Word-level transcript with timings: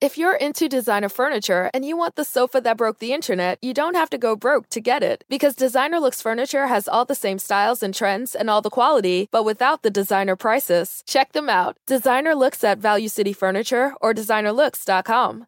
If 0.00 0.16
you're 0.16 0.36
into 0.36 0.68
designer 0.68 1.08
furniture 1.08 1.72
and 1.74 1.84
you 1.84 1.96
want 1.96 2.14
the 2.14 2.22
sofa 2.24 2.60
that 2.60 2.76
broke 2.76 3.00
the 3.00 3.12
internet, 3.12 3.58
you 3.60 3.74
don't 3.74 3.96
have 3.96 4.08
to 4.10 4.18
go 4.18 4.36
broke 4.36 4.68
to 4.68 4.80
get 4.80 5.02
it. 5.02 5.24
Because 5.28 5.56
Designer 5.56 5.98
Looks 5.98 6.22
Furniture 6.22 6.68
has 6.68 6.86
all 6.86 7.04
the 7.04 7.16
same 7.16 7.40
styles 7.40 7.82
and 7.82 7.92
trends 7.92 8.36
and 8.36 8.48
all 8.48 8.62
the 8.62 8.70
quality, 8.70 9.28
but 9.32 9.44
without 9.44 9.82
the 9.82 9.90
designer 9.90 10.36
prices. 10.36 11.02
Check 11.04 11.32
them 11.32 11.48
out. 11.48 11.78
Designer 11.88 12.36
Looks 12.36 12.62
at 12.62 12.78
Value 12.78 13.08
City 13.08 13.32
Furniture 13.32 13.92
or 14.00 14.14
designerlooks.com. 14.14 15.46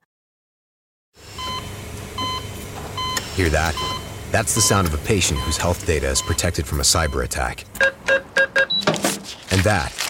Hear 3.37 3.51
that? 3.51 3.77
That's 4.33 4.57
the 4.57 4.61
sound 4.61 4.89
of 4.89 4.95
a 4.95 4.99
patient 5.07 5.39
whose 5.39 5.59
health 5.59 5.87
data 5.87 6.09
is 6.09 6.23
protected 6.23 6.67
from 6.67 6.81
a 6.81 6.83
cyber 6.83 7.23
attack. 7.23 7.67
And 9.53 9.61
that, 9.63 10.10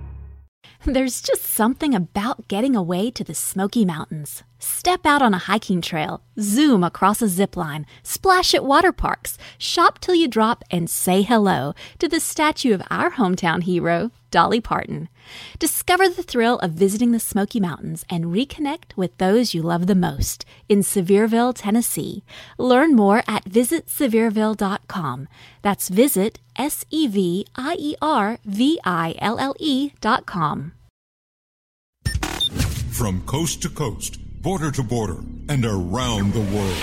There's 0.85 1.21
just 1.21 1.43
something 1.43 1.93
about 1.93 2.47
getting 2.47 2.75
away 2.75 3.11
to 3.11 3.23
the 3.23 3.35
Smoky 3.35 3.85
Mountains. 3.85 4.41
Step 4.57 5.05
out 5.05 5.21
on 5.21 5.31
a 5.31 5.37
hiking 5.37 5.79
trail, 5.79 6.23
zoom 6.39 6.83
across 6.83 7.21
a 7.21 7.27
zip 7.27 7.55
line, 7.55 7.85
splash 8.01 8.55
at 8.55 8.65
water 8.65 8.91
parks, 8.91 9.37
shop 9.59 9.99
till 9.99 10.15
you 10.15 10.27
drop, 10.27 10.63
and 10.71 10.89
say 10.89 11.21
hello 11.21 11.75
to 11.99 12.07
the 12.07 12.19
statue 12.19 12.73
of 12.73 12.81
our 12.89 13.11
hometown 13.11 13.61
hero, 13.61 14.09
Dolly 14.31 14.59
Parton. 14.59 15.07
Discover 15.59 16.09
the 16.09 16.23
thrill 16.23 16.57
of 16.59 16.71
visiting 16.71 17.11
the 17.11 17.19
Smoky 17.19 17.59
Mountains 17.59 18.03
and 18.09 18.25
reconnect 18.25 18.95
with 18.95 19.15
those 19.19 19.53
you 19.53 19.61
love 19.61 19.85
the 19.85 19.93
most 19.93 20.45
in 20.67 20.79
Sevierville, 20.79 21.53
Tennessee. 21.55 22.23
Learn 22.57 22.95
more 22.95 23.23
at 23.27 23.45
visitsevierville.com. 23.45 25.27
That's 25.61 25.89
visit 25.89 26.39
S 26.55 26.85
E 26.89 27.07
V 27.07 27.45
I 27.55 27.75
E 27.77 27.95
R 28.01 28.39
V 28.45 28.79
I 28.83 29.15
L 29.19 29.37
L 29.37 29.55
E 29.59 29.91
dot 30.01 30.25
com. 30.25 30.73
From 33.01 33.23
coast 33.23 33.63
to 33.63 33.69
coast, 33.69 34.19
border 34.43 34.69
to 34.69 34.83
border, 34.83 35.17
and 35.49 35.65
around 35.65 36.33
the 36.33 36.55
world. 36.55 36.77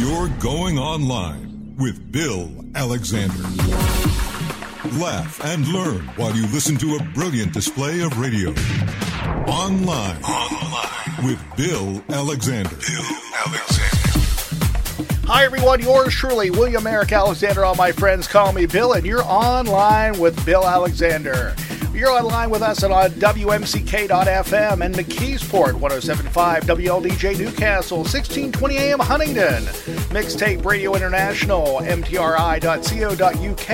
You're 0.00 0.30
going 0.40 0.78
online 0.78 1.76
with 1.78 2.10
Bill 2.10 2.50
Alexander. 2.74 3.42
Laugh 4.98 5.44
and 5.44 5.68
learn 5.68 6.06
while 6.16 6.34
you 6.34 6.46
listen 6.46 6.78
to 6.78 6.96
a 6.96 7.02
brilliant 7.12 7.52
display 7.52 8.00
of 8.00 8.18
radio. 8.18 8.48
Online. 9.46 10.22
Online. 10.22 11.26
With 11.26 11.38
Bill 11.54 12.02
Alexander. 12.08 12.70
Bill 12.70 13.04
Alexander. 13.46 13.94
Hi, 15.26 15.44
everyone. 15.44 15.80
Yours 15.80 16.14
truly, 16.14 16.50
William 16.50 16.86
Eric 16.86 17.12
Alexander. 17.12 17.66
All 17.66 17.74
my 17.74 17.92
friends 17.92 18.26
call 18.26 18.54
me 18.54 18.64
Bill, 18.64 18.94
and 18.94 19.04
you're 19.04 19.22
online 19.24 20.18
with 20.18 20.42
Bill 20.46 20.66
Alexander. 20.66 21.54
You're 21.94 22.10
online 22.10 22.50
with 22.50 22.62
us 22.62 22.82
at 22.82 22.90
uh, 22.90 22.94
on 22.94 23.10
WMCK.FM 23.10 24.84
and 24.84 24.92
McKeesport 24.94 25.74
1075 25.74 26.64
WLDJ 26.64 27.38
Newcastle 27.38 27.98
1620 27.98 28.76
AM 28.76 28.98
Huntingdon 28.98 29.62
Mixtape 30.10 30.64
Radio 30.64 30.96
International 30.96 31.80
MTRI.co.uk 31.82 33.68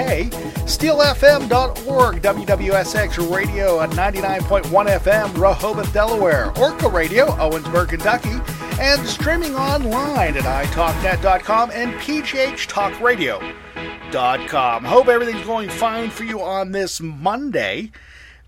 SteelFM.org 0.69 2.21
WWSX 2.23 3.35
Radio 3.35 3.81
at 3.81 3.89
99.1 3.91 4.99
FM 5.01 5.41
Rehoboth 5.41 5.91
Delaware 5.95 6.53
Orca 6.59 6.89
Radio 6.89 7.27
Owensboro 7.27 7.89
Kentucky 7.89 8.39
and 8.79 9.07
streaming 9.07 9.55
online 9.55 10.37
at 10.37 10.45
italknet.com 10.45 11.71
and 11.73 11.95
PGHTalkRadio.com. 11.95 14.85
Hope 14.85 15.09
everything's 15.09 15.47
going 15.47 15.71
fine 15.71 16.11
for 16.11 16.25
you 16.25 16.43
on 16.43 16.73
this 16.73 17.01
Monday. 17.01 17.91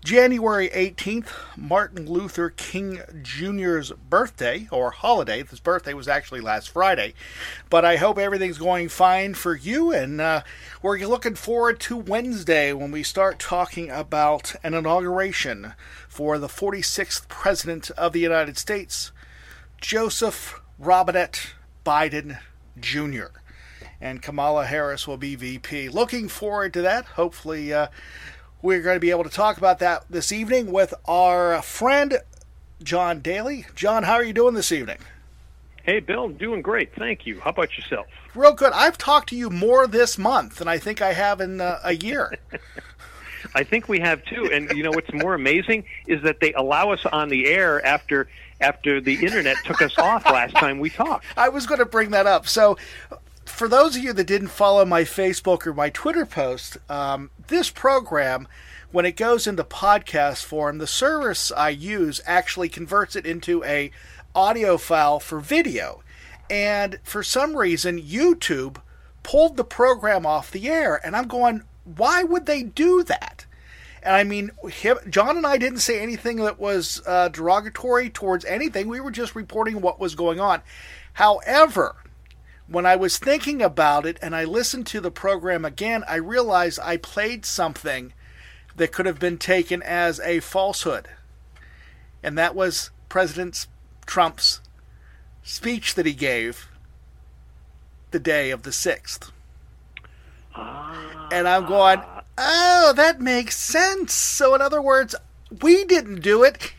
January 0.03 0.67
18th, 0.67 1.29
Martin 1.55 2.05
Luther 2.11 2.49
King 2.49 2.99
Jr.'s 3.21 3.93
birthday, 4.09 4.67
or 4.69 4.91
holiday. 4.91 5.41
His 5.45 5.61
birthday 5.61 5.93
was 5.93 6.09
actually 6.09 6.41
last 6.41 6.69
Friday. 6.69 7.13
But 7.69 7.85
I 7.85 7.95
hope 7.95 8.17
everything's 8.17 8.57
going 8.57 8.89
fine 8.89 9.33
for 9.33 9.55
you, 9.55 9.93
and 9.93 10.19
uh, 10.19 10.41
we're 10.81 10.97
looking 11.07 11.35
forward 11.35 11.79
to 11.81 11.95
Wednesday 11.95 12.73
when 12.73 12.91
we 12.91 13.01
start 13.01 13.39
talking 13.39 13.89
about 13.89 14.55
an 14.61 14.73
inauguration 14.73 15.73
for 16.09 16.37
the 16.37 16.47
46th 16.47 17.29
President 17.29 17.89
of 17.91 18.11
the 18.11 18.19
United 18.19 18.57
States, 18.57 19.13
Joseph 19.79 20.59
Robinette 20.77 21.53
Biden 21.85 22.39
Jr. 22.77 23.39
And 24.01 24.21
Kamala 24.21 24.65
Harris 24.65 25.07
will 25.07 25.15
be 25.15 25.35
VP. 25.35 25.87
Looking 25.87 26.27
forward 26.27 26.73
to 26.73 26.81
that. 26.81 27.05
Hopefully, 27.05 27.73
uh, 27.73 27.87
we're 28.63 28.81
going 28.81 28.95
to 28.95 29.01
be 29.01 29.11
able 29.11 29.25
to 29.25 29.29
talk 29.29 29.57
about 29.57 29.79
that 29.79 30.05
this 30.09 30.31
evening 30.31 30.71
with 30.71 30.93
our 31.05 31.61
friend 31.61 32.17
John 32.81 33.19
Daly. 33.19 33.65
John, 33.75 34.03
how 34.03 34.13
are 34.13 34.23
you 34.23 34.31
doing 34.31 34.55
this 34.55 34.71
evening? 34.71 34.97
Hey, 35.83 35.99
Bill, 35.99 36.29
doing 36.29 36.61
great. 36.61 36.95
Thank 36.95 37.27
you. 37.27 37.41
How 37.41 37.49
about 37.49 37.75
yourself? 37.77 38.07
Real 38.33 38.53
good. 38.53 38.71
I've 38.71 38.97
talked 38.97 39.29
to 39.29 39.35
you 39.35 39.49
more 39.49 39.85
this 39.85 40.17
month 40.17 40.55
than 40.55 40.69
I 40.69 40.77
think 40.77 41.01
I 41.01 41.11
have 41.11 41.41
in 41.41 41.59
uh, 41.59 41.79
a 41.83 41.93
year. 41.93 42.37
I 43.53 43.65
think 43.65 43.89
we 43.89 43.99
have 43.99 44.23
too. 44.23 44.49
And 44.51 44.71
you 44.71 44.81
know 44.81 44.91
what's 44.91 45.11
more 45.13 45.33
amazing 45.33 45.83
is 46.07 46.23
that 46.23 46.39
they 46.39 46.53
allow 46.53 46.91
us 46.91 47.05
on 47.05 47.27
the 47.27 47.47
air 47.47 47.85
after 47.85 48.29
after 48.61 49.01
the 49.01 49.15
internet 49.25 49.57
took 49.65 49.81
us 49.81 49.97
off 49.97 50.25
last 50.25 50.55
time 50.55 50.79
we 50.79 50.89
talked. 50.89 51.25
I 51.35 51.49
was 51.49 51.65
going 51.65 51.79
to 51.79 51.85
bring 51.85 52.11
that 52.11 52.27
up. 52.27 52.47
So 52.47 52.77
for 53.45 53.67
those 53.67 53.95
of 53.95 54.03
you 54.03 54.13
that 54.13 54.27
didn't 54.27 54.49
follow 54.49 54.85
my 54.85 55.03
Facebook 55.03 55.65
or 55.65 55.73
my 55.73 55.89
Twitter 55.89 56.25
post, 56.25 56.77
um, 56.89 57.29
this 57.47 57.69
program, 57.69 58.47
when 58.91 59.05
it 59.05 59.17
goes 59.17 59.47
into 59.47 59.63
podcast 59.63 60.43
form, 60.43 60.77
the 60.77 60.87
service 60.87 61.51
I 61.51 61.69
use 61.69 62.21
actually 62.25 62.69
converts 62.69 63.15
it 63.15 63.25
into 63.25 63.63
a 63.63 63.91
audio 64.35 64.77
file 64.77 65.19
for 65.19 65.39
video. 65.39 66.03
And 66.49 66.99
for 67.03 67.23
some 67.23 67.55
reason, 67.57 68.01
YouTube 68.01 68.77
pulled 69.23 69.57
the 69.57 69.63
program 69.63 70.25
off 70.25 70.51
the 70.51 70.69
air, 70.69 70.99
and 71.05 71.15
I'm 71.15 71.27
going, 71.27 71.63
why 71.83 72.23
would 72.23 72.45
they 72.45 72.63
do 72.63 73.03
that? 73.03 73.45
And 74.03 74.15
I 74.15 74.23
mean, 74.23 74.51
him, 74.69 74.97
John 75.09 75.37
and 75.37 75.47
I 75.47 75.57
didn't 75.57 75.79
say 75.79 76.01
anything 76.01 76.37
that 76.37 76.59
was 76.59 77.01
uh, 77.07 77.29
derogatory 77.29 78.09
towards 78.09 78.43
anything. 78.45 78.87
We 78.87 78.99
were 78.99 79.11
just 79.11 79.33
reporting 79.33 79.79
what 79.79 79.99
was 79.99 80.13
going 80.13 80.41
on. 80.41 80.61
However, 81.13 81.95
when 82.67 82.85
I 82.85 82.95
was 82.95 83.17
thinking 83.17 83.61
about 83.61 84.05
it 84.05 84.17
and 84.21 84.35
I 84.35 84.45
listened 84.45 84.87
to 84.87 85.01
the 85.01 85.11
program 85.11 85.65
again, 85.65 86.03
I 86.07 86.15
realized 86.15 86.79
I 86.79 86.97
played 86.97 87.45
something 87.45 88.13
that 88.75 88.91
could 88.91 89.05
have 89.05 89.19
been 89.19 89.37
taken 89.37 89.83
as 89.83 90.19
a 90.21 90.39
falsehood. 90.39 91.07
And 92.21 92.37
that 92.37 92.55
was 92.55 92.89
President 93.09 93.67
Trump's 94.05 94.61
speech 95.43 95.95
that 95.95 96.05
he 96.05 96.13
gave 96.13 96.69
the 98.11 98.19
day 98.19 98.49
of 98.49 98.63
the 98.63 98.69
6th. 98.69 99.31
And 100.55 101.47
I'm 101.47 101.65
going, 101.65 102.01
oh, 102.37 102.93
that 102.95 103.19
makes 103.19 103.57
sense. 103.57 104.13
So, 104.13 104.55
in 104.55 104.61
other 104.61 104.81
words, 104.81 105.15
we 105.61 105.83
didn't 105.83 106.21
do 106.21 106.43
it, 106.43 106.73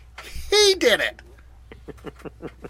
he 0.50 0.74
did 0.78 1.00
it. 1.00 1.20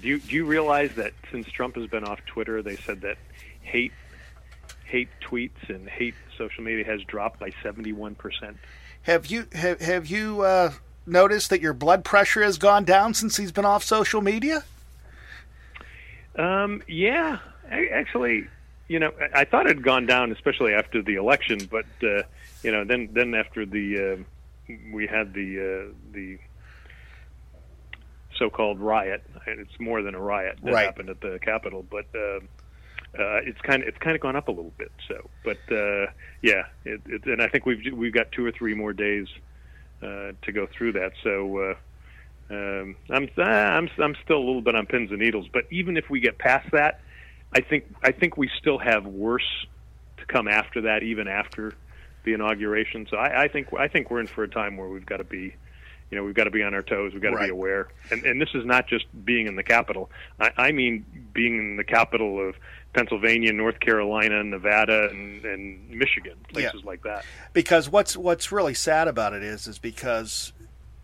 Do 0.00 0.08
you, 0.08 0.18
do 0.18 0.34
you 0.34 0.44
realize 0.44 0.94
that 0.94 1.12
since 1.30 1.46
Trump 1.48 1.76
has 1.76 1.86
been 1.86 2.04
off 2.04 2.20
Twitter, 2.26 2.62
they 2.62 2.76
said 2.76 3.02
that 3.02 3.18
hate 3.62 3.92
hate 4.84 5.08
tweets 5.22 5.68
and 5.68 5.88
hate 5.88 6.14
social 6.36 6.64
media 6.64 6.84
has 6.84 7.02
dropped 7.04 7.38
by 7.38 7.52
seventy 7.62 7.92
one 7.92 8.14
percent. 8.14 8.56
Have 9.02 9.26
you 9.26 9.46
have, 9.52 9.80
have 9.80 10.06
you 10.06 10.42
uh, 10.42 10.72
noticed 11.06 11.50
that 11.50 11.60
your 11.60 11.72
blood 11.72 12.04
pressure 12.04 12.42
has 12.42 12.58
gone 12.58 12.84
down 12.84 13.14
since 13.14 13.36
he's 13.36 13.52
been 13.52 13.64
off 13.64 13.84
social 13.84 14.20
media? 14.20 14.64
Um, 16.36 16.82
yeah, 16.86 17.38
I, 17.70 17.86
actually, 17.86 18.46
you 18.88 18.98
know, 18.98 19.12
I, 19.20 19.40
I 19.40 19.44
thought 19.44 19.66
it 19.66 19.76
had 19.76 19.82
gone 19.82 20.06
down, 20.06 20.32
especially 20.32 20.74
after 20.74 21.02
the 21.02 21.16
election. 21.16 21.68
But 21.70 21.86
uh, 22.02 22.22
you 22.62 22.72
know, 22.72 22.84
then 22.84 23.10
then 23.12 23.34
after 23.34 23.66
the 23.66 24.18
uh, 24.68 24.74
we 24.92 25.06
had 25.06 25.34
the 25.34 25.58
uh, 25.88 25.94
the 26.12 26.38
so-called 28.40 28.80
riot. 28.80 29.22
And 29.46 29.60
it's 29.60 29.78
more 29.78 30.02
than 30.02 30.16
a 30.16 30.20
riot 30.20 30.58
that 30.64 30.72
Right. 30.74 30.86
happened 30.86 31.10
at 31.10 31.20
the 31.20 31.38
Capitol, 31.40 31.86
but 31.88 32.06
uh, 32.14 32.40
uh, 33.16 33.40
it's 33.46 33.60
kind 33.60 33.82
of 33.82 33.88
it's 33.88 33.98
kind 33.98 34.16
of 34.16 34.20
gone 34.22 34.34
up 34.34 34.48
a 34.48 34.50
little 34.50 34.74
bit. 34.76 34.90
So, 35.06 35.30
but 35.44 35.58
uh, 35.70 36.06
yeah, 36.42 36.64
it, 36.84 37.00
it, 37.06 37.26
and 37.26 37.40
I 37.40 37.46
think 37.46 37.66
we've 37.66 37.82
we've 37.94 38.12
got 38.12 38.32
two 38.32 38.44
or 38.44 38.50
three 38.50 38.74
more 38.74 38.92
days 38.92 39.28
uh, 40.02 40.32
to 40.42 40.52
go 40.52 40.66
through 40.66 40.92
that. 40.94 41.12
So. 41.22 41.58
Uh, 41.58 41.74
um, 42.52 42.96
I'm 43.10 43.28
I'm 43.36 43.88
I'm 44.02 44.16
still 44.24 44.38
a 44.38 44.44
little 44.44 44.60
bit 44.60 44.74
on 44.74 44.84
pins 44.86 45.10
and 45.12 45.20
needles, 45.20 45.46
but 45.52 45.66
even 45.70 45.96
if 45.96 46.10
we 46.10 46.18
get 46.18 46.36
past 46.36 46.68
that, 46.72 47.00
I 47.54 47.60
think 47.60 47.84
I 48.02 48.10
think 48.10 48.36
we 48.36 48.50
still 48.58 48.78
have 48.78 49.06
worse 49.06 49.66
to 50.16 50.26
come 50.26 50.48
after 50.48 50.80
that, 50.82 51.04
even 51.04 51.28
after 51.28 51.74
the 52.24 52.32
inauguration. 52.32 53.06
So 53.08 53.16
I, 53.16 53.42
I 53.44 53.48
think 53.48 53.68
I 53.78 53.86
think 53.86 54.10
we're 54.10 54.18
in 54.18 54.26
for 54.26 54.42
a 54.42 54.48
time 54.48 54.76
where 54.76 54.88
we've 54.88 55.06
got 55.06 55.18
to 55.18 55.24
be, 55.24 55.54
you 56.10 56.18
know, 56.18 56.24
we've 56.24 56.34
got 56.34 56.44
to 56.44 56.50
be 56.50 56.62
on 56.62 56.74
our 56.74 56.82
toes. 56.82 57.12
We've 57.12 57.22
got 57.22 57.30
to 57.30 57.36
Right. 57.36 57.46
be 57.46 57.50
aware. 57.52 57.88
And 58.10 58.24
and 58.24 58.40
this 58.40 58.50
is 58.54 58.64
not 58.64 58.88
just 58.88 59.04
being 59.24 59.46
in 59.46 59.56
the 59.56 59.62
capital. 59.62 60.10
I, 60.40 60.50
I 60.56 60.72
mean 60.72 61.04
being 61.32 61.56
in 61.58 61.76
the 61.76 61.84
capital 61.84 62.46
of 62.48 62.56
Pennsylvania, 62.92 63.52
North 63.52 63.78
Carolina, 63.78 64.42
Nevada, 64.42 65.08
and, 65.10 65.44
and 65.44 65.88
Michigan, 65.90 66.36
places 66.52 66.82
like 66.84 67.02
that. 67.04 67.24
because 67.52 67.88
what's 67.88 68.16
what's 68.16 68.50
really 68.50 68.74
sad 68.74 69.06
about 69.06 69.32
it 69.32 69.42
is 69.44 69.66
is 69.68 69.78
because 69.78 70.52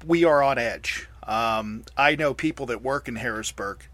we 0.04 0.24
are 0.24 0.42
on 0.42 0.58
edge. 0.58 1.08
Um, 1.22 1.84
I 1.96 2.16
know 2.16 2.34
people 2.34 2.66
that 2.66 2.82
work 2.82 3.06
in 3.08 3.16
Harrisburg, 3.16 3.84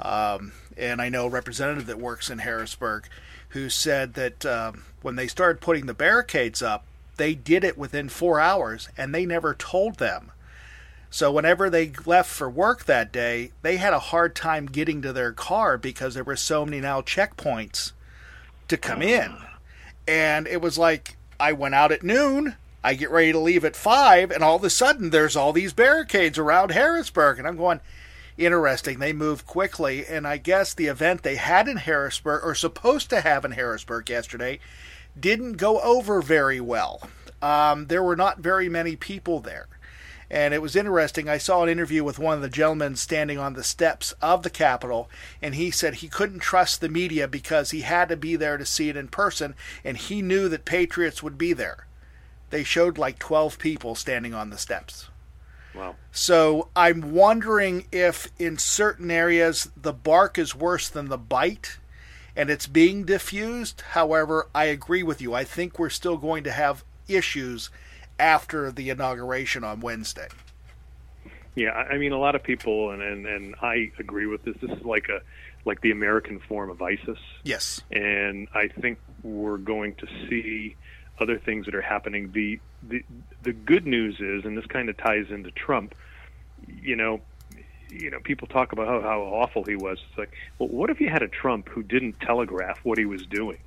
um, 0.00 0.52
and 0.76 1.00
I 1.00 1.08
know 1.08 1.26
a 1.26 1.28
representative 1.30 1.86
that 1.86 1.98
works 1.98 2.30
in 2.30 2.38
Harrisburg, 2.38 3.08
who 3.50 3.68
said 3.68 4.14
that 4.14 4.44
um, 4.46 4.84
when 5.02 5.16
they 5.16 5.26
started 5.26 5.60
putting 5.60 5.86
the 5.86 5.94
barricades 5.94 6.62
up, 6.62 6.84
they 7.16 7.34
did 7.34 7.64
it 7.64 7.78
within 7.78 8.08
four 8.08 8.38
hours, 8.40 8.88
and 8.96 9.14
they 9.14 9.24
never 9.26 9.54
told 9.54 9.96
them. 9.98 10.32
So 11.16 11.32
whenever 11.32 11.70
they 11.70 11.92
left 12.04 12.28
for 12.28 12.50
work 12.50 12.84
that 12.84 13.10
day, 13.10 13.52
they 13.62 13.78
had 13.78 13.94
a 13.94 13.98
hard 13.98 14.36
time 14.36 14.66
getting 14.66 15.00
to 15.00 15.14
their 15.14 15.32
car 15.32 15.78
because 15.78 16.12
there 16.12 16.22
were 16.22 16.36
so 16.36 16.66
many 16.66 16.78
now 16.78 17.00
checkpoints 17.00 17.92
to 18.68 18.76
come 18.76 19.00
in. 19.00 19.34
And 20.06 20.46
it 20.46 20.60
was 20.60 20.76
like 20.76 21.16
I 21.40 21.52
went 21.52 21.74
out 21.74 21.90
at 21.90 22.02
noon, 22.02 22.56
I 22.84 22.92
get 22.92 23.10
ready 23.10 23.32
to 23.32 23.38
leave 23.38 23.64
at 23.64 23.76
five, 23.76 24.30
and 24.30 24.44
all 24.44 24.56
of 24.56 24.64
a 24.64 24.68
sudden 24.68 25.08
there's 25.08 25.36
all 25.36 25.54
these 25.54 25.72
barricades 25.72 26.36
around 26.36 26.72
Harrisburg, 26.72 27.38
and 27.38 27.48
I'm 27.48 27.56
going, 27.56 27.80
interesting. 28.36 28.98
They 28.98 29.14
move 29.14 29.46
quickly, 29.46 30.04
and 30.04 30.26
I 30.26 30.36
guess 30.36 30.74
the 30.74 30.88
event 30.88 31.22
they 31.22 31.36
had 31.36 31.66
in 31.66 31.78
Harrisburg, 31.78 32.44
or 32.44 32.54
supposed 32.54 33.08
to 33.08 33.22
have 33.22 33.42
in 33.46 33.52
Harrisburg 33.52 34.10
yesterday, 34.10 34.60
didn't 35.18 35.54
go 35.54 35.80
over 35.80 36.20
very 36.20 36.60
well. 36.60 37.08
Um, 37.40 37.86
there 37.86 38.02
were 38.02 38.16
not 38.16 38.40
very 38.40 38.68
many 38.68 38.96
people 38.96 39.40
there. 39.40 39.66
And 40.30 40.52
it 40.52 40.60
was 40.60 40.74
interesting. 40.74 41.28
I 41.28 41.38
saw 41.38 41.62
an 41.62 41.68
interview 41.68 42.02
with 42.02 42.18
one 42.18 42.34
of 42.34 42.42
the 42.42 42.48
gentlemen 42.48 42.96
standing 42.96 43.38
on 43.38 43.54
the 43.54 43.62
steps 43.62 44.12
of 44.20 44.42
the 44.42 44.50
Capitol, 44.50 45.08
and 45.40 45.54
he 45.54 45.70
said 45.70 45.94
he 45.94 46.08
couldn't 46.08 46.40
trust 46.40 46.80
the 46.80 46.88
media 46.88 47.28
because 47.28 47.70
he 47.70 47.82
had 47.82 48.08
to 48.08 48.16
be 48.16 48.34
there 48.34 48.56
to 48.56 48.66
see 48.66 48.88
it 48.88 48.96
in 48.96 49.08
person, 49.08 49.54
and 49.84 49.96
he 49.96 50.22
knew 50.22 50.48
that 50.48 50.64
patriots 50.64 51.22
would 51.22 51.38
be 51.38 51.52
there. 51.52 51.86
They 52.50 52.64
showed 52.64 52.98
like 52.98 53.18
12 53.18 53.58
people 53.58 53.94
standing 53.94 54.34
on 54.34 54.50
the 54.50 54.58
steps. 54.58 55.08
Wow. 55.74 55.96
So 56.10 56.68
I'm 56.74 57.12
wondering 57.12 57.86
if 57.92 58.28
in 58.38 58.58
certain 58.58 59.10
areas 59.10 59.70
the 59.76 59.92
bark 59.92 60.38
is 60.38 60.54
worse 60.54 60.88
than 60.88 61.08
the 61.08 61.18
bite 61.18 61.78
and 62.34 62.50
it's 62.50 62.66
being 62.66 63.04
diffused. 63.04 63.82
However, 63.92 64.48
I 64.54 64.64
agree 64.64 65.02
with 65.02 65.20
you. 65.20 65.34
I 65.34 65.44
think 65.44 65.78
we're 65.78 65.90
still 65.90 66.16
going 66.16 66.44
to 66.44 66.52
have 66.52 66.84
issues 67.08 67.70
after 68.18 68.70
the 68.72 68.90
inauguration 68.90 69.64
on 69.64 69.80
Wednesday. 69.80 70.28
Yeah, 71.54 71.70
I 71.70 71.96
mean, 71.96 72.12
a 72.12 72.18
lot 72.18 72.34
of 72.34 72.42
people, 72.42 72.90
and, 72.90 73.00
and 73.00 73.26
and 73.26 73.54
I 73.62 73.90
agree 73.98 74.26
with 74.26 74.44
this. 74.44 74.56
This 74.60 74.70
is 74.70 74.84
like 74.84 75.08
a 75.08 75.20
like 75.64 75.80
the 75.80 75.90
American 75.90 76.38
form 76.38 76.70
of 76.70 76.80
ISIS, 76.82 77.18
Yes. 77.44 77.80
and 77.90 78.46
I 78.54 78.68
think 78.68 78.98
we're 79.22 79.56
going 79.56 79.94
to 79.96 80.06
see 80.28 80.76
other 81.18 81.38
things 81.38 81.64
that 81.66 81.74
are 81.74 81.80
happening. 81.82 82.30
The 82.32 82.60
the 82.86 83.02
the 83.42 83.52
good 83.54 83.86
news 83.86 84.20
is, 84.20 84.44
and 84.44 84.56
this 84.56 84.66
kind 84.66 84.88
of 84.90 84.96
ties 84.98 85.26
into 85.30 85.50
Trump. 85.50 85.94
You 86.68 86.94
know, 86.94 87.20
you 87.90 88.10
know, 88.10 88.20
people 88.20 88.48
talk 88.48 88.72
about 88.72 88.86
how, 88.88 89.00
how 89.00 89.20
awful 89.22 89.64
he 89.64 89.76
was. 89.76 89.98
It's 90.10 90.18
like, 90.18 90.32
well, 90.58 90.68
what 90.68 90.90
if 90.90 91.00
you 91.00 91.08
had 91.08 91.22
a 91.22 91.28
Trump 91.28 91.68
who 91.70 91.82
didn't 91.82 92.20
telegraph 92.20 92.80
what 92.82 92.98
he 92.98 93.06
was 93.06 93.24
doing? 93.26 93.58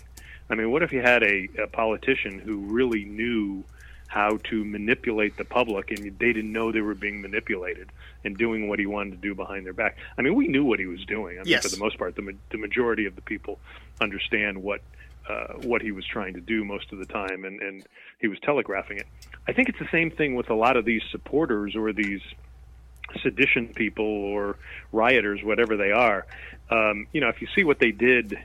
I 0.49 0.55
mean, 0.55 0.69
what 0.71 0.83
if 0.83 0.91
you 0.93 1.01
had 1.01 1.23
a, 1.23 1.47
a 1.63 1.67
politician 1.67 2.37
who 2.39 2.57
really 2.57 3.05
knew 3.05 3.63
how 4.09 4.37
to 4.43 4.65
manipulate 4.65 5.37
the 5.37 5.45
public 5.45 5.91
and 5.91 5.99
they 6.19 6.33
didn't 6.33 6.51
know 6.51 6.71
they 6.71 6.81
were 6.81 6.95
being 6.95 7.21
manipulated 7.21 7.89
and 8.25 8.35
doing 8.37 8.67
what 8.67 8.79
he 8.79 8.85
wanted 8.87 9.11
to 9.11 9.17
do 9.17 9.33
behind 9.35 9.65
their 9.65 9.73
back? 9.73 9.97
I 10.17 10.21
mean, 10.23 10.35
we 10.35 10.47
knew 10.47 10.65
what 10.65 10.79
he 10.79 10.87
was 10.87 11.05
doing. 11.05 11.37
I 11.37 11.43
mean, 11.43 11.47
Yes. 11.47 11.63
for 11.63 11.69
the 11.69 11.79
most 11.81 11.97
part, 11.97 12.15
the, 12.15 12.23
ma- 12.23 12.31
the 12.49 12.57
majority 12.57 13.05
of 13.05 13.15
the 13.15 13.21
people 13.21 13.59
understand 14.01 14.61
what 14.61 14.81
uh, 15.29 15.53
what 15.61 15.83
he 15.83 15.91
was 15.91 16.03
trying 16.07 16.33
to 16.33 16.41
do 16.41 16.65
most 16.65 16.91
of 16.91 16.97
the 16.97 17.05
time, 17.05 17.45
and, 17.45 17.61
and 17.61 17.85
he 18.19 18.27
was 18.27 18.39
telegraphing 18.39 18.97
it. 18.97 19.05
I 19.47 19.53
think 19.53 19.69
it's 19.69 19.77
the 19.77 19.87
same 19.91 20.09
thing 20.09 20.33
with 20.33 20.49
a 20.49 20.55
lot 20.55 20.75
of 20.75 20.85
these 20.85 21.03
supporters 21.11 21.75
or 21.75 21.93
these 21.93 22.21
sedition 23.21 23.67
people 23.67 24.05
or 24.05 24.57
rioters, 24.91 25.43
whatever 25.43 25.77
they 25.77 25.91
are. 25.91 26.25
Um, 26.71 27.05
you 27.13 27.21
know, 27.21 27.29
if 27.29 27.41
you 27.41 27.47
see 27.55 27.63
what 27.63 27.77
they 27.79 27.91
did, 27.91 28.39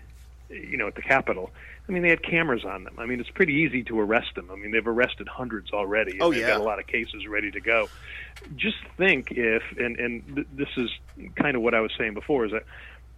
you 0.50 0.76
know, 0.76 0.88
at 0.88 0.94
the 0.94 1.00
Capitol, 1.02 1.50
I 1.88 1.92
mean, 1.92 2.02
they 2.02 2.08
had 2.08 2.22
cameras 2.22 2.64
on 2.64 2.84
them. 2.84 2.94
I 2.98 3.04
mean, 3.04 3.20
it's 3.20 3.30
pretty 3.30 3.52
easy 3.54 3.82
to 3.84 4.00
arrest 4.00 4.34
them. 4.36 4.50
I 4.50 4.56
mean, 4.56 4.70
they've 4.70 4.86
arrested 4.86 5.28
hundreds 5.28 5.70
already. 5.72 6.18
Oh, 6.20 6.32
they've 6.32 6.40
yeah. 6.40 6.48
got 6.48 6.60
a 6.60 6.64
lot 6.64 6.78
of 6.78 6.86
cases 6.86 7.26
ready 7.28 7.50
to 7.50 7.60
go. 7.60 7.88
Just 8.56 8.78
think 8.96 9.32
if, 9.32 9.62
and 9.78 9.98
and 9.98 10.34
th- 10.34 10.46
this 10.54 10.68
is 10.76 10.88
kind 11.36 11.56
of 11.56 11.62
what 11.62 11.74
I 11.74 11.80
was 11.80 11.92
saying 11.98 12.14
before, 12.14 12.46
is 12.46 12.52
that 12.52 12.64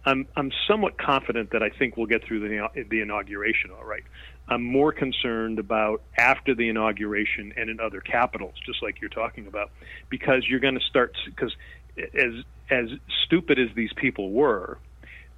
I'm 0.05 0.27
I'm 0.35 0.51
somewhat 0.67 0.97
confident 0.97 1.51
that 1.51 1.63
I 1.63 1.69
think 1.69 1.95
we'll 1.95 2.07
get 2.07 2.25
through 2.25 2.41
the 2.41 2.85
the 2.89 3.01
inauguration 3.01 3.71
all 3.71 3.85
right. 3.85 4.03
I'm 4.49 4.63
more 4.63 4.93
concerned 4.93 5.59
about 5.59 6.01
after 6.17 6.55
the 6.55 6.69
inauguration 6.69 7.53
and 7.57 7.69
in 7.69 7.79
other 7.81 7.99
capitals, 7.99 8.53
just 8.65 8.81
like 8.81 9.01
you're 9.01 9.09
talking 9.09 9.47
about, 9.47 9.71
because 10.09 10.47
you're 10.47 10.61
going 10.61 10.79
to 10.79 10.85
start 10.85 11.15
because 11.25 11.55
as 11.97 12.33
as 12.69 12.89
stupid 13.25 13.59
as 13.59 13.69
these 13.75 13.91
people 13.93 14.31
were, 14.31 14.77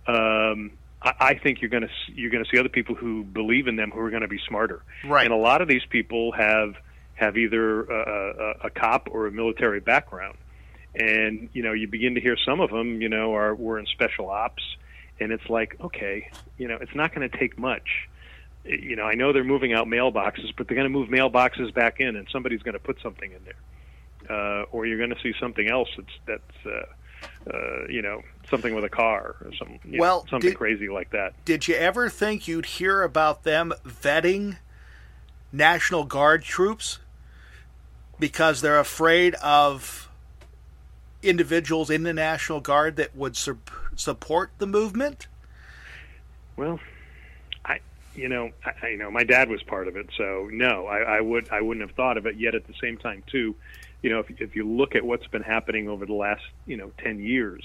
um, 0.08 0.72
I, 1.02 1.14
I 1.20 1.34
think 1.36 1.62
you're 1.62 1.70
going 1.70 1.84
to 1.84 1.90
you're 2.14 2.32
going 2.32 2.44
to 2.44 2.50
see 2.50 2.60
other 2.60 2.70
people 2.70 2.96
who 2.96 3.24
believe 3.24 3.68
in 3.68 3.76
them 3.76 3.92
who 3.92 4.00
are 4.00 4.10
going 4.10 4.22
to 4.22 4.28
be 4.28 4.40
smarter. 4.48 4.84
Right. 5.06 5.26
And 5.26 5.34
a 5.34 5.38
lot 5.38 5.62
of 5.62 5.68
these 5.68 5.86
people 5.90 6.32
have 6.34 6.76
have 7.16 7.38
either 7.38 7.84
a, 7.84 8.64
a, 8.64 8.68
a 8.68 8.70
cop 8.70 9.10
or 9.12 9.28
a 9.28 9.32
military 9.32 9.80
background, 9.80 10.38
and 10.96 11.50
you 11.54 11.64
know 11.64 11.74
you 11.74 11.88
begin 11.88 12.16
to 12.16 12.22
hear 12.22 12.38
some 12.46 12.60
of 12.60 12.70
them 12.70 13.02
you 13.02 13.10
know 13.10 13.36
are 13.36 13.56
were 13.56 13.80
in 13.80 13.86
special 13.88 14.30
ops, 14.30 14.64
and 15.20 15.32
it's 15.32 15.50
like 15.50 15.76
okay, 15.82 16.30
you 16.58 16.68
know 16.68 16.78
it's 16.80 16.96
not 16.96 17.14
going 17.14 17.30
to 17.30 17.38
take 17.38 17.58
much. 17.58 18.08
You 18.66 18.98
know, 18.98 19.04
I 19.04 19.16
know 19.16 19.32
they're 19.32 19.46
moving 19.46 19.74
out 19.74 19.88
mailboxes, 19.88 20.54
but 20.56 20.68
they're 20.68 20.76
going 20.76 20.86
to 20.86 20.90
move 20.90 21.08
mailboxes 21.08 21.74
back 21.74 22.02
in, 22.02 22.18
and 22.18 22.28
somebody's 22.30 22.62
going 22.62 22.74
to 22.74 22.80
put 22.80 23.02
something 23.02 23.32
in 23.32 23.40
there, 23.46 24.30
uh, 24.30 24.64
or 24.72 24.86
you're 24.86 24.98
going 24.98 25.12
to 25.12 25.22
see 25.24 25.34
something 25.40 25.70
else 25.70 25.88
that's 25.96 26.14
that's 26.26 26.66
uh, 26.66 26.86
uh, 27.52 27.88
you 27.88 28.02
know 28.02 28.22
something 28.50 28.74
with 28.76 28.84
a 28.84 28.90
car 28.90 29.36
or 29.44 29.52
some 29.58 29.80
you 29.86 29.98
know, 29.98 30.02
Well, 30.02 30.28
something 30.30 30.50
did- 30.52 30.58
crazy 30.58 30.90
like 30.90 31.12
that. 31.12 31.34
Did 31.46 31.68
you 31.68 31.76
ever 31.76 32.10
think 32.10 32.48
you'd 32.48 32.66
hear 32.66 33.04
about 33.04 33.44
them 33.44 33.74
vetting 33.86 34.58
National 35.52 36.04
Guard 36.04 36.44
troops 36.44 37.00
because 38.20 38.62
they're 38.62 38.80
afraid 38.80 39.36
of 39.36 40.10
individuals 41.22 41.90
in 41.90 42.04
the 42.04 42.14
National 42.14 42.60
Guard 42.60 42.96
that 42.96 43.16
would 43.16 43.36
sup- 43.36 43.70
support 43.96 44.52
the 44.58 44.68
movement? 44.68 45.28
Well, 46.56 46.80
I 47.66 47.80
you 48.16 48.30
know 48.30 48.52
I 48.66 48.88
you 48.90 48.98
know 48.98 49.12
my 49.12 49.24
dad 49.24 49.50
was 49.50 49.62
part 49.64 49.88
of 49.88 49.96
it, 49.96 50.10
so 50.18 50.50
no, 50.52 50.88
I, 50.88 51.18
I 51.18 51.22
would 51.22 51.50
I 51.50 51.62
wouldn't 51.62 51.88
have 51.88 51.96
thought 51.96 52.18
of 52.18 52.26
it. 52.26 52.36
Yet 52.38 52.56
at 52.56 52.68
the 52.68 52.74
same 52.82 52.98
time, 52.98 53.24
too, 53.28 53.56
you 54.02 54.10
know, 54.10 54.20
if 54.20 54.30
if 54.42 54.56
you 54.56 54.68
look 54.68 54.96
at 54.96 55.04
what's 55.04 55.28
been 55.28 55.44
happening 55.44 55.90
over 55.90 56.06
the 56.06 56.14
last 56.14 56.44
you 56.66 56.78
know 56.78 56.92
ten 57.04 57.20
years, 57.20 57.64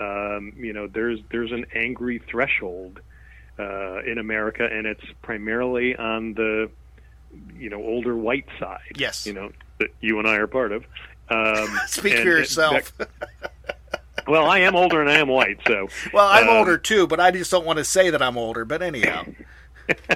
um, 0.00 0.52
you 0.56 0.72
know, 0.72 0.86
there's 0.86 1.20
there's 1.30 1.52
an 1.52 1.66
angry 1.74 2.20
threshold 2.30 3.00
uh, 3.58 4.00
in 4.02 4.18
America, 4.18 4.64
and 4.70 4.86
it's 4.86 5.04
primarily 5.22 5.96
on 5.96 6.34
the 6.34 6.70
you 7.56 7.70
know 7.70 7.82
older 7.82 8.16
white 8.16 8.46
side. 8.58 8.96
Yes. 8.96 9.26
you 9.26 9.32
know 9.32 9.52
that 9.78 9.88
you 10.00 10.18
and 10.18 10.28
I 10.28 10.36
are 10.36 10.46
part 10.46 10.72
of. 10.72 10.84
Um, 11.28 11.68
Speak 11.86 12.14
and- 12.14 12.22
for 12.22 12.28
yourself. 12.28 12.96
that- 12.98 13.10
well, 14.28 14.46
I 14.46 14.60
am 14.60 14.74
older 14.76 15.00
and 15.00 15.10
I 15.10 15.18
am 15.18 15.28
white, 15.28 15.58
so 15.66 15.88
well, 16.12 16.28
I'm 16.28 16.48
um, 16.48 16.56
older 16.56 16.78
too, 16.78 17.06
but 17.06 17.20
I 17.20 17.30
just 17.30 17.50
don't 17.50 17.66
want 17.66 17.78
to 17.78 17.84
say 17.84 18.10
that 18.10 18.22
I'm 18.22 18.38
older. 18.38 18.64
But 18.64 18.82
anyhow, 18.82 19.24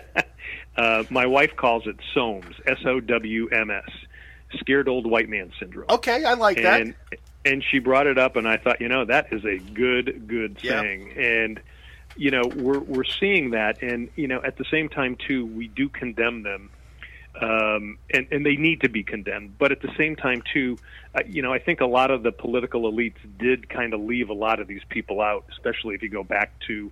Uh, 0.76 1.04
my 1.10 1.26
wife 1.26 1.54
calls 1.56 1.86
it 1.86 1.96
SOWMS, 2.14 2.54
S 2.66 2.78
O 2.86 3.00
W 3.00 3.48
M 3.48 3.70
S, 3.70 3.90
scared 4.58 4.88
old 4.88 5.06
white 5.08 5.28
man 5.28 5.52
syndrome. 5.58 5.86
okay, 5.90 6.24
I 6.24 6.34
like 6.34 6.62
that. 6.62 6.80
and 6.80 6.94
and 7.44 7.64
she 7.70 7.78
brought 7.78 8.06
it 8.06 8.18
up, 8.18 8.36
and 8.36 8.46
I 8.46 8.58
thought, 8.58 8.80
you 8.80 8.88
know, 8.88 9.04
that 9.06 9.28
is 9.32 9.44
a 9.44 9.58
good 9.58 10.26
good 10.26 10.58
Yeah. 10.62 10.82
thing, 10.82 11.12
and 11.16 11.60
you 12.16 12.30
know, 12.30 12.42
we're 12.46 12.80
we're 12.80 13.04
seeing 13.04 13.50
that, 13.52 13.82
and 13.82 14.08
you 14.16 14.28
know, 14.28 14.40
at 14.44 14.56
the 14.58 14.64
same 14.70 14.88
time 14.88 15.16
too, 15.26 15.46
we 15.46 15.68
do 15.68 15.88
condemn 15.88 16.42
them. 16.42 16.70
Um, 17.40 17.98
and, 18.12 18.26
and 18.32 18.44
they 18.44 18.56
need 18.56 18.80
to 18.80 18.88
be 18.88 19.04
condemned, 19.04 19.56
but 19.56 19.70
at 19.70 19.80
the 19.80 19.92
same 19.96 20.16
time, 20.16 20.42
too, 20.52 20.80
uh, 21.14 21.20
you 21.28 21.42
know, 21.42 21.52
I 21.52 21.60
think 21.60 21.80
a 21.80 21.86
lot 21.86 22.10
of 22.10 22.24
the 22.24 22.32
political 22.32 22.90
elites 22.92 23.18
did 23.38 23.68
kind 23.68 23.94
of 23.94 24.00
leave 24.00 24.30
a 24.30 24.34
lot 24.34 24.58
of 24.58 24.66
these 24.66 24.82
people 24.88 25.20
out, 25.20 25.44
especially 25.52 25.94
if 25.94 26.02
you 26.02 26.08
go 26.08 26.24
back 26.24 26.54
to, 26.66 26.90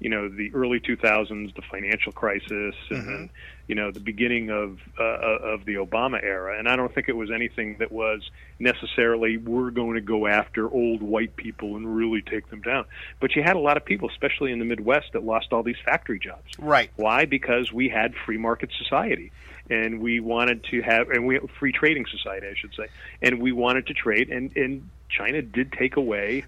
you 0.00 0.10
know 0.10 0.28
the 0.28 0.52
early 0.54 0.80
2000s, 0.80 1.54
the 1.54 1.62
financial 1.70 2.10
crisis, 2.10 2.74
and 2.90 3.06
then 3.08 3.30
you 3.70 3.76
know 3.76 3.92
the 3.92 4.00
beginning 4.00 4.50
of 4.50 4.80
uh, 4.98 5.04
of 5.04 5.64
the 5.64 5.74
Obama 5.74 6.20
era, 6.20 6.58
and 6.58 6.68
I 6.68 6.74
don't 6.74 6.92
think 6.92 7.08
it 7.08 7.16
was 7.16 7.30
anything 7.30 7.76
that 7.78 7.92
was 7.92 8.28
necessarily 8.58 9.36
we're 9.36 9.70
going 9.70 9.94
to 9.94 10.00
go 10.00 10.26
after 10.26 10.68
old 10.68 11.02
white 11.02 11.36
people 11.36 11.76
and 11.76 11.94
really 11.94 12.20
take 12.20 12.50
them 12.50 12.62
down. 12.62 12.86
But 13.20 13.36
you 13.36 13.44
had 13.44 13.54
a 13.54 13.60
lot 13.60 13.76
of 13.76 13.84
people, 13.84 14.10
especially 14.10 14.50
in 14.50 14.58
the 14.58 14.64
Midwest, 14.64 15.12
that 15.12 15.22
lost 15.22 15.52
all 15.52 15.62
these 15.62 15.78
factory 15.84 16.18
jobs. 16.18 16.50
Right. 16.58 16.90
Why? 16.96 17.26
Because 17.26 17.72
we 17.72 17.88
had 17.88 18.12
free 18.26 18.38
market 18.38 18.70
society, 18.76 19.30
and 19.70 20.00
we 20.00 20.18
wanted 20.18 20.64
to 20.72 20.82
have 20.82 21.08
and 21.10 21.24
we 21.24 21.38
free 21.60 21.70
trading 21.70 22.06
society, 22.10 22.48
I 22.48 22.54
should 22.56 22.74
say, 22.74 22.88
and 23.22 23.40
we 23.40 23.52
wanted 23.52 23.86
to 23.86 23.94
trade, 23.94 24.30
and 24.30 24.50
and 24.56 24.90
China 25.08 25.42
did 25.42 25.72
take 25.72 25.96
away. 25.96 26.44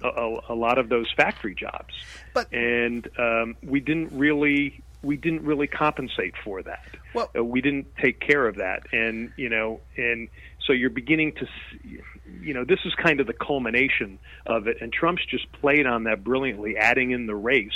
A, 0.00 0.36
a, 0.50 0.54
lot 0.54 0.78
of 0.78 0.88
those 0.88 1.12
factory 1.16 1.56
jobs, 1.56 1.92
but 2.32 2.52
and 2.52 3.08
um, 3.18 3.56
we 3.64 3.80
didn't 3.80 4.12
really 4.12 4.80
we 5.02 5.16
didn't 5.16 5.42
really 5.42 5.66
compensate 5.66 6.34
for 6.44 6.62
that. 6.62 6.84
Well, 7.14 7.30
uh, 7.36 7.44
we 7.44 7.60
didn't 7.60 7.86
take 7.96 8.20
care 8.20 8.46
of 8.46 8.56
that, 8.56 8.86
and 8.92 9.32
you 9.36 9.48
know, 9.48 9.80
and 9.96 10.28
so 10.66 10.72
you're 10.72 10.90
beginning 10.90 11.32
to, 11.34 11.46
see, 11.46 12.00
you 12.42 12.52
know, 12.52 12.64
this 12.64 12.80
is 12.84 12.92
kind 12.94 13.20
of 13.20 13.26
the 13.26 13.32
culmination 13.32 14.18
of 14.46 14.66
it. 14.66 14.78
And 14.80 14.92
Trump's 14.92 15.24
just 15.24 15.50
played 15.52 15.86
on 15.86 16.04
that 16.04 16.22
brilliantly, 16.22 16.76
adding 16.76 17.12
in 17.12 17.26
the 17.26 17.34
race, 17.34 17.70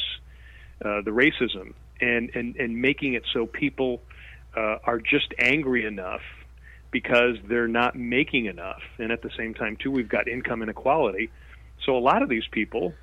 uh, 0.84 1.00
the 1.02 1.10
racism, 1.10 1.74
and 2.00 2.30
and 2.34 2.56
and 2.56 2.80
making 2.80 3.14
it 3.14 3.24
so 3.32 3.46
people 3.46 4.02
uh, 4.56 4.76
are 4.84 4.98
just 4.98 5.32
angry 5.38 5.86
enough 5.86 6.22
because 6.90 7.36
they're 7.48 7.68
not 7.68 7.96
making 7.96 8.46
enough, 8.46 8.82
and 8.98 9.12
at 9.12 9.22
the 9.22 9.30
same 9.36 9.54
time, 9.54 9.76
too, 9.76 9.90
we've 9.90 10.08
got 10.08 10.28
income 10.28 10.62
inequality. 10.62 11.30
So 11.86 11.96
a 11.96 12.00
lot 12.00 12.22
of 12.22 12.28
these 12.28 12.46
people, 12.50 12.94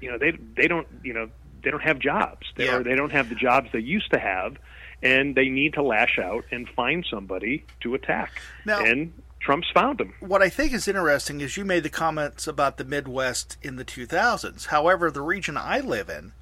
you 0.00 0.10
know, 0.10 0.18
they 0.18 0.32
they 0.56 0.66
don't, 0.66 0.88
you 1.02 1.12
know, 1.12 1.28
they 1.66 1.72
don't 1.72 1.82
have 1.82 1.98
jobs. 1.98 2.46
They, 2.54 2.66
Yeah. 2.66 2.76
or 2.76 2.84
they 2.84 2.94
don't 2.94 3.10
have 3.10 3.28
the 3.28 3.34
jobs 3.34 3.70
they 3.72 3.80
used 3.80 4.12
to 4.12 4.20
have, 4.20 4.56
and 5.02 5.34
they 5.34 5.48
need 5.48 5.74
to 5.74 5.82
lash 5.82 6.16
out 6.16 6.44
and 6.52 6.68
find 6.68 7.04
somebody 7.10 7.64
to 7.80 7.96
attack. 7.96 8.40
Now- 8.64 8.84
and 8.84 9.12
Trump's 9.40 9.68
found 9.74 9.98
them. 9.98 10.14
what 10.20 10.42
I 10.42 10.48
think 10.48 10.72
is 10.72 10.86
interesting 10.86 11.40
is 11.40 11.56
you 11.56 11.64
made 11.64 11.82
the 11.82 11.88
comments 11.90 12.46
about 12.46 12.76
the 12.76 12.84
Midwest 12.84 13.56
in 13.62 13.74
the 13.76 13.84
2000s. 13.84 14.66
However, 14.66 15.10
the 15.10 15.22
region 15.22 15.56
I 15.56 15.80
live 15.80 16.08
in, 16.08 16.32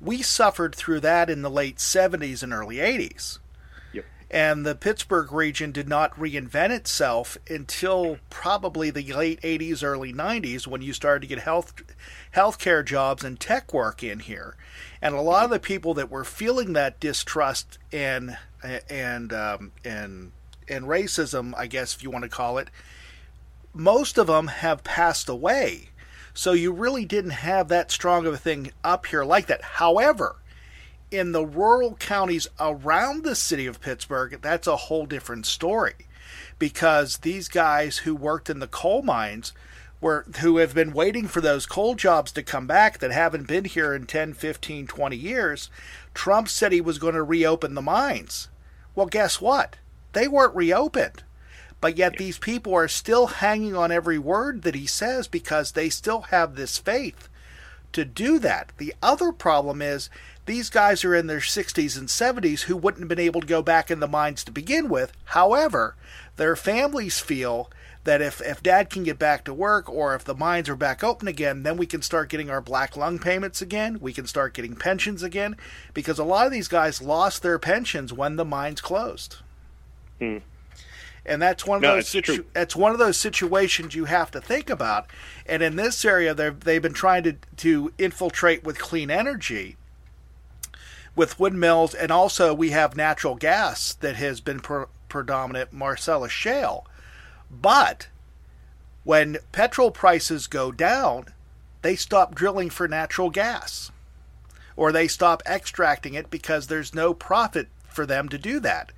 we 0.00 0.22
suffered 0.22 0.74
through 0.74 1.00
that 1.00 1.28
in 1.28 1.42
the 1.42 1.50
late 1.50 1.78
70s 1.78 2.42
and 2.42 2.50
early 2.54 2.80
80s. 2.80 3.38
And 4.30 4.64
the 4.64 4.74
Pittsburgh 4.74 5.30
region 5.32 5.70
did 5.70 5.88
not 5.88 6.14
reinvent 6.16 6.70
itself 6.70 7.36
until 7.48 8.18
probably 8.30 8.90
the 8.90 9.12
late 9.12 9.40
80s, 9.42 9.84
early 9.84 10.12
90s 10.12 10.66
when 10.66 10.82
you 10.82 10.92
started 10.92 11.20
to 11.20 11.26
get 11.26 11.40
health 11.40 11.74
healthcare 12.34 12.84
jobs 12.84 13.22
and 13.22 13.38
tech 13.38 13.72
work 13.72 14.02
in 14.02 14.20
here. 14.20 14.56
And 15.00 15.14
a 15.14 15.20
lot 15.20 15.44
of 15.44 15.50
the 15.50 15.60
people 15.60 15.94
that 15.94 16.10
were 16.10 16.24
feeling 16.24 16.72
that 16.72 16.98
distrust 16.98 17.78
and 17.92 18.36
and 18.88 19.32
um, 19.32 19.72
and 19.84 20.32
and 20.68 20.86
racism, 20.86 21.52
I 21.56 21.66
guess 21.66 21.94
if 21.94 22.02
you 22.02 22.10
want 22.10 22.24
to 22.24 22.30
call 22.30 22.58
it, 22.58 22.70
most 23.72 24.18
of 24.18 24.28
them 24.28 24.48
have 24.48 24.84
passed 24.84 25.28
away. 25.28 25.90
So 26.32 26.52
you 26.52 26.72
really 26.72 27.04
didn't 27.04 27.30
have 27.30 27.68
that 27.68 27.92
strong 27.92 28.26
of 28.26 28.34
a 28.34 28.38
thing 28.38 28.72
up 28.82 29.06
here 29.06 29.24
like 29.24 29.46
that. 29.46 29.62
However, 29.62 30.36
in 31.14 31.32
the 31.32 31.46
rural 31.46 31.94
counties 31.94 32.48
around 32.58 33.24
the 33.24 33.34
city 33.34 33.66
of 33.66 33.80
Pittsburgh, 33.80 34.38
that's 34.42 34.66
a 34.66 34.76
whole 34.76 35.06
different 35.06 35.46
story 35.46 35.94
because 36.58 37.18
these 37.18 37.48
guys 37.48 37.98
who 37.98 38.14
worked 38.14 38.50
in 38.50 38.58
the 38.58 38.66
coal 38.66 39.02
mines 39.02 39.52
were 40.00 40.26
who 40.40 40.58
have 40.58 40.74
been 40.74 40.92
waiting 40.92 41.26
for 41.26 41.40
those 41.40 41.66
coal 41.66 41.94
jobs 41.94 42.32
to 42.32 42.42
come 42.42 42.66
back 42.66 42.98
that 42.98 43.10
haven't 43.10 43.46
been 43.46 43.64
here 43.64 43.94
in 43.94 44.06
10, 44.06 44.34
15, 44.34 44.86
20 44.86 45.16
years, 45.16 45.70
Trump 46.12 46.48
said 46.48 46.72
he 46.72 46.80
was 46.80 46.98
going 46.98 47.14
to 47.14 47.22
reopen 47.22 47.74
the 47.74 47.82
mines. 47.82 48.48
Well, 48.94 49.06
guess 49.06 49.40
what? 49.40 49.76
They 50.12 50.28
weren't 50.28 50.54
reopened. 50.54 51.22
But 51.80 51.98
yet 51.98 52.16
these 52.16 52.38
people 52.38 52.74
are 52.74 52.88
still 52.88 53.26
hanging 53.26 53.76
on 53.76 53.92
every 53.92 54.18
word 54.18 54.62
that 54.62 54.74
he 54.74 54.86
says 54.86 55.28
because 55.28 55.72
they 55.72 55.90
still 55.90 56.22
have 56.22 56.54
this 56.54 56.78
faith 56.78 57.28
to 57.92 58.04
do 58.04 58.38
that. 58.38 58.72
The 58.78 58.94
other 59.02 59.32
problem 59.32 59.80
is 59.80 60.10
these 60.46 60.68
guys 60.70 61.04
are 61.04 61.14
in 61.14 61.26
their 61.26 61.38
60s 61.38 61.96
and 61.98 62.08
70s 62.08 62.62
who 62.62 62.76
wouldn't 62.76 63.02
have 63.02 63.08
been 63.08 63.18
able 63.18 63.40
to 63.40 63.46
go 63.46 63.62
back 63.62 63.90
in 63.90 64.00
the 64.00 64.08
mines 64.08 64.44
to 64.44 64.52
begin 64.52 64.88
with. 64.88 65.12
However, 65.26 65.96
their 66.36 66.54
families 66.56 67.18
feel 67.18 67.70
that 68.04 68.20
if, 68.20 68.42
if 68.42 68.62
dad 68.62 68.90
can 68.90 69.02
get 69.04 69.18
back 69.18 69.44
to 69.44 69.54
work 69.54 69.88
or 69.88 70.14
if 70.14 70.24
the 70.24 70.34
mines 70.34 70.68
are 70.68 70.76
back 70.76 71.02
open 71.02 71.26
again, 71.26 71.62
then 71.62 71.78
we 71.78 71.86
can 71.86 72.02
start 72.02 72.28
getting 72.28 72.50
our 72.50 72.60
black 72.60 72.96
lung 72.96 73.18
payments 73.18 73.62
again. 73.62 73.98
We 74.00 74.12
can 74.12 74.26
start 74.26 74.52
getting 74.52 74.76
pensions 74.76 75.22
again 75.22 75.56
because 75.94 76.18
a 76.18 76.24
lot 76.24 76.44
of 76.44 76.52
these 76.52 76.68
guys 76.68 77.00
lost 77.00 77.42
their 77.42 77.58
pensions 77.58 78.12
when 78.12 78.36
the 78.36 78.44
mines 78.44 78.82
closed. 78.82 79.36
Hmm. 80.18 80.38
And 81.26 81.40
that's 81.40 81.66
one 81.66 81.76
of 81.76 81.82
No, 81.82 81.94
those 81.94 82.08
situ- 82.08 82.44
that's 82.52 82.76
one 82.76 82.92
of 82.92 82.98
those 82.98 83.16
situations 83.18 83.94
you 83.94 84.04
have 84.04 84.30
to 84.32 84.42
think 84.42 84.68
about. 84.68 85.06
And 85.46 85.62
in 85.62 85.76
this 85.76 86.04
area, 86.04 86.34
they've 86.34 86.60
they've 86.60 86.82
been 86.82 86.92
trying 86.92 87.22
to 87.22 87.36
to 87.56 87.94
infiltrate 87.96 88.62
with 88.62 88.78
clean 88.78 89.10
energy, 89.10 89.78
with 91.16 91.38
windmills, 91.38 91.94
and 91.94 92.10
also 92.10 92.52
we 92.52 92.70
have 92.70 92.96
natural 92.96 93.34
gas 93.34 93.94
that 93.94 94.16
has 94.16 94.40
been 94.40 94.60
pre- 94.60 94.86
predominant, 95.08 95.72
Marcellus 95.72 96.32
Shale. 96.32 96.86
But 97.50 98.08
when 99.04 99.38
petrol 99.52 99.90
prices 99.90 100.46
go 100.46 100.72
down, 100.72 101.26
they 101.82 101.96
stop 101.96 102.34
drilling 102.34 102.70
for 102.70 102.88
natural 102.88 103.30
gas, 103.30 103.92
or 104.76 104.90
they 104.90 105.06
stop 105.06 105.42
extracting 105.46 106.14
it 106.14 106.30
because 106.30 106.66
there's 106.66 106.94
no 106.94 107.14
profit 107.14 107.68
for 107.86 108.06
them 108.06 108.28
to 108.28 108.38
do 108.38 108.58
that. 108.60 108.90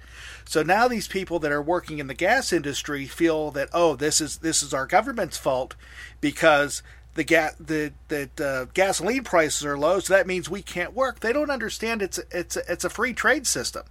So 0.46 0.62
now 0.62 0.88
these 0.88 1.08
people 1.08 1.38
that 1.40 1.52
are 1.52 1.62
working 1.62 1.98
in 1.98 2.06
the 2.06 2.14
gas 2.14 2.52
industry 2.52 3.06
feel 3.06 3.50
that 3.50 3.68
oh 3.72 3.96
this 3.96 4.20
is 4.20 4.38
this 4.38 4.62
is 4.62 4.72
our 4.72 4.86
government's 4.86 5.36
fault 5.36 5.74
because 6.20 6.82
the 7.16 7.24
ga- 7.24 7.54
the 7.58 7.92
the 8.08 8.30
uh, 8.42 8.70
gasoline 8.72 9.24
prices 9.24 9.64
are 9.64 9.76
low 9.76 9.98
so 9.98 10.14
that 10.14 10.26
means 10.26 10.48
we 10.48 10.62
can't 10.62 10.94
work. 10.94 11.20
They 11.20 11.32
don't 11.32 11.50
understand 11.50 12.02
it's 12.02 12.18
it's 12.30 12.56
it's 12.56 12.84
a 12.84 12.90
free 12.90 13.12
trade 13.12 13.46
system. 13.46 13.84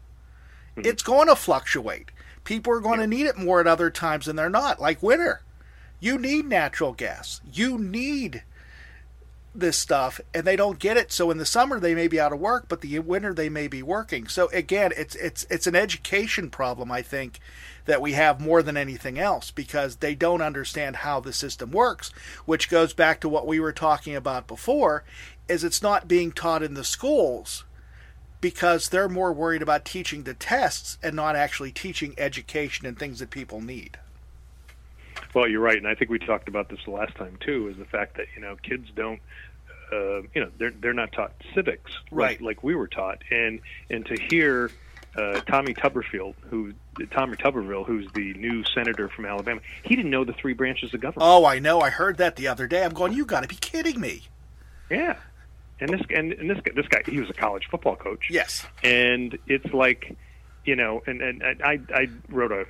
It's 0.77 1.03
going 1.03 1.27
to 1.27 1.35
fluctuate. 1.35 2.11
People 2.43 2.73
are 2.73 2.81
going 2.81 2.99
to 2.99 3.07
need 3.07 3.27
it 3.27 3.37
more 3.37 3.61
at 3.61 3.67
other 3.67 3.89
times 3.89 4.25
than 4.25 4.35
they're 4.35 4.49
not. 4.49 4.79
Like 4.81 5.01
winter, 5.01 5.41
you 5.99 6.17
need 6.17 6.45
natural 6.45 6.91
gas. 6.91 7.41
You 7.51 7.77
need 7.77 8.43
this 9.59 9.77
stuff 9.77 10.19
and 10.33 10.45
they 10.45 10.55
don't 10.55 10.79
get 10.79 10.97
it. 10.97 11.11
So 11.11 11.31
in 11.31 11.37
the 11.37 11.45
summer 11.45 11.79
they 11.79 11.95
may 11.95 12.07
be 12.07 12.19
out 12.19 12.33
of 12.33 12.39
work 12.39 12.67
but 12.67 12.81
the 12.81 12.99
winter 12.99 13.33
they 13.33 13.49
may 13.49 13.67
be 13.67 13.83
working. 13.83 14.27
So 14.27 14.49
again 14.51 14.91
it's 14.95 15.15
it's 15.15 15.45
it's 15.49 15.67
an 15.67 15.75
education 15.75 16.49
problem 16.49 16.91
i 16.91 17.01
think 17.01 17.39
that 17.85 18.01
we 18.01 18.13
have 18.13 18.41
more 18.41 18.63
than 18.63 18.77
anything 18.77 19.19
else 19.19 19.51
because 19.51 19.97
they 19.97 20.15
don't 20.15 20.41
understand 20.41 20.97
how 20.97 21.19
the 21.19 21.33
system 21.33 21.71
works 21.71 22.11
which 22.45 22.69
goes 22.69 22.93
back 22.93 23.19
to 23.19 23.29
what 23.29 23.47
we 23.47 23.59
were 23.59 23.73
talking 23.73 24.15
about 24.15 24.47
before 24.47 25.03
is 25.47 25.63
it's 25.63 25.81
not 25.81 26.07
being 26.07 26.31
taught 26.31 26.63
in 26.63 26.73
the 26.73 26.83
schools 26.83 27.63
because 28.41 28.89
they're 28.89 29.09
more 29.09 29.33
worried 29.33 29.61
about 29.61 29.85
teaching 29.85 30.23
the 30.23 30.33
tests 30.33 30.97
and 31.03 31.15
not 31.15 31.35
actually 31.35 31.71
teaching 31.71 32.13
education 32.17 32.85
and 32.85 32.97
things 32.97 33.19
that 33.19 33.29
people 33.29 33.61
need 33.61 33.97
Well, 35.33 35.47
you're 35.47 35.61
right, 35.61 35.77
and 35.77 35.87
I 35.87 35.95
think 35.95 36.09
we 36.11 36.19
talked 36.19 36.47
about 36.47 36.69
this 36.69 36.79
the 36.85 36.91
last 36.91 37.15
time 37.15 37.37
too. 37.39 37.67
Is 37.69 37.77
the 37.77 37.85
fact 37.85 38.17
that 38.17 38.27
you 38.35 38.41
know 38.41 38.55
kids 38.63 38.89
don't, 38.95 39.19
uh, 39.91 40.21
you 40.33 40.41
know, 40.41 40.49
they're 40.57 40.71
they're 40.71 40.93
not 40.93 41.11
taught 41.11 41.33
civics 41.53 41.91
Right. 42.11 42.39
like, 42.41 42.57
like 42.57 42.63
we 42.63 42.75
were 42.75 42.87
taught, 42.87 43.21
and 43.31 43.59
and 43.89 44.05
to 44.05 44.15
hear 44.29 44.71
uh, 45.17 45.39
Tommy 45.41 45.73
Tuberville, 45.73 46.35
who 46.49 46.73
Tommy 47.11 47.35
Tuberville, 47.37 47.85
who's 47.85 48.09
the 48.13 48.33
new 48.35 48.63
senator 48.73 49.07
from 49.09 49.25
Alabama, 49.25 49.61
he 49.83 49.95
didn't 49.95 50.11
know 50.11 50.23
the 50.25 50.33
three 50.33 50.53
branches 50.53 50.93
of 50.93 51.01
government. 51.01 51.27
oh 51.29 51.45
i 51.45 51.59
know 51.59 51.79
i 51.81 51.89
heard 51.89 52.17
that 52.17 52.35
the 52.37 52.47
other 52.47 52.67
day 52.67 52.83
i'm 52.83 52.93
going 52.93 53.11
you 53.13 53.25
got 53.25 53.41
to 53.41 53.47
be 53.49 53.55
kidding 53.55 53.99
me 53.99 54.23
Yeah, 54.89 55.17
and 55.79 55.89
this 55.89 56.01
and, 56.09 56.31
and 56.33 56.49
this 56.49 56.59
guy, 56.61 56.71
this 56.75 56.87
guy, 56.87 57.01
he 57.05 57.19
was 57.19 57.29
a 57.29 57.33
college 57.33 57.67
football 57.69 57.95
coach. 57.97 58.27
yes 58.29 58.65
and 58.83 59.37
it's 59.47 59.73
like 59.73 60.15
you 60.65 60.75
know 60.75 61.01
and 61.07 61.21
and, 61.21 61.41
and 61.41 61.61
i 61.63 61.79
i 61.93 62.07
wrote 62.29 62.51
a 62.51 62.65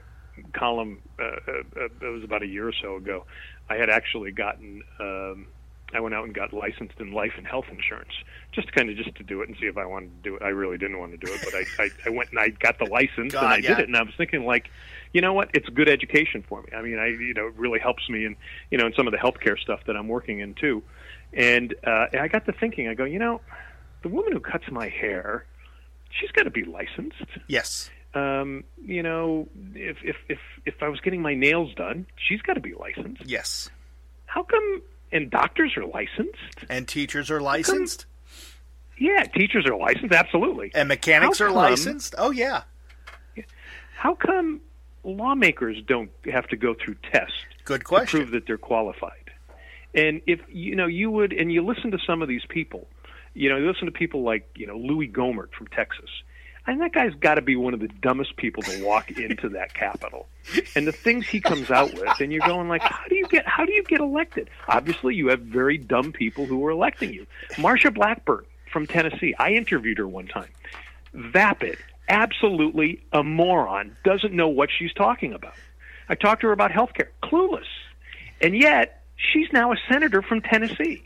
column 0.54 1.02
uh, 1.20 1.24
uh, 1.24 1.82
uh, 1.82 2.08
it 2.08 2.14
was 2.14 2.24
about 2.24 2.44
a 2.44 2.48
year 2.48 2.68
or 2.68 2.74
so 2.74 2.96
ago 2.96 3.26
i 3.70 3.76
had 3.76 3.90
actually 3.90 4.32
gotten 4.32 4.84
um 5.00 5.48
i 5.94 6.00
went 6.00 6.14
out 6.14 6.26
and 6.26 6.34
got 6.34 6.52
licensed 6.54 7.00
in 7.00 7.12
life 7.12 7.34
and 7.38 7.48
health 7.48 7.66
insurance 7.70 8.12
just 8.52 8.72
kind 8.74 8.90
of 8.90 8.96
just 8.98 9.16
to 9.16 9.24
do 9.24 9.42
it 9.42 9.50
and 9.50 9.58
see 9.60 9.68
if 9.68 9.78
i 9.78 9.86
wanted 9.86 10.12
to 10.24 10.30
do 10.30 10.36
it. 10.36 10.42
I 10.42 10.50
really 10.50 10.78
didn't 10.78 11.00
want 11.00 11.12
to 11.12 11.18
do 11.18 11.32
it 11.32 11.42
but 11.44 11.54
i 11.56 11.66
i, 11.84 11.90
I 12.06 12.10
went 12.10 12.30
and 12.32 12.40
i 12.40 12.50
got 12.50 12.80
the 12.80 12.86
license 12.86 13.34
God, 13.34 13.44
and 13.44 13.54
i 13.54 13.58
yeah. 13.58 13.70
did 13.76 13.80
it 13.80 13.88
and 13.88 13.96
i 13.96 14.04
was 14.04 14.14
thinking 14.18 14.46
like 14.46 14.70
you 15.16 15.22
know 15.22 15.32
what? 15.32 15.50
It's 15.54 15.70
good 15.70 15.88
education 15.88 16.44
for 16.48 16.62
me. 16.62 16.68
I 16.76 16.82
mean 16.82 17.00
i 17.00 17.08
you 17.08 17.34
know 17.34 17.48
it 17.48 17.56
really 17.56 17.80
helps 17.80 18.10
me 18.10 18.26
in 18.26 18.36
you 18.70 18.78
know 18.78 18.86
in 18.86 18.94
some 18.96 19.08
of 19.08 19.14
the 19.14 19.18
healthcare 19.18 19.58
stuff 19.58 19.80
that 19.88 19.96
i'm 19.96 20.10
working 20.10 20.42
in 20.42 20.54
too. 20.56 20.84
And 21.32 21.74
uh 21.88 22.08
i 22.20 22.28
got 22.28 22.46
to 22.48 22.52
thinking 22.52 22.90
i 22.90 22.94
go 22.94 23.06
you 23.06 23.18
know 23.18 23.40
the 24.04 24.10
woman 24.10 24.34
who 24.34 24.42
cuts 24.42 24.66
my 24.70 24.90
hair 24.90 25.46
she's 26.12 26.32
got 26.32 26.44
to 26.44 26.50
be 26.50 26.66
licensed. 26.66 27.24
yes 27.48 27.90
Um, 28.16 28.64
you 28.84 29.04
know, 29.04 29.48
if 29.74 29.98
if 30.04 30.16
if 30.30 30.40
if 30.66 30.82
I 30.82 30.88
was 30.88 31.00
getting 31.02 31.22
my 31.22 31.34
nails 31.36 31.74
done, 31.76 32.06
she's 32.16 32.42
got 32.42 32.54
to 32.54 32.62
be 32.62 32.74
licensed. 32.74 33.24
yes 33.26 33.70
How 34.26 34.44
come? 34.44 34.82
And 35.12 35.30
doctors 35.30 35.76
are 35.78 35.86
licensed. 35.86 36.66
and 36.70 36.88
teachers 36.88 37.30
are 37.30 37.42
licensed 37.42 38.06
Yeah, 38.98 39.24
teachers 39.24 39.66
are 39.68 39.76
licensed, 39.78 40.14
absolutely. 40.14 40.72
And 40.74 40.88
mechanics 40.88 41.40
How 41.40 41.46
are 41.46 41.48
come- 41.50 41.58
licensed. 41.58 42.16
Oh 42.18 42.32
yeah. 42.32 42.64
How 43.98 44.16
come 44.16 44.62
lawmakers 45.04 45.78
don't 45.88 46.10
have 46.32 46.48
to 46.48 46.56
go 46.58 46.74
through 46.74 46.96
tests 47.12 47.34
Good 47.64 47.84
question. 47.84 48.20
to 48.20 48.26
prove 48.26 48.32
that 48.34 48.48
they're 48.48 48.58
qualified? 48.58 49.32
And 49.94 50.22
if 50.28 50.40
you 50.50 50.76
know, 50.76 50.88
you 50.88 51.10
would, 51.12 51.32
and 51.34 51.52
you 51.52 51.66
listen 51.66 51.92
to 51.92 51.98
some 52.06 52.22
of 52.22 52.28
these 52.28 52.44
people. 52.50 52.88
You 53.34 53.50
know, 53.50 53.58
you 53.58 53.68
listen 53.68 53.86
to 53.86 53.92
people 53.92 54.24
like 54.24 54.48
you 54.56 54.68
know 54.68 54.78
Louis 54.78 55.08
Gohmert 55.08 55.52
from 55.58 55.68
Texas. 55.68 56.10
And 56.68 56.82
that 56.82 56.94
guy's 56.94 57.14
got 57.14 57.36
to 57.36 57.42
be 57.42 57.56
one 57.56 57.74
of 57.74 57.80
the 57.80 57.88
dumbest 57.88 58.38
people 58.38 58.64
to 58.64 58.84
walk 58.84 59.12
into 59.18 59.50
that 59.50 59.74
Capitol. 59.74 60.28
And 60.76 60.88
the 60.88 60.92
things 60.92 61.28
he 61.28 61.40
comes 61.40 61.70
out 61.70 61.94
with, 61.94 62.20
and 62.20 62.32
you're 62.32 62.46
going 62.46 62.68
like, 62.68 62.82
how 62.82 63.08
do 63.08 63.16
you 63.16 63.28
get 63.28 63.48
how 63.48 63.66
do 63.66 63.74
you 63.74 63.84
get 63.84 64.00
elected? 64.00 64.50
Obviously, 64.68 65.16
you 65.16 65.28
have 65.28 65.42
very 65.42 65.78
dumb 65.78 66.12
people 66.12 66.46
who 66.46 66.66
are 66.66 66.72
electing 66.72 67.14
you. 67.14 67.26
Marsha 67.54 67.94
Blackburn 67.94 68.46
from 68.72 68.88
Tennessee, 68.88 69.34
I 69.40 69.52
interviewed 69.52 69.98
her 69.98 70.08
one 70.08 70.28
time. 70.28 70.50
Vapid, 71.14 71.78
absolutely 72.10 73.02
a 73.14 73.24
moron, 73.24 73.96
doesn't 74.04 74.34
know 74.34 74.50
what 74.50 74.70
she's 74.76 74.94
talking 74.94 75.34
about. 75.34 75.54
I 76.10 76.16
talked 76.16 76.42
to 76.42 76.48
her 76.48 76.54
about 76.54 76.72
health 76.72 76.94
care, 76.94 77.12
clueless. 77.24 77.66
And 78.42 78.56
yet, 78.56 79.04
she's 79.16 79.48
now 79.54 79.72
a 79.72 79.78
senator 79.90 80.22
from 80.22 80.42
Tennessee. 80.42 81.04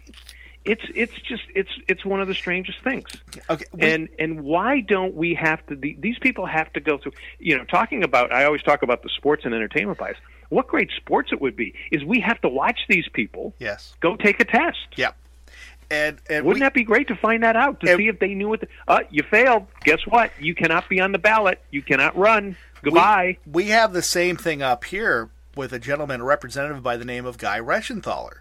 It's 0.66 0.84
it's 0.94 1.14
just 1.22 1.44
it's 1.56 1.70
it's 1.88 2.04
one 2.06 2.22
of 2.22 2.28
the 2.28 2.34
strangest 2.34 2.80
things. 2.84 3.08
Okay. 3.50 3.66
we- 3.72 3.82
And 3.82 4.10
and 4.20 4.42
why 4.42 4.82
don't 4.82 5.16
we 5.16 5.34
have 5.36 5.66
to? 5.68 5.76
These 5.76 6.20
people 6.20 6.46
have 6.46 6.72
to 6.74 6.80
go 6.80 6.98
through. 6.98 7.14
You 7.40 7.58
know, 7.58 7.64
talking 7.66 8.04
about. 8.04 8.32
I 8.32 8.44
always 8.46 8.62
talk 8.62 8.84
about 8.84 9.02
the 9.04 9.10
sports 9.10 9.46
and 9.46 9.54
entertainment 9.54 9.98
bias. 9.98 10.18
What 10.50 10.68
great 10.68 10.90
sports 10.98 11.30
it 11.32 11.40
would 11.42 11.56
be 11.56 11.74
is 11.92 12.04
we 12.04 12.20
have 12.22 12.42
to 12.42 12.50
watch 12.50 12.80
these 12.90 13.08
people 13.14 13.54
yes. 13.60 13.96
go 14.02 14.16
take 14.16 14.40
a 14.40 14.46
test. 14.46 14.80
Yep. 14.96 15.16
And 15.92 16.20
and 16.30 16.46
Wouldn't 16.46 16.56
we- 16.62 16.66
that 16.66 16.74
be 16.74 16.84
great 16.84 17.08
to 17.08 17.16
find 17.16 17.42
that 17.44 17.56
out 17.56 17.80
to 17.82 17.90
And- 17.92 17.98
see 17.98 18.08
if 18.10 18.20
they 18.20 18.34
knew 18.34 18.50
what? 18.50 18.60
The, 18.62 18.68
uh, 18.88 19.00
you 19.10 19.24
failed. 19.24 19.66
Guess 19.86 20.06
what? 20.08 20.32
You 20.40 20.54
cannot 20.56 20.88
be 20.90 21.00
on 21.00 21.14
the 21.14 21.18
ballot. 21.20 21.62
You 21.72 21.82
cannot 21.82 22.16
run. 22.18 22.58
Goodbye. 22.84 23.38
We, 23.46 23.64
we 23.64 23.70
have 23.70 23.94
the 23.94 24.02
same 24.02 24.36
thing 24.36 24.62
up 24.62 24.84
here 24.86 25.30
with 25.56 25.74
a 25.74 25.80
gentleman, 25.80 26.22
a 26.22 26.24
representative 26.24 26.84
by 26.84 26.96
the 26.98 27.06
name 27.06 27.26
of 27.26 27.38
Guy 27.38 27.60
Reschenthaler, 27.60 28.40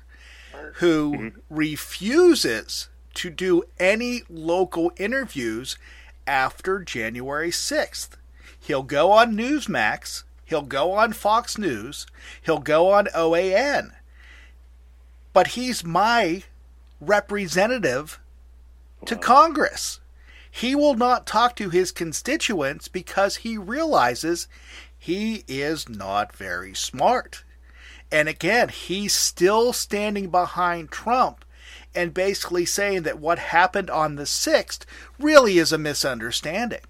who 0.77 1.13
Mm-hmm. 1.13 1.39
refuses 1.57 2.89
to 3.15 3.31
do 3.31 3.63
any 3.81 4.23
local 4.29 4.93
interviews 4.97 5.77
after 6.27 6.81
January 6.81 7.51
6th. 7.51 8.11
He'll 8.61 8.83
go 8.83 9.11
on 9.13 9.35
Newsmax, 9.37 10.25
he'll 10.45 10.63
go 10.63 10.93
on 10.93 11.13
Fox 11.15 11.57
News, 11.59 12.07
he'll 12.43 12.59
go 12.59 12.91
on 12.93 13.07
OAN. 13.15 13.93
But 15.33 15.49
he's 15.49 15.85
my 15.85 16.43
representative 17.01 18.19
to 19.07 19.17
Congress. 19.17 20.01
He 20.51 20.75
will 20.75 20.95
not 20.95 21.27
talk 21.27 21.55
to 21.57 21.71
his 21.71 21.93
constituents 21.93 22.89
because 22.89 23.37
he 23.37 23.57
realizes 23.57 24.49
he 24.99 25.45
is 25.47 25.89
not 25.89 26.35
very 26.35 26.75
smart. 26.75 27.45
And 28.11 28.29
again, 28.29 28.69
he's 28.69 29.15
still 29.15 29.73
standing 29.73 30.31
behind 30.31 30.91
Trump 30.91 31.45
and 31.95 32.15
basically 32.15 32.65
saying 32.65 33.03
that 33.03 33.19
what 33.19 33.39
happened 33.39 33.91
on 33.91 34.17
the 34.17 34.25
6th 34.25 34.85
really 35.19 35.59
is 35.59 35.73
a 35.73 35.79
misunderstanding. 35.79 36.81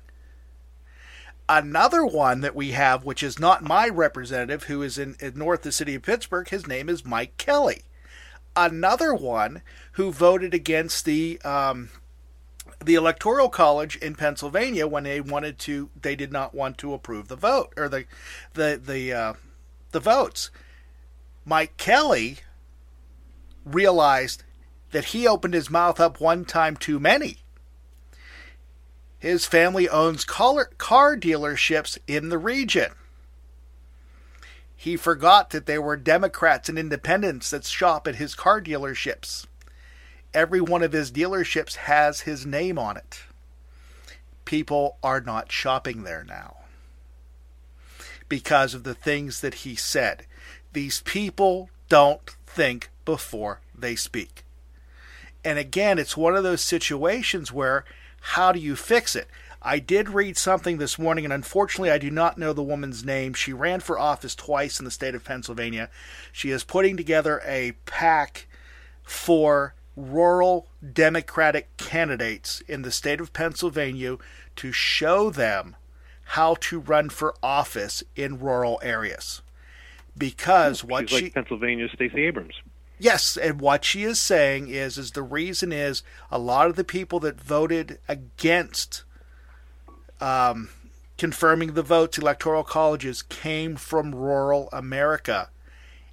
Another 1.48 2.04
one 2.04 2.42
that 2.42 2.54
we 2.54 2.72
have, 2.72 3.04
which 3.04 3.22
is 3.22 3.38
not 3.38 3.64
my 3.64 3.88
representative, 3.88 4.64
who 4.64 4.82
is 4.82 4.98
in, 4.98 5.16
in 5.18 5.38
north 5.38 5.62
the 5.62 5.72
city 5.72 5.94
of 5.94 6.02
Pittsburgh, 6.02 6.48
his 6.48 6.66
name 6.66 6.90
is 6.90 7.06
Mike 7.06 7.36
Kelly. 7.38 7.84
Another 8.54 9.14
one 9.14 9.62
who 9.92 10.12
voted 10.12 10.52
against 10.52 11.04
the 11.04 11.40
um, 11.42 11.88
the 12.84 12.96
electoral 12.96 13.48
college 13.48 13.96
in 13.96 14.14
Pennsylvania 14.14 14.86
when 14.86 15.04
they 15.04 15.20
wanted 15.20 15.58
to 15.60 15.90
they 16.00 16.14
did 16.14 16.32
not 16.32 16.54
want 16.54 16.76
to 16.78 16.92
approve 16.92 17.28
the 17.28 17.36
vote 17.36 17.72
or 17.76 17.88
the 17.88 18.04
the 18.54 18.80
the 18.84 19.12
uh, 19.12 19.32
the 19.92 20.00
votes. 20.00 20.50
Mike 21.48 21.76
Kelly 21.76 22.38
realized 23.64 24.44
that 24.90 25.06
he 25.06 25.26
opened 25.26 25.54
his 25.54 25.70
mouth 25.70 25.98
up 25.98 26.20
one 26.20 26.44
time 26.44 26.76
too 26.76 27.00
many. 27.00 27.38
His 29.18 29.46
family 29.46 29.88
owns 29.88 30.24
car 30.24 30.68
dealerships 31.16 31.98
in 32.06 32.28
the 32.28 32.38
region. 32.38 32.92
He 34.76 34.96
forgot 34.96 35.50
that 35.50 35.66
there 35.66 35.82
were 35.82 35.96
Democrats 35.96 36.68
and 36.68 36.78
independents 36.78 37.50
that 37.50 37.64
shop 37.64 38.06
at 38.06 38.16
his 38.16 38.34
car 38.34 38.60
dealerships 38.60 39.46
every 40.34 40.60
one 40.60 40.82
of 40.82 40.92
his 40.92 41.10
dealerships 41.10 41.76
has 41.76 42.22
his 42.22 42.46
name 42.46 42.78
on 42.78 42.96
it. 42.96 43.22
People 44.44 44.96
are 45.02 45.20
not 45.20 45.52
shopping 45.52 46.02
there 46.02 46.24
now 46.24 46.56
because 48.28 48.74
of 48.74 48.84
the 48.84 48.94
things 48.94 49.40
that 49.40 49.54
he 49.54 49.74
said. 49.74 50.26
These 50.72 51.02
people 51.02 51.70
don't 51.88 52.36
think 52.46 52.90
before 53.04 53.60
they 53.74 53.96
speak. 53.96 54.44
And 55.44 55.58
again, 55.58 55.98
it's 55.98 56.16
one 56.16 56.36
of 56.36 56.42
those 56.42 56.60
situations 56.60 57.52
where 57.52 57.84
how 58.20 58.52
do 58.52 58.58
you 58.58 58.76
fix 58.76 59.16
it? 59.16 59.28
I 59.60 59.78
did 59.80 60.10
read 60.10 60.36
something 60.36 60.78
this 60.78 60.98
morning, 60.98 61.24
and 61.24 61.32
unfortunately, 61.32 61.90
I 61.90 61.98
do 61.98 62.10
not 62.10 62.38
know 62.38 62.52
the 62.52 62.62
woman's 62.62 63.04
name. 63.04 63.34
She 63.34 63.52
ran 63.52 63.80
for 63.80 63.98
office 63.98 64.34
twice 64.34 64.78
in 64.78 64.84
the 64.84 64.90
state 64.90 65.14
of 65.14 65.24
Pennsylvania. 65.24 65.90
She 66.32 66.50
is 66.50 66.62
putting 66.62 66.96
together 66.96 67.42
a 67.44 67.72
pack 67.84 68.46
for 69.02 69.74
rural 69.96 70.68
Democratic 70.92 71.76
candidates 71.76 72.60
in 72.68 72.82
the 72.82 72.92
state 72.92 73.20
of 73.20 73.32
Pennsylvania 73.32 74.16
to 74.56 74.70
show 74.70 75.28
them 75.30 75.74
how 76.22 76.54
to 76.60 76.78
run 76.78 77.08
for 77.08 77.34
office 77.42 78.04
in 78.14 78.38
rural 78.38 78.78
areas. 78.82 79.42
Because 80.18 80.82
what 80.82 81.08
She's 81.08 81.18
she 81.18 81.24
like 81.26 81.34
Pennsylvania's 81.34 81.92
Stacey 81.92 82.24
Abrams. 82.24 82.54
Yes, 82.98 83.36
and 83.36 83.60
what 83.60 83.84
she 83.84 84.02
is 84.02 84.18
saying 84.18 84.68
is 84.68 84.98
is 84.98 85.12
the 85.12 85.22
reason 85.22 85.72
is 85.72 86.02
a 86.30 86.38
lot 86.38 86.68
of 86.68 86.76
the 86.76 86.84
people 86.84 87.20
that 87.20 87.40
voted 87.40 87.98
against 88.08 89.04
um, 90.20 90.70
confirming 91.16 91.74
the 91.74 91.82
votes, 91.82 92.18
electoral 92.18 92.64
colleges 92.64 93.22
came 93.22 93.76
from 93.76 94.14
rural 94.14 94.68
America, 94.72 95.50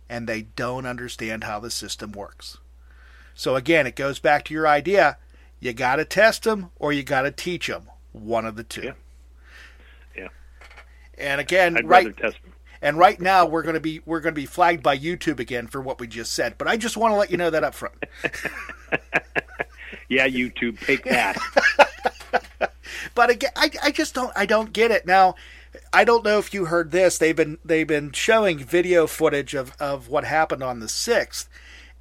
and 0.08 0.28
they 0.28 0.44
don't 0.44 0.86
understand 0.86 1.44
how 1.44 1.60
the 1.60 1.72
system 1.72 2.12
works. 2.12 2.58
So 3.34 3.56
again, 3.56 3.88
it 3.88 3.96
goes 3.96 4.20
back 4.20 4.46
to 4.46 4.54
your 4.54 4.68
idea: 4.68 5.18
you 5.60 5.74
got 5.74 5.96
to 5.96 6.06
test 6.06 6.44
them 6.44 6.72
or 6.78 6.94
you 6.94 7.04
got 7.04 7.24
to 7.24 7.32
teach 7.32 7.68
them. 7.68 7.90
One 8.12 8.46
of 8.46 8.56
the 8.56 8.64
two. 8.64 8.82
Yeah. 8.84 8.94
Yeah. 10.16 10.28
And 11.18 11.42
again, 11.42 11.78
I'd 11.78 11.88
right 11.88 12.06
rather 12.06 12.22
test. 12.22 12.38
And 12.82 12.98
right 12.98 13.20
now 13.20 13.46
we're 13.46 13.64
going 13.64 13.76
to 13.76 13.80
be 13.80 14.02
we're 14.06 14.22
going 14.22 14.34
to 14.36 14.42
be 14.42 14.46
flagged 14.46 14.84
by 14.84 14.98
YouTube 14.98 15.40
again 15.40 15.68
for 15.68 15.82
what 15.82 16.00
we 16.00 16.08
just 16.08 16.34
said. 16.34 16.58
But 16.58 16.68
I 16.68 16.78
just 16.78 16.98
want 16.98 17.14
to 17.14 17.18
let 17.18 17.32
you 17.32 17.38
know 17.38 17.50
that 17.50 17.64
up 17.64 17.74
front. 17.74 17.96
Yeah, 20.08 20.28
YouTube, 20.28 20.80
take 20.86 21.04
that. 21.06 21.36
But 23.14 23.30
again, 23.30 23.52
I, 23.56 23.72
I 23.82 23.92
just 23.92 24.14
don't 24.14 24.32
I 24.36 24.46
don't 24.46 24.74
get 24.74 24.92
it. 24.92 25.06
Now, 25.06 25.36
I 25.94 26.04
don't 26.04 26.24
know 26.24 26.38
if 26.38 26.54
you 26.54 26.66
heard 26.66 26.92
this. 26.92 27.18
They've 27.18 27.36
been 27.36 27.58
they've 27.64 27.88
been 27.88 28.12
showing 28.12 28.60
video 28.60 29.08
footage 29.08 29.54
of, 29.54 29.74
of 29.80 30.10
what 30.10 30.26
happened 30.26 30.62
on 30.62 30.80
the 30.80 30.90
sixth, 30.90 31.48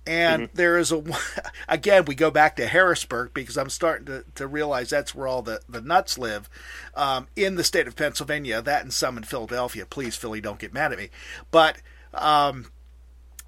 and 0.07 0.49
there 0.55 0.79
is 0.79 0.93
a 0.93 1.03
again 1.69 2.05
we 2.05 2.15
go 2.15 2.31
back 2.31 2.57
to 2.57 2.67
Harrisburg 2.67 3.33
because 3.35 3.57
I'm 3.57 3.71
starting 3.71 4.07
to, 4.07 4.25
to 4.35 4.47
realize 4.47 4.91
that's 4.91 5.15
where 5.15 5.27
all 5.27 5.43
the, 5.43 5.61
the 5.69 5.81
nuts 5.81 6.19
live 6.19 6.49
um, 6.95 7.27
in 7.37 7.55
the 7.57 7.65
state 7.65 7.87
of 7.89 7.97
Pennsylvania. 7.97 8.61
That 8.63 8.83
and 8.83 8.93
some 8.93 9.17
in 9.17 9.25
Philadelphia. 9.25 9.87
Please, 9.87 10.17
Philly, 10.17 10.41
don't 10.41 10.59
get 10.59 10.75
mad 10.75 10.93
at 10.93 10.99
me. 10.99 11.11
But 11.51 11.79
um, 12.13 12.67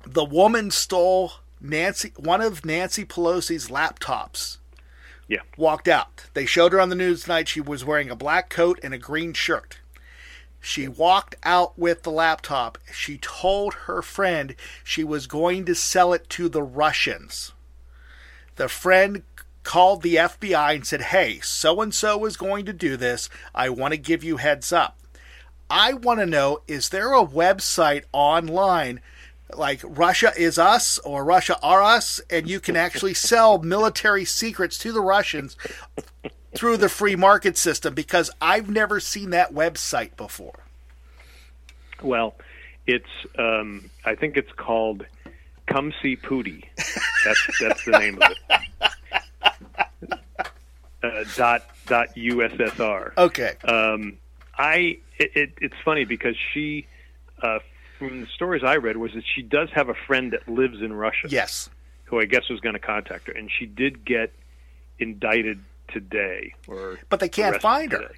the 0.05 0.25
woman 0.25 0.71
stole 0.71 1.33
Nancy 1.61 2.13
one 2.17 2.41
of 2.41 2.65
Nancy 2.65 3.05
Pelosi's 3.05 3.69
laptops 3.69 4.59
Yeah. 5.29 5.41
walked 5.57 5.89
out. 5.89 6.27
They 6.35 6.47
showed 6.47 6.73
her 6.73 6.81
on 6.81 6.89
the 6.89 6.95
news 6.95 7.23
tonight. 7.25 7.49
She 7.49 7.61
was 7.61 7.85
wearing 7.85 8.11
a 8.11 8.17
black 8.17 8.49
coat 8.51 8.79
and 8.83 8.95
a 8.95 8.99
green 8.99 9.33
shirt. 9.33 9.79
She 10.61 10.89
walked 10.89 11.37
out 11.45 11.79
with 11.79 12.03
the 12.03 12.11
laptop. 12.11 12.79
She 12.93 13.19
told 13.19 13.75
her 13.87 14.03
friend 14.03 14.55
she 14.83 15.05
was 15.05 15.27
going 15.27 15.65
to 15.67 15.75
sell 15.75 16.13
it 16.13 16.29
to 16.31 16.49
the 16.49 16.63
Russians. 16.63 17.53
The 18.57 18.69
friend 18.69 19.23
called 19.63 20.03
the 20.03 20.17
FBI 20.17 20.75
and 20.75 20.87
said, 20.87 21.03
Hey, 21.03 21.41
so 21.41 21.81
and 21.81 21.95
so 21.95 22.25
is 22.25 22.37
going 22.37 22.65
to 22.67 22.73
do 22.73 22.97
this. 22.97 23.29
I 23.55 23.69
want 23.69 23.93
to 23.93 23.99
give 23.99 24.25
you 24.25 24.39
heads 24.39 24.73
up. 24.73 24.99
I 25.69 25.95
want 25.95 26.21
to 26.21 26.27
know 26.27 26.63
is 26.69 26.89
there 26.89 27.13
a 27.13 27.27
website 27.27 28.05
online 28.13 29.01
like 29.53 29.81
Russia 29.85 30.33
is 30.37 30.59
us 30.59 30.99
or 30.99 31.25
Russia 31.25 31.59
are 31.63 31.83
us, 31.83 32.21
and 32.31 32.49
you 32.49 32.61
can 32.61 32.77
actually 32.77 33.15
sell 33.15 33.59
military 33.59 34.25
secrets 34.25 34.77
to 34.79 34.93
the 34.93 35.01
Russians 35.01 35.57
through 36.57 36.77
the 36.79 36.89
free 36.89 37.17
market 37.17 37.57
system 37.57 37.95
because 37.95 38.31
I've 38.41 38.69
never 38.69 39.01
seen 39.01 39.31
that 39.31 39.53
website 39.53 40.17
before. 40.17 40.61
Well, 42.03 42.35
it's 42.87 43.09
um, 43.39 43.91
I 44.05 44.15
think 44.15 44.37
it's 44.37 44.53
called 44.53 45.07
Come 45.67 45.93
See 46.03 46.17
Pootie. 46.17 46.65
That's 47.25 47.47
that's 47.61 47.85
the 47.85 47.99
name 47.99 48.19
of 48.23 48.31
it. 48.31 50.21
uh, 51.03 51.25
dot 51.37 51.63
dot 51.87 52.15
USSR. 52.15 53.13
Okay. 53.17 53.55
Um, 53.65 54.19
I 54.57 54.99
it, 55.19 55.31
it, 55.35 55.53
it's 55.61 55.75
funny 55.85 56.05
because 56.05 56.37
she, 56.53 56.87
uh, 57.43 57.59
from 57.99 58.23
the 58.23 58.27
stories 58.27 58.63
I 58.65 58.77
read, 58.77 58.97
was 58.97 59.13
that 59.15 59.25
she 59.35 59.43
does 59.43 59.71
have 59.73 59.89
a 59.89 59.95
friend 60.07 60.33
that 60.33 60.49
lives 60.49 60.81
in 60.83 60.93
Russia. 60.93 61.29
Yes. 61.29 61.71
Who 62.05 62.21
I 62.21 62.25
guess 62.25 62.49
was 62.49 62.61
going 62.61 62.75
to 62.75 62.81
contact 62.81 63.27
her, 63.27 63.33
and 63.33 63.51
she 63.51 63.67
did 63.67 64.05
get 64.05 64.33
indicted 64.99 65.59
today, 65.89 66.55
or 66.67 66.99
but 67.09 67.21
they 67.21 67.29
can't 67.29 67.61
find 67.61 67.93
her. 67.93 68.11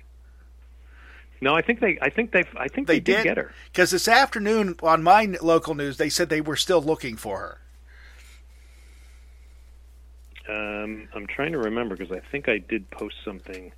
No, 1.40 1.54
I 1.54 1.62
think 1.62 1.80
they. 1.80 1.98
I 2.02 2.10
think 2.10 2.32
they. 2.32 2.44
I 2.56 2.68
think 2.68 2.86
they, 2.88 2.94
they, 2.94 3.00
did, 3.00 3.16
did 3.16 3.24
get 3.24 3.36
her 3.36 3.52
because 3.66 3.90
this 3.90 4.08
afternoon 4.08 4.76
on 4.82 5.02
my 5.02 5.36
local 5.40 5.74
news 5.74 5.96
they 5.96 6.08
said 6.08 6.28
they 6.28 6.40
were 6.40 6.56
still 6.56 6.82
looking 6.82 7.16
for 7.16 7.38
her. 7.38 7.58
Um, 10.48 11.08
I'm 11.14 11.26
trying 11.26 11.52
to 11.52 11.58
remember 11.58 11.94
because 11.94 12.10
I 12.10 12.20
think 12.30 12.48
I 12.48 12.58
did 12.58 12.90
post 12.90 13.16
something 13.24 13.72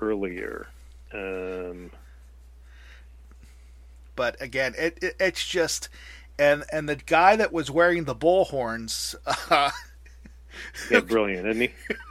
earlier. 0.00 0.68
Um, 1.12 1.90
but 4.14 4.40
again, 4.40 4.74
it, 4.78 4.98
it, 5.02 5.16
it's 5.18 5.46
just, 5.46 5.88
and 6.38 6.64
and 6.72 6.88
the 6.88 6.96
guy 6.96 7.36
that 7.36 7.52
was 7.52 7.70
wearing 7.70 8.04
the 8.04 8.14
bullhorns, 8.14 9.14
uh, 9.50 9.70
yeah, 10.90 11.00
brilliant, 11.00 11.46
isn't 11.48 11.62
he? 11.62 11.70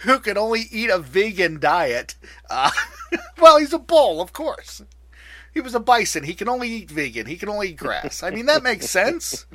who 0.00 0.18
can 0.18 0.36
only 0.38 0.62
eat 0.70 0.90
a 0.90 0.98
vegan 0.98 1.58
diet. 1.60 2.14
Uh, 2.50 2.70
well, 3.38 3.58
he's 3.58 3.72
a 3.72 3.78
bull, 3.78 4.20
of 4.20 4.32
course. 4.32 4.82
He 5.52 5.60
was 5.60 5.74
a 5.74 5.80
bison. 5.80 6.24
He 6.24 6.34
can 6.34 6.48
only 6.48 6.68
eat 6.68 6.90
vegan. 6.90 7.26
He 7.26 7.36
can 7.36 7.48
only 7.48 7.70
eat 7.70 7.76
grass. 7.78 8.22
I 8.22 8.30
mean, 8.30 8.46
that 8.46 8.62
makes 8.62 8.90
sense. 8.90 9.46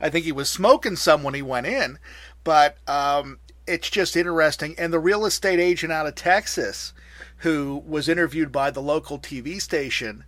I 0.00 0.08
think 0.08 0.24
he 0.24 0.32
was 0.32 0.48
smoking 0.48 0.96
some 0.96 1.22
when 1.22 1.34
he 1.34 1.42
went 1.42 1.66
in, 1.66 1.98
but 2.44 2.78
um, 2.88 3.38
it's 3.66 3.90
just 3.90 4.16
interesting. 4.16 4.74
And 4.78 4.90
the 4.92 4.98
real 4.98 5.26
estate 5.26 5.60
agent 5.60 5.92
out 5.92 6.06
of 6.06 6.14
Texas, 6.14 6.94
who 7.38 7.82
was 7.86 8.08
interviewed 8.08 8.50
by 8.50 8.70
the 8.70 8.80
local 8.80 9.18
TV 9.18 9.60
station, 9.60 10.24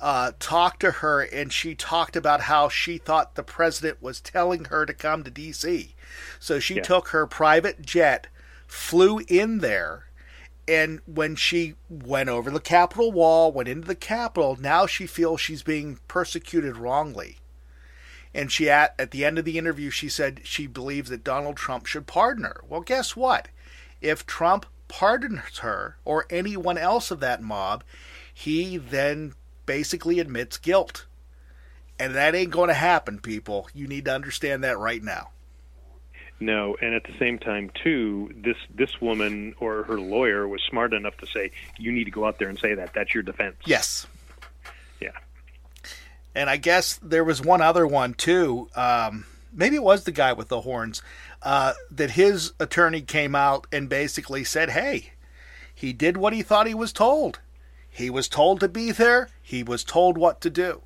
uh, 0.00 0.32
talked 0.38 0.80
to 0.80 0.90
her, 0.90 1.22
and 1.22 1.50
she 1.52 1.74
talked 1.74 2.14
about 2.14 2.42
how 2.42 2.68
she 2.68 2.98
thought 2.98 3.34
the 3.34 3.42
president 3.42 4.02
was 4.02 4.20
telling 4.20 4.66
her 4.66 4.84
to 4.86 4.92
come 4.94 5.24
to 5.24 5.30
D.C. 5.30 5.94
So 6.38 6.60
she 6.60 6.76
Yeah. 6.76 6.82
took 6.82 7.08
her 7.08 7.26
private 7.26 7.80
jet, 7.82 8.26
flew 8.68 9.18
in 9.26 9.58
there, 9.58 10.04
and 10.68 11.00
when 11.06 11.34
she 11.34 11.74
went 11.88 12.28
over 12.28 12.50
the 12.50 12.60
Capitol 12.60 13.10
wall, 13.10 13.50
went 13.50 13.68
into 13.68 13.88
the 13.88 13.94
Capitol, 13.94 14.56
now 14.60 14.86
she 14.86 15.06
feels 15.06 15.40
she's 15.40 15.62
being 15.62 15.98
persecuted 16.06 16.76
wrongly. 16.76 17.38
And 18.34 18.52
she 18.52 18.68
at 18.68 18.94
at 18.98 19.10
the 19.10 19.24
end 19.24 19.38
of 19.38 19.46
the 19.46 19.58
interview 19.58 19.88
she 19.88 20.10
said 20.10 20.42
she 20.44 20.66
believes 20.66 21.08
that 21.08 21.24
Donald 21.24 21.56
Trump 21.56 21.86
should 21.86 22.06
pardon 22.06 22.44
her. 22.44 22.60
Well, 22.68 22.82
guess 22.82 23.16
what? 23.16 23.48
If 24.02 24.26
Trump 24.26 24.66
pardons 24.86 25.58
her 25.58 25.96
or 26.04 26.26
anyone 26.28 26.76
else 26.76 27.10
of 27.10 27.20
that 27.20 27.42
mob, 27.42 27.82
he 28.32 28.76
then 28.76 29.32
basically 29.64 30.20
admits 30.20 30.58
guilt. 30.58 31.06
And 31.98 32.14
that 32.14 32.34
ain't 32.34 32.52
going 32.52 32.68
to 32.68 32.74
happen, 32.74 33.18
people. 33.18 33.68
You 33.74 33.88
need 33.88 34.04
to 34.04 34.14
understand 34.14 34.62
that 34.62 34.78
right 34.78 35.02
now. 35.02 35.30
No, 36.40 36.76
and 36.80 36.94
at 36.94 37.02
the 37.04 37.16
same 37.18 37.38
time 37.38 37.70
too, 37.82 38.32
this 38.36 38.56
this 38.72 39.00
woman 39.00 39.54
or 39.58 39.82
her 39.84 40.00
lawyer 40.00 40.46
was 40.46 40.62
smart 40.62 40.92
enough 40.92 41.16
to 41.18 41.26
say, 41.26 41.50
"You 41.78 41.90
need 41.90 42.04
to 42.04 42.10
go 42.10 42.26
out 42.26 42.38
there 42.38 42.48
and 42.48 42.58
say 42.58 42.74
that. 42.74 42.94
That's 42.94 43.12
your 43.12 43.24
defense." 43.24 43.56
Yes. 43.64 44.06
Yeah. 45.00 45.10
And 46.34 46.48
I 46.48 46.56
guess 46.56 46.98
there 47.02 47.24
was 47.24 47.42
one 47.42 47.60
other 47.60 47.86
one 47.86 48.14
too. 48.14 48.68
Um, 48.76 49.24
maybe 49.52 49.76
it 49.76 49.82
was 49.82 50.04
the 50.04 50.12
guy 50.12 50.32
with 50.32 50.48
the 50.48 50.60
horns. 50.60 51.02
Uh, 51.42 51.72
that 51.90 52.12
his 52.12 52.52
attorney 52.60 53.00
came 53.00 53.34
out 53.34 53.66
and 53.72 53.88
basically 53.88 54.44
said, 54.44 54.70
"Hey, 54.70 55.12
he 55.74 55.92
did 55.92 56.16
what 56.16 56.32
he 56.32 56.42
thought 56.42 56.68
he 56.68 56.74
was 56.74 56.92
told. 56.92 57.40
He 57.90 58.10
was 58.10 58.28
told 58.28 58.60
to 58.60 58.68
be 58.68 58.92
there. 58.92 59.28
He 59.42 59.64
was 59.64 59.82
told 59.82 60.16
what 60.16 60.40
to 60.42 60.50
do." 60.50 60.82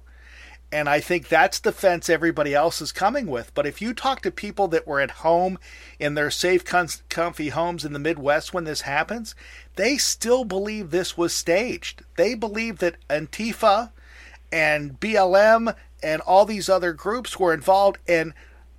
And 0.73 0.89
I 0.89 1.01
think 1.01 1.29
that's 1.29 1.61
the 1.61 1.71
fence 1.71 2.09
everybody 2.09 2.55
else 2.55 2.81
is 2.81 2.93
coming 2.93 3.27
with. 3.27 3.53
But 3.55 3.67
if 3.67 3.83
you 3.83 3.93
talk 3.93 4.23
to 4.23 4.31
people 4.31 4.69
that 4.69 4.87
were 4.87 5.01
at 5.01 5.11
home 5.11 5.59
in 5.99 6.15
their 6.15 6.31
safe, 6.31 6.65
comfy 6.65 7.51
homes 7.51 7.85
in 7.85 7.93
the 7.93 7.99
Midwest 7.99 8.55
when 8.55 8.65
this 8.65 8.81
happens, 8.81 9.35
they 9.77 9.99
still 9.99 10.45
believe 10.45 10.91
this 10.91 11.17
was 11.17 11.35
staged. 11.35 12.03
They 12.17 12.35
believe 12.35 12.79
that 12.79 12.97
Antifa 13.11 13.91
and 14.51 14.99
BLM 14.99 15.75
and 16.03 16.23
all 16.23 16.47
these 16.47 16.71
other 16.71 16.95
groups 16.95 17.39
were 17.39 17.53
involved, 17.53 17.99
and 18.09 18.33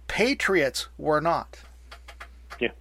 patriots 0.08 0.88
were 0.98 1.22
not. 1.22 1.60
Yeah. 2.60 2.72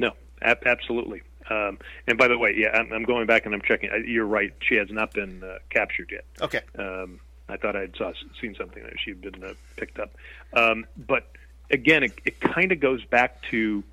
No, 0.00 0.12
ab- 0.42 0.66
absolutely. 0.66 1.22
Um, 1.48 1.78
and 2.08 2.18
by 2.18 2.26
the 2.26 2.36
way, 2.36 2.54
yeah, 2.56 2.70
I'm, 2.76 2.92
I'm 2.92 3.04
going 3.04 3.26
back 3.26 3.46
and 3.46 3.54
I'm 3.54 3.62
checking. 3.62 3.90
You're 4.06 4.26
right. 4.26 4.52
She 4.60 4.74
has 4.74 4.90
not 4.90 5.12
been 5.12 5.44
uh, 5.44 5.58
captured 5.70 6.10
yet. 6.10 6.24
Okay. 6.40 6.60
Um, 6.76 7.20
I 7.48 7.56
thought 7.56 7.76
I'd 7.76 7.96
saw, 7.96 8.12
seen 8.40 8.54
something 8.56 8.82
that 8.82 8.94
she'd 8.98 9.20
been 9.20 9.42
uh, 9.42 9.54
picked 9.76 9.98
up. 9.98 10.10
Um, 10.52 10.86
but 10.96 11.30
again, 11.70 12.02
it, 12.02 12.12
it 12.24 12.40
kind 12.40 12.72
of 12.72 12.80
goes 12.80 13.04
back 13.04 13.40
to 13.50 13.84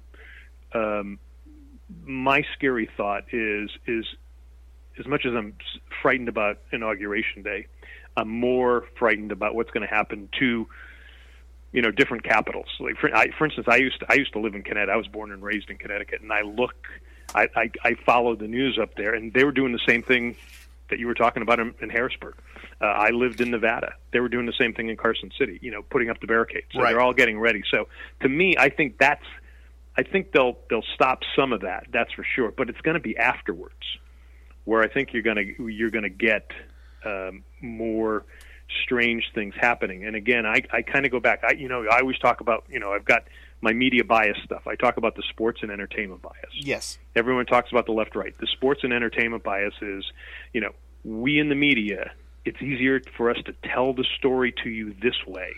um, 0.73 1.19
my 2.03 2.43
scary 2.55 2.89
thought 2.97 3.25
is 3.31 3.69
is 3.85 4.05
as 4.99 5.05
much 5.07 5.25
as 5.25 5.33
I'm 5.33 5.55
frightened 6.01 6.29
about 6.29 6.59
inauguration 6.71 7.41
day, 7.41 7.67
I'm 8.15 8.29
more 8.29 8.85
frightened 8.97 9.31
about 9.31 9.55
what's 9.55 9.71
going 9.71 9.87
to 9.87 9.93
happen 9.93 10.29
to 10.39 10.67
you 11.71 11.81
know 11.81 11.91
different 11.91 12.23
capitals. 12.23 12.67
Like 12.79 12.97
for, 12.97 13.15
I, 13.15 13.29
for 13.37 13.45
instance, 13.45 13.67
I 13.69 13.77
used 13.77 13.99
to, 13.99 14.05
I 14.09 14.15
used 14.15 14.33
to 14.33 14.39
live 14.39 14.55
in 14.55 14.63
Connecticut. 14.63 14.93
I 14.93 14.97
was 14.97 15.07
born 15.07 15.31
and 15.31 15.43
raised 15.43 15.69
in 15.69 15.77
Connecticut, 15.77 16.21
and 16.21 16.31
I 16.31 16.41
look, 16.41 16.75
I, 17.35 17.47
I, 17.55 17.71
I 17.83 17.93
followed 18.05 18.39
the 18.39 18.47
news 18.47 18.79
up 18.81 18.95
there, 18.95 19.13
and 19.13 19.33
they 19.33 19.43
were 19.43 19.51
doing 19.51 19.73
the 19.73 19.81
same 19.87 20.03
thing 20.03 20.35
that 20.93 20.99
you 20.99 21.07
were 21.07 21.15
talking 21.15 21.41
about 21.41 21.59
in, 21.59 21.73
in 21.81 21.89
Harrisburg. 21.89 22.35
Uh, 22.79 22.85
I 22.85 23.09
lived 23.09 23.41
in 23.41 23.49
Nevada. 23.49 23.95
They 24.11 24.19
were 24.19 24.29
doing 24.29 24.45
the 24.45 24.53
same 24.53 24.73
thing 24.75 24.89
in 24.89 24.95
Carson 24.95 25.31
City. 25.39 25.57
You 25.63 25.71
know, 25.71 25.81
putting 25.81 26.11
up 26.11 26.19
the 26.21 26.27
barricades. 26.27 26.67
So 26.71 26.81
Right. 26.81 26.91
they're 26.91 27.01
all 27.01 27.13
getting 27.13 27.39
ready. 27.39 27.63
So 27.71 27.87
to 28.21 28.29
me, 28.29 28.55
I 28.59 28.69
think 28.69 28.97
that's. 28.99 29.25
I 29.97 30.03
think 30.03 30.31
they'll 30.31 30.57
they'll 30.69 30.85
stop 30.93 31.19
some 31.35 31.51
of 31.51 31.61
that. 31.61 31.87
That's 31.91 32.11
for 32.13 32.23
sure. 32.35 32.51
But 32.55 32.69
it's 32.69 32.81
going 32.81 32.93
to 32.95 32.99
be 33.01 33.17
afterwards, 33.17 33.83
where 34.65 34.81
I 34.83 34.87
think 34.87 35.13
you're 35.13 35.23
going 35.23 35.37
to 35.57 35.71
you're 35.71 35.91
going 35.91 36.03
to 36.03 36.09
get 36.09 36.51
um, 37.05 37.43
more 37.61 38.25
strange 38.85 39.23
things 39.33 39.53
happening. 39.59 40.05
And 40.05 40.15
again, 40.15 40.45
I, 40.45 40.61
I 40.71 40.81
kind 40.83 41.05
of 41.05 41.11
go 41.11 41.19
back. 41.19 41.43
I 41.43 41.53
you 41.53 41.67
know 41.67 41.85
I 41.91 41.99
always 42.01 42.19
talk 42.19 42.41
about 42.41 42.65
you 42.69 42.79
know 42.79 42.91
I've 42.91 43.05
got 43.05 43.23
my 43.61 43.71
media 43.71 44.03
bias 44.03 44.37
stuff. 44.43 44.67
I 44.67 44.75
talk 44.75 44.97
about 44.97 45.15
the 45.15 45.23
sports 45.29 45.59
and 45.61 45.71
entertainment 45.71 46.21
bias. 46.21 46.51
Yes. 46.53 46.97
Everyone 47.15 47.45
talks 47.45 47.71
about 47.71 47.85
the 47.85 47.93
left 47.93 48.13
right. 48.13 48.37
The 48.37 48.47
sports 48.47 48.81
and 48.83 48.91
entertainment 48.91 49.41
bias 49.43 49.73
is, 49.81 50.03
you 50.51 50.59
know, 50.59 50.71
we 51.03 51.39
in 51.39 51.49
the 51.49 51.55
media, 51.55 52.11
it's 52.45 52.61
easier 52.61 53.01
for 53.17 53.29
us 53.29 53.37
to 53.45 53.53
tell 53.73 53.93
the 53.93 54.05
story 54.17 54.53
to 54.63 54.69
you 54.69 54.93
this 55.01 55.25
way. 55.27 55.53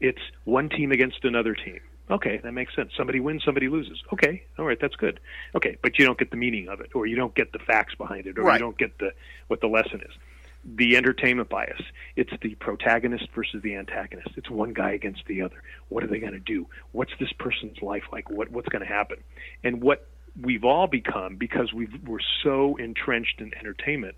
It's 0.00 0.20
one 0.44 0.68
team 0.68 0.92
against 0.92 1.24
another 1.24 1.54
team. 1.54 1.80
Okay, 2.10 2.38
that 2.42 2.52
makes 2.52 2.74
sense. 2.74 2.92
Somebody 2.96 3.20
wins, 3.20 3.42
somebody 3.44 3.68
loses. 3.68 4.02
Okay, 4.12 4.42
all 4.58 4.64
right, 4.66 4.78
that's 4.80 4.96
good. 4.96 5.20
Okay, 5.54 5.76
but 5.82 5.98
you 5.98 6.04
don't 6.04 6.18
get 6.18 6.30
the 6.30 6.36
meaning 6.36 6.68
of 6.68 6.80
it, 6.80 6.90
or 6.94 7.06
you 7.06 7.16
don't 7.16 7.34
get 7.34 7.52
the 7.52 7.58
facts 7.58 7.94
behind 7.94 8.26
it, 8.26 8.38
or 8.38 8.42
Right. 8.42 8.54
you 8.54 8.58
don't 8.58 8.76
get 8.76 8.98
the 8.98 9.12
what 9.46 9.60
the 9.60 9.68
lesson 9.68 10.00
is. 10.00 10.12
The 10.64 10.96
entertainment 10.96 11.48
bias. 11.48 11.80
It's 12.16 12.32
the 12.42 12.54
protagonist 12.56 13.28
versus 13.34 13.62
the 13.62 13.74
antagonist. 13.76 14.28
It's 14.36 14.50
one 14.50 14.72
guy 14.72 14.92
against 14.92 15.24
the 15.26 15.42
other. 15.42 15.62
What 15.88 16.04
are 16.04 16.06
they 16.06 16.18
going 16.18 16.34
to 16.34 16.38
do? 16.38 16.66
What's 16.92 17.12
this 17.18 17.32
person's 17.32 17.80
life 17.82 18.04
like? 18.12 18.30
What 18.30 18.50
what's 18.50 18.68
going 18.68 18.82
to 18.82 18.88
happen? 18.92 19.18
And 19.64 19.80
what 19.80 20.06
we've 20.40 20.64
all 20.64 20.86
become 20.86 21.36
because 21.36 21.72
we've, 21.72 21.92
we're 22.06 22.18
so 22.42 22.76
entrenched 22.76 23.40
in 23.40 23.52
entertainment 23.54 24.16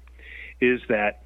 is 0.61 0.81
that 0.89 1.23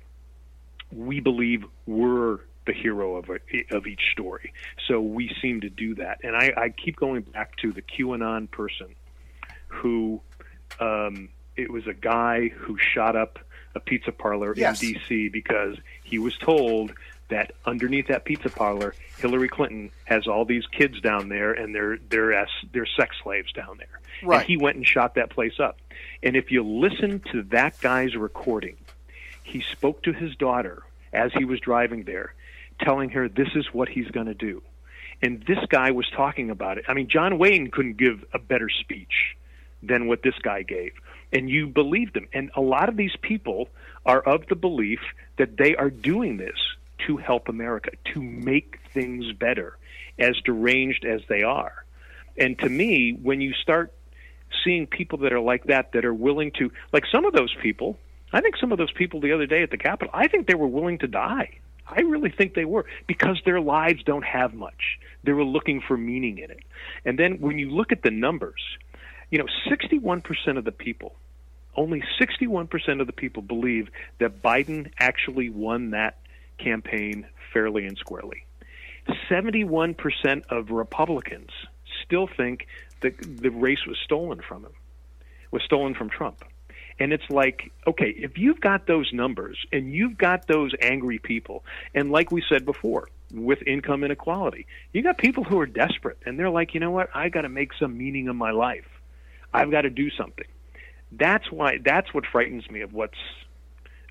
we 0.93 1.21
believe 1.21 1.64
we're 1.87 2.38
the 2.67 2.73
hero 2.73 3.17
of 3.17 3.31
a, 3.31 3.38
of 3.75 3.87
each 3.87 4.12
story. 4.12 4.53
So 4.87 5.01
we 5.01 5.35
seem 5.41 5.62
to 5.62 5.71
do 5.71 5.95
that, 5.97 6.19
and 6.23 6.37
I, 6.37 6.53
I 6.57 6.69
keep 6.71 6.97
going 6.97 7.23
back 7.23 7.57
to 7.59 7.73
the 7.73 7.83
QAnon 7.83 8.51
person 8.51 8.95
who 9.69 10.21
um, 10.81 11.29
it 11.57 11.71
was 11.71 11.87
a 11.87 11.95
guy 11.95 12.49
who 12.49 12.77
shot 12.79 13.17
up 13.17 13.38
a 13.75 13.81
pizza 13.81 14.12
parlor 14.12 14.55
Yes. 14.57 14.83
in 14.83 14.93
D.C. 14.95 15.29
because 15.29 15.77
he 16.05 16.19
was 16.19 16.37
told 16.38 16.93
that 17.29 17.53
underneath 17.67 18.07
that 18.09 18.25
pizza 18.25 18.49
parlor, 18.49 18.95
Hillary 19.19 19.49
Clinton 19.49 19.91
has 20.05 20.27
all 20.27 20.45
these 20.47 20.67
kids 20.67 21.01
down 21.01 21.29
there, 21.29 21.53
and 21.53 21.75
they're 21.75 21.99
they're 22.09 22.33
as 22.33 22.49
they're 22.73 22.87
sex 22.99 23.17
slaves 23.23 23.53
down 23.53 23.77
there. 23.79 24.01
Right. 24.23 24.41
And 24.41 24.47
he 24.49 24.57
went 24.57 24.77
and 24.77 24.87
shot 24.87 25.14
that 25.17 25.31
place 25.31 25.61
up. 25.61 25.79
And 26.23 26.37
if 26.37 26.51
you 26.51 26.62
listen 26.64 27.21
to 27.33 27.43
that 27.51 27.79
guy's 27.81 28.17
recording, 28.17 28.77
he 29.49 29.63
spoke 29.73 30.03
to 30.03 30.13
his 30.13 30.35
daughter 30.37 30.83
as 31.13 31.33
he 31.33 31.45
was 31.45 31.61
driving 31.61 32.05
there, 32.05 32.35
telling 32.81 33.11
her 33.11 33.29
this 33.29 33.49
is 33.55 33.67
what 33.73 33.89
he's 33.89 34.09
going 34.09 34.27
to 34.27 34.35
do. 34.35 34.63
And 35.23 35.43
this 35.47 35.59
guy 35.69 35.91
was 35.91 36.09
talking 36.15 36.51
about 36.51 36.79
it. 36.79 36.85
I 36.89 36.95
mean, 36.95 37.09
John 37.09 37.39
Wayne 37.39 37.71
couldn't 37.71 37.97
give 37.97 38.25
a 38.33 38.39
better 38.39 38.69
speech 38.69 39.37
than 39.83 40.07
what 40.07 40.23
this 40.23 40.39
guy 40.43 40.63
gave. 40.63 40.93
And 41.33 41.51
you 41.51 41.67
believed 41.67 42.17
him. 42.17 42.29
And 42.33 42.51
a 42.55 42.61
lot 42.61 42.89
of 42.89 42.97
these 42.97 43.17
people 43.21 43.69
are 44.07 44.21
of 44.21 44.47
the 44.47 44.55
belief 44.55 45.01
that 45.37 45.57
they 45.57 45.75
are 45.77 45.91
doing 45.91 46.37
this 46.37 46.57
to 47.07 47.17
help 47.17 47.49
America, 47.49 47.91
to 48.15 48.23
make 48.23 48.79
things 48.93 49.33
better, 49.33 49.77
as 50.19 50.37
deranged 50.45 51.05
as 51.05 51.21
they 51.29 51.43
are. 51.43 51.85
And 52.37 52.59
to 52.61 52.69
me, 52.69 53.13
when 53.21 53.41
you 53.41 53.53
start 53.55 53.93
seeing 54.65 54.87
people 54.87 55.19
that 55.19 55.33
are 55.33 55.41
like 55.41 55.65
that 55.65 55.93
that 55.93 56.05
are 56.05 56.15
willing 56.15 56.53
to 56.53 56.71
like 56.93 57.05
some 57.11 57.25
of 57.25 57.33
those 57.33 57.55
people. 57.63 57.99
I 58.33 58.41
think 58.41 58.57
some 58.57 58.73
of 58.73 58.79
those 58.79 58.93
people 58.93 59.21
the 59.21 59.33
other 59.33 59.47
day 59.47 59.62
at 59.62 59.71
the 59.71 59.79
Capitol, 59.79 60.11
I 60.14 60.29
think 60.29 60.47
they 60.47 60.55
were 60.55 60.67
willing 60.67 60.99
to 60.99 61.07
die. 61.07 61.59
I 61.87 62.01
really 62.03 62.31
think 62.31 62.55
they 62.55 62.67
were 62.67 62.85
because 63.07 63.41
their 63.45 63.61
lives 63.61 64.03
don't 64.05 64.25
have 64.25 64.53
much. 64.53 64.99
They 65.25 65.33
were 65.33 65.45
looking 65.45 65.81
for 65.81 65.97
meaning 65.97 66.38
in 66.38 66.51
it. 66.51 66.61
And 67.05 67.19
then 67.19 67.41
when 67.41 67.59
you 67.59 67.71
look 67.71 67.93
at 67.93 68.03
the 68.03 68.11
numbers, 68.11 68.61
you 69.31 69.38
know, 69.38 69.47
61% 69.71 70.23
of 70.59 70.64
the 70.64 70.73
people, 70.73 71.14
only 71.77 72.03
61% 72.21 73.01
of 73.01 73.07
the 73.07 73.12
people 73.12 73.43
believe 73.43 73.88
that 74.19 74.43
Biden 74.43 74.91
actually 74.99 75.49
won 75.49 75.91
that 75.91 76.19
campaign 76.59 77.27
fairly 77.53 77.87
and 77.87 77.97
squarely. 77.97 78.45
71% 79.31 80.43
of 80.51 80.71
Republicans 80.71 81.51
still 82.05 82.27
think 82.27 82.67
that 83.01 83.14
the 83.19 83.51
race 83.51 83.87
was 83.87 83.97
stolen 84.05 84.41
from 84.47 84.64
him, 84.64 84.73
was 85.51 85.62
stolen 85.62 85.95
from 85.95 86.11
Trump. 86.11 86.45
And 87.01 87.13
it's 87.13 87.29
like, 87.31 87.71
okay, 87.87 88.11
if 88.17 88.39
you've 88.39 88.61
got 88.61 88.87
those 88.87 89.13
numbers 89.13 89.57
and 89.73 89.93
you've 89.93 90.19
got 90.19 90.47
those 90.49 90.73
angry 90.81 91.19
people, 91.19 91.65
and 91.95 92.11
like 92.11 92.33
we 92.33 92.43
said 92.49 92.65
before, 92.65 93.09
with 93.33 93.63
income 93.67 94.05
inequality, 94.05 94.67
you 94.93 95.03
got 95.03 95.19
people 95.19 95.45
who 95.45 95.61
are 95.61 95.67
desperate 95.67 96.19
and 96.25 96.39
they're 96.39 96.51
like, 96.51 96.75
you 96.75 96.81
know 96.81 96.91
what, 96.91 97.09
I 97.15 97.29
got 97.29 97.43
to 97.43 97.49
make 97.49 97.71
some 97.79 97.97
meaning 97.97 98.29
of 98.29 98.37
my 98.37 98.51
life. 98.51 98.87
I've 99.53 99.71
got 99.71 99.83
to 99.83 99.91
do 99.91 100.11
something. 100.11 100.47
That's 101.13 101.51
why. 101.51 101.79
That's 101.83 102.13
what 102.13 102.27
frightens 102.27 102.69
me 102.71 102.83
of 102.83 102.93
what's 102.93 103.19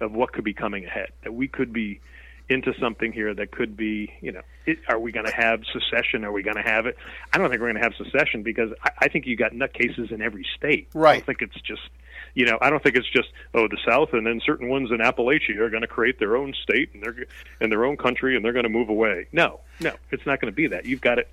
of 0.01 0.13
what 0.13 0.33
could 0.33 0.43
be 0.43 0.53
coming 0.53 0.85
ahead. 0.85 1.09
That 1.23 1.33
we 1.33 1.47
could 1.47 1.73
be 1.73 1.99
into 2.49 2.73
something 2.79 3.11
here 3.11 3.33
that 3.33 3.51
could 3.51 3.75
be, 3.75 4.13
you 4.21 4.31
know, 4.31 4.41
it, 4.65 4.79
are 4.87 4.99
we 4.99 5.11
going 5.11 5.25
to 5.25 5.35
have 5.35 5.61
secession? 5.73 6.23
Are 6.23 6.31
we 6.31 6.43
going 6.43 6.55
to 6.55 6.63
have 6.63 6.85
it? 6.85 6.97
I 7.33 7.37
don't 7.37 7.49
think 7.49 7.61
we're 7.61 7.71
going 7.71 7.81
to 7.81 7.89
have 7.89 7.93
secession 7.95 8.41
because 8.41 8.71
I, 8.83 8.91
I 9.01 9.07
think 9.09 9.25
you 9.25 9.35
got 9.35 9.51
nutcases 9.51 10.11
in 10.11 10.21
every 10.21 10.45
state. 10.55 10.87
Right. 10.93 11.09
I 11.09 11.13
don't 11.17 11.25
think 11.25 11.41
it's 11.41 11.61
just, 11.61 11.81
you 12.33 12.45
know, 12.45 12.57
I 12.61 12.69
don't 12.69 12.81
think 12.81 12.95
it's 12.95 13.09
just 13.09 13.29
oh 13.53 13.67
the 13.67 13.77
South 13.85 14.09
and 14.13 14.25
then 14.25 14.41
certain 14.45 14.69
ones 14.69 14.91
in 14.91 14.97
Appalachia 14.97 15.57
are 15.57 15.69
going 15.69 15.81
to 15.81 15.87
create 15.87 16.19
their 16.19 16.35
own 16.35 16.53
state 16.63 16.89
and 16.93 17.03
they're 17.03 17.25
and 17.59 17.71
their 17.71 17.85
own 17.85 17.97
country 17.97 18.35
and 18.35 18.43
they're 18.43 18.53
going 18.53 18.63
to 18.63 18.69
move 18.69 18.89
away. 18.89 19.27
No, 19.31 19.59
no, 19.79 19.93
it's 20.11 20.25
not 20.25 20.41
going 20.41 20.51
to 20.51 20.55
be 20.55 20.67
that. 20.67 20.85
You've 20.85 21.01
got 21.01 21.19
it 21.19 21.29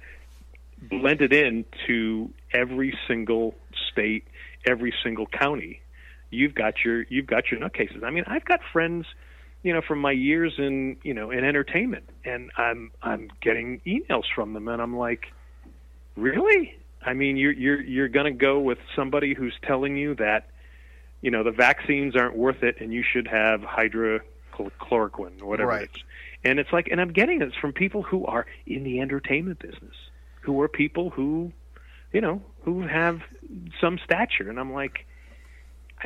blended 0.81 1.33
into 1.33 2.31
every 2.53 2.97
single 3.09 3.55
state, 3.91 4.25
every 4.67 4.95
single 5.03 5.27
county. 5.27 5.81
You've 6.31 6.55
got 6.55 6.85
your 6.85 7.03
you've 7.09 7.27
got 7.27 7.51
your 7.51 7.61
nutcases. 7.61 8.03
I 8.03 8.11
mean, 8.11 8.25
I've 8.27 8.45
got 8.45 8.61
friends 8.73 9.07
you 9.65 9.73
know 9.73 9.81
from 9.81 9.99
my 9.99 10.13
years 10.13 10.53
in 10.59 10.97
you 11.03 11.15
know 11.15 11.31
in 11.31 11.43
entertainment 11.43 12.05
and 12.25 12.53
i'm 12.57 12.93
i'm 13.03 13.31
getting 13.41 13.81
emails 13.87 14.25
from 14.33 14.53
them 14.53 14.69
and 14.69 14.81
i'm 14.81 14.97
like 14.97 15.33
really 16.17 16.77
i 17.03 17.13
mean 17.15 17.37
you're 17.37 17.53
you're 17.53 17.81
you're 17.81 18.09
going 18.09 18.27
to 18.27 18.39
go 18.39 18.61
with 18.61 18.79
somebody 18.95 19.35
who's 19.35 19.55
telling 19.67 19.97
you 19.97 20.15
that 20.15 20.51
you 21.25 21.31
know 21.31 21.43
the 21.43 21.51
vaccines 21.51 22.15
aren't 22.15 22.37
worth 22.37 22.63
it 22.63 22.81
and 22.81 22.93
you 22.93 23.03
should 23.03 23.27
have 23.27 23.61
hydrochloroquine 23.63 25.41
or 25.41 25.47
whatever 25.47 25.71
Right. 25.71 25.83
it 25.85 25.97
is. 25.97 26.03
And 26.45 26.59
it's 26.59 26.73
like 26.73 26.89
and 26.91 27.01
i'm 27.01 27.13
getting 27.13 27.39
this 27.39 27.55
from 27.61 27.73
people 27.73 28.03
who 28.03 28.27
are 28.27 28.47
in 28.67 28.85
the 28.85 29.01
entertainment 29.01 29.59
business 29.59 29.97
who 30.43 30.61
are 30.61 30.69
people 30.69 31.11
who 31.11 31.51
you 32.13 32.21
know 32.21 32.43
who 32.65 32.83
have 32.87 33.21
some 33.81 33.99
stature. 34.05 34.49
And 34.51 34.61
i'm 34.61 34.73
like 34.73 35.07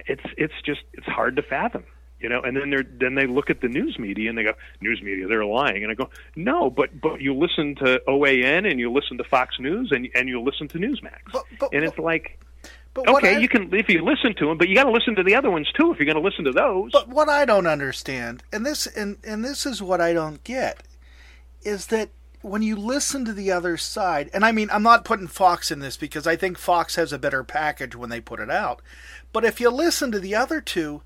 it's 0.07 0.23
it's 0.37 0.55
just 0.65 0.83
it's 0.93 1.07
hard 1.07 1.37
to 1.37 1.43
fathom 1.43 1.85
you 2.21 2.29
know? 2.29 2.41
And 2.43 2.57
then 2.57 2.71
they're 2.71 2.83
then 2.85 3.15
they 3.15 3.27
look 3.29 3.49
at 3.49 3.61
the 3.61 3.69
news 3.69 3.97
media 3.99 4.29
and 4.29 4.37
they 4.39 4.43
go 4.45 4.53
news 4.81 5.01
media 5.03 5.27
they're 5.27 5.45
lying. 5.45 5.83
And 5.83 5.91
i 5.91 5.95
go 5.95 6.11
no 6.37 6.71
but 6.71 7.01
but 7.01 7.21
you 7.21 7.35
listen 7.35 7.75
to 7.77 8.01
oan 8.09 8.65
and 8.67 8.79
you 8.79 8.93
listen 8.93 9.19
to 9.19 9.25
fox 9.25 9.59
news 9.59 9.91
and 9.91 10.09
and 10.15 10.29
you 10.29 10.41
listen 10.41 10.69
to 10.69 10.79
newsmax. 10.79 11.19
But- 11.33 11.45
but- 11.59 11.71
and 11.75 11.85
it's 11.85 11.99
like 11.99 12.39
But 13.05 13.17
okay 13.17 13.37
I- 13.37 13.39
you 13.39 13.49
can 13.49 13.73
if 13.75 13.89
you 13.89 14.05
listen 14.05 14.35
to 14.35 14.47
them 14.47 14.59
but 14.59 14.69
you 14.69 14.75
got 14.75 14.85
to 14.85 14.91
listen 14.91 15.15
to 15.17 15.23
the 15.23 15.35
other 15.35 15.51
ones 15.51 15.69
too 15.77 15.93
if 15.93 15.99
you're 15.99 16.07
going 16.07 16.17
to 16.17 16.23
listen 16.23 16.45
to 16.45 16.53
those 16.53 16.93
But 16.93 17.09
what 17.09 17.29
I 17.29 17.45
don't 17.45 17.67
understand, 17.67 18.43
and 18.53 18.65
this 18.65 18.87
and 18.87 19.19
and 19.25 19.45
this 19.45 19.67
is 19.67 19.83
what 19.83 20.01
I 20.01 20.13
don't 20.13 20.43
get, 20.45 20.83
is 21.63 21.87
that 21.87 22.11
when 22.41 22.63
you 22.63 22.77
listen 22.77 23.25
to 23.25 23.33
the 23.33 23.51
other 23.51 23.77
side, 23.77 24.31
and 24.33 24.45
I 24.45 24.53
mean 24.53 24.69
I'm 24.73 24.83
not 24.83 25.05
putting 25.05 25.27
Fox 25.27 25.71
in 25.71 25.81
this 25.81 25.97
because 25.97 26.27
I 26.27 26.37
think 26.37 26.59
Fox 26.59 26.95
has 26.97 27.13
a 27.13 27.19
better 27.19 27.43
package 27.43 27.97
when 27.97 28.11
they 28.11 28.21
put 28.21 28.41
it 28.41 28.51
out. 28.51 28.81
But 29.33 29.45
if 29.45 29.61
you 29.61 29.71
listen 29.71 30.13
to 30.13 30.21
the 30.21 30.35
other 30.35 30.61
two, 30.61 31.03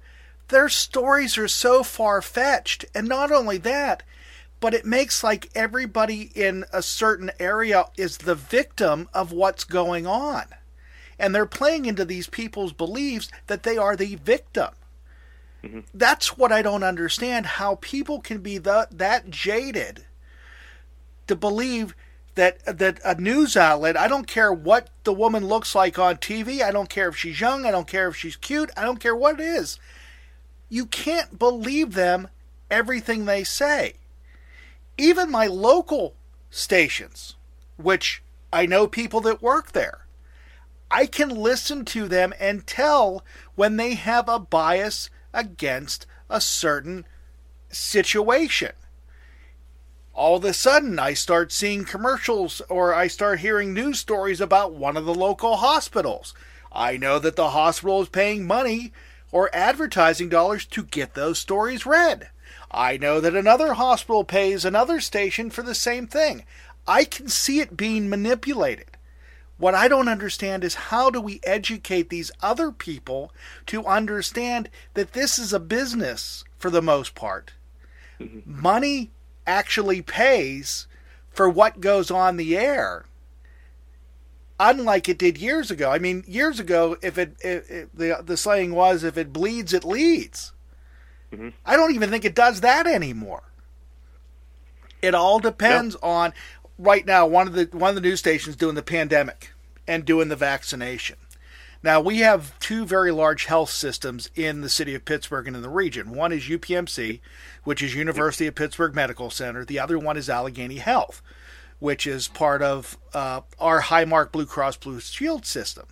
their 0.49 0.69
stories 0.69 1.39
are 1.39 1.49
so 1.49 1.83
far 1.83 2.21
fetched, 2.21 2.85
and 2.95 3.09
not 3.09 3.33
only 3.33 3.57
that, 3.59 4.03
but 4.61 4.75
it 4.75 4.85
makes 4.85 5.25
like 5.25 5.51
everybody 5.55 6.31
in 6.35 6.65
a 6.73 6.83
certain 6.83 7.31
area 7.41 7.87
is 7.97 8.19
the 8.19 8.35
victim 8.35 9.09
of 9.13 9.33
what's 9.33 9.65
going 9.65 10.07
on. 10.07 10.45
And 11.19 11.35
they're 11.35 11.47
playing 11.47 11.87
into 11.87 12.05
these 12.05 12.27
people's 12.27 12.73
beliefs 12.73 13.31
that 13.47 13.63
they 13.63 13.77
are 13.77 13.97
the 13.97 14.17
victim. 14.17 14.71
Mm-hmm. 15.63 15.81
That's 15.95 16.37
what 16.37 16.51
I 16.51 16.63
don't 16.63 16.83
understand 16.83 17.47
how 17.47 17.77
people 17.77 18.21
can 18.21 18.39
be 18.39 18.59
the, 18.59 18.89
that 18.91 19.31
jaded 19.31 20.05
to 21.29 21.37
believe 21.37 21.95
that 22.35 22.65
that 22.79 22.99
a 23.05 23.21
news 23.21 23.57
outlet 23.57 23.97
I 23.97 24.09
don't 24.09 24.27
care 24.27 24.53
what 24.53 24.89
the 25.05 25.13
woman 25.13 25.47
looks 25.47 25.75
like 25.75 25.99
on 25.99 26.17
TV 26.17 26.63
I 26.63 26.71
don't 26.71 26.89
care 26.89 27.09
if 27.09 27.17
she's 27.17 27.41
young 27.41 27.67
I 27.67 27.71
don't 27.71 27.87
care 27.87 28.09
if 28.09 28.17
she's 28.17 28.37
cute 28.37 28.71
I 28.77 28.83
don't 28.83 29.01
care 29.01 29.15
what 29.15 29.39
it 29.39 29.45
is. 29.45 29.79
You 30.69 30.87
can't 30.87 31.39
believe 31.39 31.93
them 31.93 32.29
everything 32.71 33.25
they 33.25 33.45
say. 33.45 33.95
Even 34.97 35.31
my 35.31 35.47
local 35.47 36.15
stations 36.51 37.37
which 37.77 38.23
I 38.53 38.67
know 38.67 38.87
people 38.87 39.21
that 39.23 39.43
work 39.43 39.73
there 39.73 40.02
I 40.93 41.07
can 41.07 41.31
listen 41.31 41.87
to 41.87 42.07
them 42.07 42.35
and 42.39 42.67
tell 42.67 43.25
when 43.55 43.79
they 43.79 43.95
have 43.95 44.29
a 44.29 44.39
bias 44.39 45.09
against 45.33 46.07
a 46.29 46.39
certain 46.39 47.07
situation. 47.71 48.73
All 50.13 50.37
of 50.37 50.45
a 50.45 50.53
sudden, 50.53 50.99
I 50.99 51.15
start 51.15 51.51
seeing 51.51 51.87
commercials 51.87 52.61
or 52.69 52.93
I 52.93 53.07
start 53.07 53.41
hearing 53.41 53.73
news 53.73 54.01
stories 54.01 54.39
about 54.39 54.75
one 54.75 54.99
of 54.99 55.07
the 55.07 55.15
local 55.15 55.57
hospitals. 55.57 56.35
I 56.71 56.99
know 56.99 57.19
that 57.21 57.37
the 57.37 57.51
hospital 57.51 58.03
is 58.03 58.11
paying 58.11 58.47
money 58.47 58.93
or 59.31 59.49
advertising 59.55 60.29
dollars 60.29 60.67
to 60.67 60.83
get 60.83 61.15
those 61.15 61.39
stories 61.39 61.87
read. 61.87 62.29
I 62.71 62.99
know 62.99 63.19
that 63.19 63.35
another 63.35 63.73
hospital 63.75 64.25
pays 64.25 64.67
another 64.67 65.01
station 65.01 65.49
for 65.49 65.63
the 65.63 65.75
same 65.75 66.07
thing. 66.07 66.45
I 66.87 67.05
can 67.05 67.29
see 67.29 67.61
it 67.61 67.79
being 67.79 68.11
manipulated. 68.11 68.92
What 69.63 69.77
I 69.77 69.87
don't 69.87 70.09
understand 70.09 70.65
is 70.65 70.75
how 70.75 71.09
do 71.09 71.21
we 71.21 71.39
educate 71.45 72.09
these 72.09 72.33
other 72.41 72.73
people 72.73 73.33
to 73.67 73.87
understand 73.87 74.69
that 74.95 75.13
this 75.13 75.39
is 75.39 75.53
a 75.53 75.61
business 75.61 76.43
for 76.59 76.69
the 76.69 76.83
most 76.83 77.15
part. 77.15 77.53
Mm-hmm. 78.19 78.61
Money 78.61 79.13
actually 79.47 80.03
pays 80.03 80.89
for 81.31 81.49
what 81.49 81.81
goes 81.81 82.11
on 82.11 82.39
the 82.39 82.59
air. 82.59 83.05
Unlike 84.59 85.09
it 85.09 85.19
did 85.19 85.39
years 85.39 85.71
ago. 85.71 85.93
I 85.93 86.01
mean, 86.01 86.25
years 86.27 86.59
ago, 86.59 86.97
if 87.01 87.17
it, 87.17 87.37
if, 87.39 87.71
if 87.71 87.93
the 87.95 88.21
the 88.21 88.37
saying 88.37 88.75
was, 88.75 89.05
if 89.05 89.17
it 89.17 89.33
bleeds, 89.33 89.73
it 89.73 89.85
leads. 89.85 90.53
Mm-hmm. 91.33 91.51
I 91.65 91.77
don't 91.77 91.95
even 91.95 92.11
think 92.11 92.25
it 92.25 92.35
does 92.35 92.63
that 92.63 92.89
anymore. 92.89 93.45
It 95.01 95.15
all 95.15 95.39
depends 95.39 95.97
on 96.03 96.33
right 96.79 97.07
now 97.07 97.27
one 97.27 97.47
of 97.47 97.55
the 97.55 97.69
one 97.73 97.91
of 97.91 97.95
the 97.95 98.01
news 98.01 98.19
stations 98.19 98.57
doing 98.57 98.75
the 98.75 98.83
pandemic 98.83 99.53
and 99.87 100.05
doing 100.05 100.29
the 100.29 100.37
vaccination. 100.37 101.17
Now 101.83 102.01
we 102.01 102.19
have 102.19 102.59
two 102.61 102.87
very 102.87 103.11
large 103.11 103.47
health 103.47 103.71
systems 103.71 104.31
in 104.37 104.61
the 104.61 104.69
city 104.69 104.95
of 104.95 105.05
Pittsburgh 105.05 105.49
and 105.49 105.57
in 105.57 105.63
the 105.63 105.69
region. 105.69 106.13
One 106.13 106.33
is 106.33 106.45
UPMC, 106.45 107.21
which 107.65 107.83
is 107.83 107.95
University 107.95 108.47
of 108.47 108.55
Pittsburgh 108.55 108.95
Medical 108.95 109.31
Center. 109.31 109.65
The 109.65 109.81
other 109.81 109.99
one 109.99 110.17
is 110.17 110.31
Allegheny 110.31 110.77
Health, 110.77 111.23
which 111.81 112.07
is 112.07 112.29
part 112.29 112.63
of 112.63 112.97
uh, 113.13 113.41
our 113.59 113.83
Highmark 113.83 114.31
Blue 114.31 114.47
Cross 114.47 114.77
Blue 114.77 115.01
Shield 115.01 115.45
system. 115.45 115.87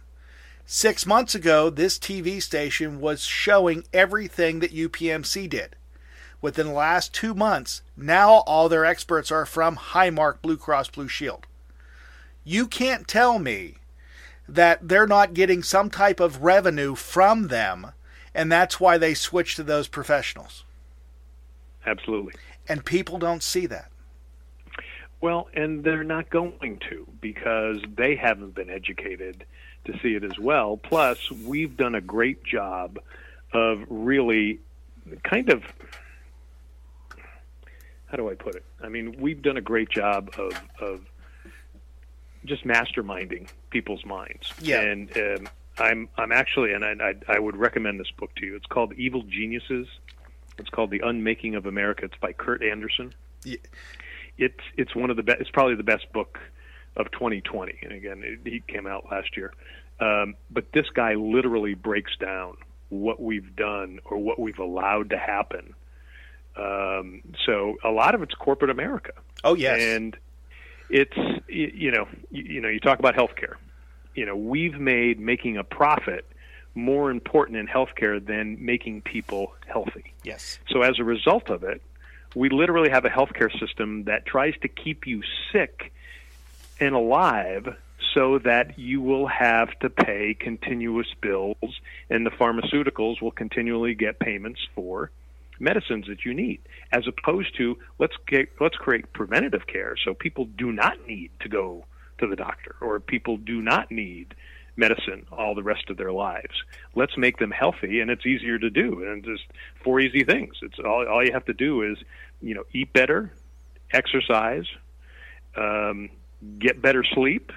Six 0.64 1.04
months 1.04 1.34
ago, 1.34 1.68
this 1.68 1.98
TV 1.98 2.40
station 2.40 3.00
was 3.00 3.24
showing 3.24 3.82
everything 3.92 4.60
that 4.60 4.72
UPMC 4.72 5.50
did. 5.50 5.74
Within 6.42 6.68
the 6.68 6.72
last 6.72 7.12
two 7.12 7.34
months, 7.34 7.82
now 7.96 8.38
all 8.46 8.68
their 8.68 8.84
experts 8.84 9.30
are 9.30 9.44
from 9.44 9.76
Highmark 9.76 10.40
Blue 10.40 10.56
Cross 10.56 10.90
Blue 10.90 11.08
Shield. 11.08 11.46
You 12.44 12.66
can't 12.66 13.06
tell 13.06 13.38
me 13.38 13.74
that 14.48 14.88
they're 14.88 15.06
not 15.06 15.34
getting 15.34 15.62
some 15.62 15.90
type 15.90 16.18
of 16.18 16.42
revenue 16.42 16.94
from 16.94 17.48
them, 17.48 17.92
and 18.34 18.50
that's 18.50 18.80
why 18.80 18.96
they 18.98 19.14
switch 19.14 19.54
to 19.56 19.62
those 19.62 19.86
professionals. 19.86 20.64
absolutely 21.86 22.34
And 22.68 22.84
people 22.84 23.18
don't 23.18 23.42
see 23.42 23.66
that. 23.66 23.90
Well, 25.20 25.48
and 25.52 25.84
they're 25.84 26.04
not 26.04 26.30
going 26.30 26.80
to 26.88 27.06
because 27.20 27.82
they 27.94 28.16
haven't 28.16 28.54
been 28.54 28.70
educated 28.70 29.44
to 29.84 29.98
see 30.02 30.14
it 30.14 30.24
as 30.24 30.38
well. 30.38 30.78
Plus, 30.78 31.30
we've 31.30 31.76
done 31.76 31.94
a 31.94 32.00
great 32.00 32.42
job 32.42 32.98
of 33.52 33.84
really 33.88 34.60
kind 35.22 35.50
of 35.50 35.62
how 38.10 38.16
do 38.16 38.28
I 38.28 38.34
put 38.34 38.56
it? 38.56 38.64
I 38.82 38.88
mean, 38.88 39.16
we've 39.18 39.40
done 39.40 39.56
a 39.56 39.62
great 39.62 39.88
job 39.88 40.30
of 40.36 40.52
of 40.80 41.00
just 42.44 42.64
masterminding 42.64 43.48
people's 43.70 44.04
minds. 44.04 44.52
Yeah. 44.60 44.80
And 44.80 45.16
um, 45.16 45.48
I'm 45.78 46.08
I'm 46.16 46.32
actually, 46.32 46.72
and 46.72 46.84
I, 46.84 46.94
I 47.00 47.36
I 47.36 47.38
would 47.38 47.56
recommend 47.56 48.00
this 48.00 48.10
book 48.10 48.34
to 48.36 48.46
you. 48.46 48.56
It's 48.56 48.66
called 48.66 48.92
Evil 48.94 49.22
Geniuses. 49.22 49.86
It's 50.58 50.70
called 50.70 50.90
The 50.90 51.00
Unmaking 51.00 51.54
of 51.54 51.66
America. 51.66 52.04
It's 52.04 52.18
by 52.20 52.32
Kurt 52.32 52.62
Andersen. 52.62 53.14
Yeah. 53.44 53.56
It's 54.38 54.60
it's 54.76 54.94
one 54.94 55.10
of 55.10 55.16
the 55.16 55.22
best. 55.22 55.40
It's 55.40 55.50
probably 55.50 55.76
the 55.76 55.82
best 55.82 56.12
book 56.12 56.38
of 56.96 57.10
2020. 57.12 57.78
And 57.82 57.92
again, 57.92 58.22
it, 58.24 58.40
he 58.44 58.62
came 58.66 58.86
out 58.86 59.06
last 59.10 59.36
year. 59.36 59.52
Um, 60.00 60.34
but 60.50 60.72
this 60.72 60.86
guy 60.94 61.14
literally 61.14 61.74
breaks 61.74 62.16
down 62.16 62.56
what 62.88 63.20
we've 63.20 63.54
done 63.54 64.00
or 64.04 64.18
what 64.18 64.38
we've 64.38 64.58
allowed 64.58 65.10
to 65.10 65.18
happen. 65.18 65.74
Um, 66.56 67.22
so 67.46 67.76
a 67.84 67.90
lot 67.90 68.14
of 68.14 68.22
it's 68.22 68.34
corporate 68.34 68.70
America. 68.70 69.12
Oh 69.44 69.54
yes, 69.54 69.80
and 69.80 70.16
it's 70.90 71.16
you, 71.48 71.90
know 71.90 72.08
you, 72.30 72.42
you 72.42 72.60
know 72.60 72.68
you 72.68 72.80
talk 72.80 72.98
about 72.98 73.14
healthcare. 73.14 73.54
You 74.14 74.26
know 74.26 74.36
we've 74.36 74.78
made 74.78 75.20
making 75.20 75.56
a 75.56 75.64
profit 75.64 76.26
more 76.74 77.10
important 77.10 77.58
in 77.58 77.66
healthcare 77.66 78.24
than 78.24 78.64
making 78.64 79.02
people 79.02 79.54
healthy. 79.66 80.12
yes, 80.22 80.58
So 80.70 80.82
as 80.82 80.98
a 80.98 81.04
result 81.04 81.50
of 81.50 81.64
it, 81.64 81.82
we 82.34 82.48
literally 82.48 82.90
have 82.90 83.04
a 83.04 83.08
healthcare 83.08 83.50
system 83.58 84.04
that 84.04 84.24
tries 84.24 84.54
to 84.62 84.68
keep 84.68 85.06
you 85.06 85.22
sick 85.52 85.92
and 86.78 86.94
alive 86.94 87.76
so 88.14 88.38
that 88.38 88.78
you 88.78 89.00
will 89.00 89.26
have 89.26 89.76
to 89.80 89.90
pay 89.90 90.34
continuous 90.34 91.08
bills 91.20 91.80
and 92.08 92.24
the 92.24 92.30
pharmaceuticals 92.30 93.20
will 93.20 93.30
continually 93.30 93.94
get 93.94 94.18
payments 94.18 94.60
for 94.74 95.10
medicines 95.60 96.06
that 96.08 96.24
you 96.24 96.34
need 96.34 96.60
as 96.90 97.04
opposed 97.06 97.56
to 97.56 97.76
let's 97.98 98.16
get 98.26 98.48
let's 98.60 98.76
create 98.76 99.12
preventative 99.12 99.66
care 99.66 99.94
so 100.02 100.14
people 100.14 100.46
do 100.46 100.72
not 100.72 101.06
need 101.06 101.30
to 101.40 101.48
go 101.48 101.84
to 102.18 102.26
the 102.26 102.36
doctor 102.36 102.74
or 102.80 102.98
people 102.98 103.36
do 103.36 103.62
not 103.62 103.90
need 103.90 104.34
medicine 104.76 105.26
all 105.30 105.54
the 105.54 105.62
rest 105.62 105.90
of 105.90 105.96
their 105.96 106.12
lives. 106.12 106.54
Let's 106.94 107.16
make 107.16 107.38
them 107.38 107.50
healthy, 107.50 108.00
and 108.00 108.10
it's 108.10 108.26
easier 108.26 108.58
to 108.58 108.70
do. 108.70 109.04
And 109.04 109.22
just 109.24 109.44
four 109.84 110.00
easy 110.00 110.24
things. 110.24 110.54
It's 110.62 110.78
all 110.78 111.06
all 111.06 111.24
you 111.24 111.32
have 111.32 111.44
to 111.44 111.52
do 111.52 111.82
is, 111.82 111.98
you 112.40 112.54
know, 112.54 112.64
eat 112.72 112.92
better, 112.92 113.32
exercise, 113.92 114.66
um, 115.56 116.10
get 116.58 116.80
better 116.82 117.04
sleep, 117.04 117.52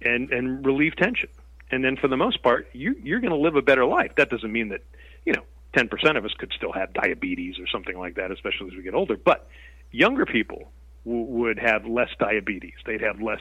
and 0.00 0.30
and 0.30 0.64
relieve 0.64 0.94
tension. 0.96 1.30
And 1.70 1.82
then 1.82 1.96
for 1.96 2.08
the 2.08 2.18
most 2.18 2.42
part, 2.42 2.68
you 2.72 2.94
you're 3.02 3.20
going 3.20 3.32
to 3.32 3.36
live 3.36 3.56
a 3.56 3.62
better 3.62 3.86
life. 3.86 4.12
That 4.16 4.30
doesn't 4.30 4.52
mean 4.52 4.68
that, 4.68 4.82
you 5.24 5.32
know, 5.32 5.44
10% 5.74 6.16
of 6.16 6.24
us 6.24 6.32
could 6.38 6.52
still 6.56 6.72
have 6.72 6.92
diabetes 6.92 7.58
or 7.58 7.66
something 7.66 7.98
like 7.98 8.16
that, 8.16 8.30
especially 8.30 8.68
as 8.68 8.74
we 8.76 8.82
get 8.82 8.94
older. 8.94 9.16
But 9.16 9.48
younger 9.90 10.26
people 10.26 10.70
w- 11.04 11.24
would 11.24 11.58
have 11.58 11.86
less 11.86 12.10
diabetes. 12.18 12.74
They'd 12.84 13.00
have 13.00 13.20
less 13.22 13.40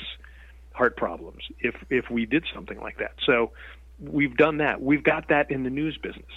heart 0.74 0.96
problems 0.96 1.44
if 1.60 1.76
if 1.90 2.10
we 2.10 2.26
did 2.26 2.46
something 2.54 2.80
like 2.80 2.98
that. 3.00 3.12
So 3.26 3.52
we've 4.00 4.36
done 4.38 4.58
that. 4.58 4.82
We've 4.82 5.04
got 5.04 5.28
that 5.28 5.52
in 5.52 5.64
the 5.64 5.70
news 5.70 5.98
business. 5.98 6.32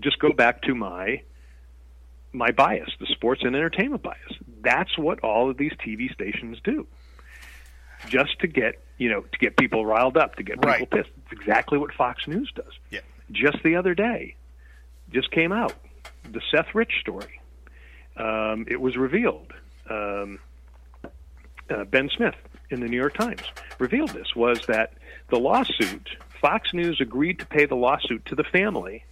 Just 0.00 0.18
go 0.18 0.32
back 0.32 0.62
to 0.62 0.74
my 0.74 1.22
my 2.32 2.50
bias, 2.50 2.90
the 3.00 3.06
sports 3.06 3.42
and 3.44 3.54
entertainment 3.56 4.02
bias. 4.02 4.32
That's 4.62 4.96
what 4.98 5.20
all 5.20 5.50
of 5.50 5.56
these 5.58 5.72
TV 5.84 6.12
stations 6.12 6.58
do. 6.64 6.86
Just 8.08 8.38
to 8.40 8.46
get, 8.46 8.78
you 8.98 9.08
know, 9.10 9.22
to 9.22 9.38
get 9.38 9.56
people 9.56 9.84
riled 9.84 10.16
up, 10.16 10.36
to 10.36 10.42
get 10.42 10.56
people 10.56 10.70
Right. 10.70 10.90
pissed. 10.90 11.10
It's 11.24 11.32
exactly 11.40 11.78
what 11.78 11.92
Fox 11.94 12.26
News 12.28 12.50
does. 12.54 12.72
Yeah. 12.90 13.00
Just 13.32 13.62
the 13.62 13.76
other 13.76 13.94
day, 13.94 14.34
just 15.12 15.30
came 15.30 15.52
out 15.52 15.74
the 16.30 16.40
Seth 16.50 16.74
Rich 16.74 17.00
story. 17.00 17.40
Um, 18.16 18.66
it 18.68 18.80
was 18.80 18.96
revealed. 18.96 19.52
Um, 19.88 20.38
uh, 21.70 21.84
ben 21.84 22.10
Smith 22.14 22.34
in 22.70 22.80
the 22.80 22.86
New 22.86 22.96
York 22.96 23.14
Times 23.14 23.42
revealed 23.78 24.10
this 24.10 24.34
was 24.34 24.66
that 24.66 24.92
the 25.28 25.38
lawsuit 25.38 26.08
Fox 26.40 26.72
News 26.72 27.00
agreed 27.00 27.38
to 27.40 27.46
pay 27.46 27.66
the 27.66 27.74
lawsuit 27.74 28.24
to 28.26 28.34
the 28.34 28.44
family 28.44 29.04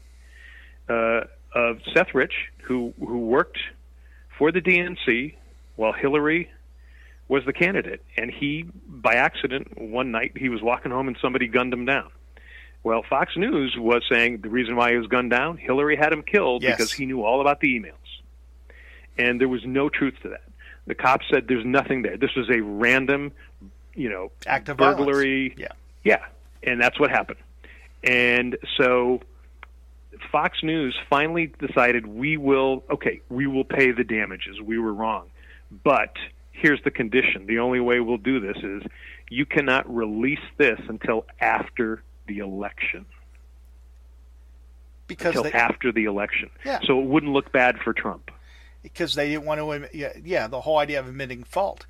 uh, 0.88 1.22
of 1.54 1.80
Seth 1.92 2.14
Rich, 2.14 2.34
who 2.62 2.94
who 2.98 3.18
worked 3.18 3.58
for 4.38 4.52
the 4.52 4.60
DNC 4.60 5.34
while 5.76 5.92
Hillary 5.92 6.50
was 7.28 7.44
the 7.44 7.52
candidate, 7.52 8.02
and 8.16 8.30
he 8.30 8.66
by 8.86 9.14
accident 9.14 9.80
one 9.80 10.12
night 10.12 10.32
he 10.36 10.48
was 10.48 10.62
walking 10.62 10.92
home 10.92 11.08
and 11.08 11.16
somebody 11.20 11.48
gunned 11.48 11.72
him 11.72 11.84
down. 11.84 12.10
Well, 12.86 13.02
Fox 13.02 13.36
News 13.36 13.74
was 13.76 14.04
saying 14.08 14.42
the 14.42 14.48
reason 14.48 14.76
why 14.76 14.92
he 14.92 14.96
was 14.96 15.08
gunned 15.08 15.30
down, 15.32 15.56
Hillary 15.56 15.96
had 15.96 16.12
him 16.12 16.22
killed 16.22 16.62
Yes. 16.62 16.76
because 16.76 16.92
he 16.92 17.04
knew 17.04 17.24
all 17.24 17.40
about 17.40 17.58
the 17.58 17.66
emails. 17.76 17.94
And 19.18 19.40
there 19.40 19.48
was 19.48 19.64
no 19.66 19.88
truth 19.88 20.14
to 20.22 20.28
that. 20.28 20.44
The 20.86 20.94
cops 20.94 21.26
said 21.28 21.48
there's 21.48 21.64
nothing 21.64 22.02
there. 22.02 22.16
This 22.16 22.36
was 22.36 22.48
a 22.48 22.60
random, 22.60 23.32
you 23.96 24.08
know, 24.08 24.30
Act 24.46 24.68
of 24.68 24.76
burglary. 24.76 25.48
violence. 25.48 25.72
Yeah. 26.04 26.18
Yeah, 26.18 26.26
and 26.62 26.80
that's 26.80 27.00
what 27.00 27.10
happened. 27.10 27.40
And 28.04 28.56
so 28.76 29.20
Fox 30.30 30.62
News 30.62 30.96
finally 31.10 31.52
decided 31.58 32.06
we 32.06 32.36
will 32.36 32.84
okay, 32.88 33.20
we 33.28 33.48
will 33.48 33.64
pay 33.64 33.90
the 33.90 34.04
damages. 34.04 34.60
We 34.60 34.78
were 34.78 34.94
wrong. 34.94 35.26
But 35.82 36.14
here's 36.52 36.80
the 36.84 36.92
condition. 36.92 37.46
The 37.46 37.58
only 37.58 37.80
way 37.80 37.98
we'll 37.98 38.16
do 38.16 38.38
this 38.38 38.58
is 38.62 38.84
you 39.28 39.44
cannot 39.44 39.92
release 39.92 40.46
this 40.56 40.78
until 40.88 41.26
after 41.40 42.04
the 42.26 42.38
election. 42.38 43.06
because 45.06 45.36
Until 45.36 45.44
they, 45.44 45.52
after 45.52 45.92
the 45.92 46.04
election. 46.04 46.50
Yeah. 46.64 46.80
So 46.84 47.00
it 47.00 47.06
wouldn't 47.06 47.32
look 47.32 47.52
bad 47.52 47.78
for 47.78 47.92
Trump. 47.92 48.30
because 48.82 49.14
they 49.14 49.28
didn't 49.28 49.44
want 49.44 49.60
to. 49.60 49.96
Yeah, 49.96 50.12
yeah, 50.24 50.46
the 50.46 50.60
whole 50.60 50.78
idea 50.78 51.00
of 51.00 51.08
admitting 51.08 51.44
fault. 51.44 51.86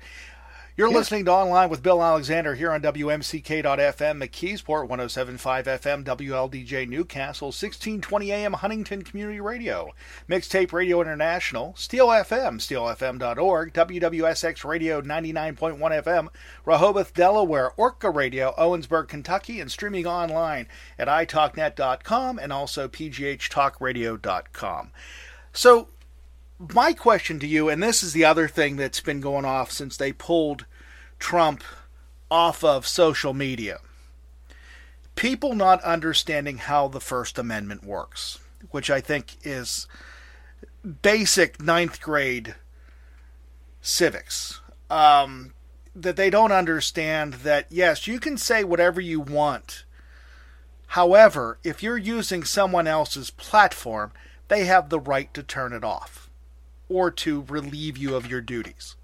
You're 0.77 0.91
listening 0.91 1.25
to 1.25 1.31
Online 1.31 1.71
with 1.71 1.81
Bill 1.81 2.03
Alexander 2.03 2.53
here 2.53 2.71
on 2.71 2.83
WMCK.FM, 2.83 4.23
McKeesport 4.23 4.87
1075 4.87 5.65
FM, 5.65 6.03
WLDJ 6.03 6.87
Newcastle, 6.87 7.47
1620 7.47 8.31
AM 8.31 8.53
Huntington 8.53 9.01
Community 9.01 9.41
Radio, 9.41 9.89
Mixtape 10.29 10.71
Radio 10.71 11.01
International, 11.01 11.73
Steel 11.75 12.09
FM, 12.09 12.59
steelfm.org, 12.59 13.73
WWSX 13.73 14.63
Radio 14.63 15.01
99.1 15.01 15.79
FM, 15.79 16.27
Rehoboth, 16.63 17.11
Delaware, 17.15 17.71
Orca 17.75 18.11
Radio, 18.11 18.53
Owensboro, 18.55 19.07
Kentucky, 19.07 19.59
and 19.59 19.71
streaming 19.71 20.05
online 20.05 20.67
at 20.99 21.07
italknet.com 21.07 22.37
and 22.37 22.53
also 22.53 22.87
pghtalkradio.com. 22.87 24.91
So, 25.53 25.87
my 26.59 26.93
question 26.93 27.39
to 27.39 27.47
you, 27.47 27.69
and 27.69 27.81
this 27.81 28.01
is 28.01 28.13
the 28.13 28.25
other 28.25 28.47
thing 28.47 28.77
that's 28.77 29.01
been 29.01 29.21
going 29.21 29.45
off 29.45 29.71
since 29.71 29.95
they 29.95 30.11
pulled 30.11 30.65
Trump 31.19 31.63
off 32.31 32.63
of 32.63 32.87
social 32.87 33.33
media. 33.33 33.79
People 35.15 35.55
not 35.55 35.81
understanding 35.83 36.57
how 36.57 36.87
the 36.87 36.99
First 36.99 37.37
Amendment 37.37 37.83
works, 37.83 38.39
which 38.71 38.89
I 38.89 39.01
think 39.01 39.37
is 39.43 39.87
basic 41.01 41.61
ninth 41.61 42.01
grade 42.01 42.55
civics. 43.81 44.61
Um, 44.89 45.53
that 45.95 46.15
they 46.15 46.29
don't 46.29 46.51
understand 46.51 47.35
that, 47.35 47.65
yes, 47.69 48.07
you 48.07 48.19
can 48.19 48.37
say 48.37 48.63
whatever 48.63 49.01
you 49.01 49.19
want. 49.19 49.83
However, 50.87 51.57
if 51.63 51.81
you're 51.81 51.97
using 51.97 52.43
someone 52.43 52.87
else's 52.87 53.31
platform, 53.31 54.11
they 54.47 54.65
have 54.65 54.89
the 54.89 54.99
right 54.99 55.33
to 55.33 55.43
turn 55.43 55.73
it 55.73 55.83
off 55.83 56.26
or 56.89 57.11
to 57.11 57.45
relieve 57.47 57.97
you 57.97 58.15
of 58.15 58.29
your 58.29 58.41
duties. 58.41 58.95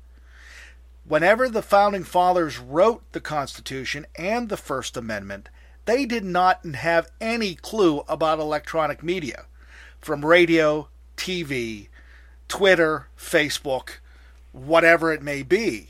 Whenever 1.06 1.50
the 1.50 1.62
founding 1.62 2.04
fathers 2.04 2.60
wrote 2.60 3.04
the 3.12 3.20
Constitution 3.20 4.06
and 4.18 4.48
the 4.48 4.58
First 4.58 4.96
Amendment, 4.96 5.50
they 5.86 6.06
did 6.06 6.24
not 6.24 6.66
have 6.66 7.12
any 7.20 7.56
clue 7.56 8.04
about 8.08 8.40
electronic 8.40 9.04
media, 9.04 9.46
from 10.00 10.26
radio, 10.26 10.88
TV, 11.18 11.90
Twitter, 12.48 13.08
Facebook, 13.18 13.98
whatever 14.54 15.12
it 15.12 15.22
may 15.22 15.44
be. 15.44 15.90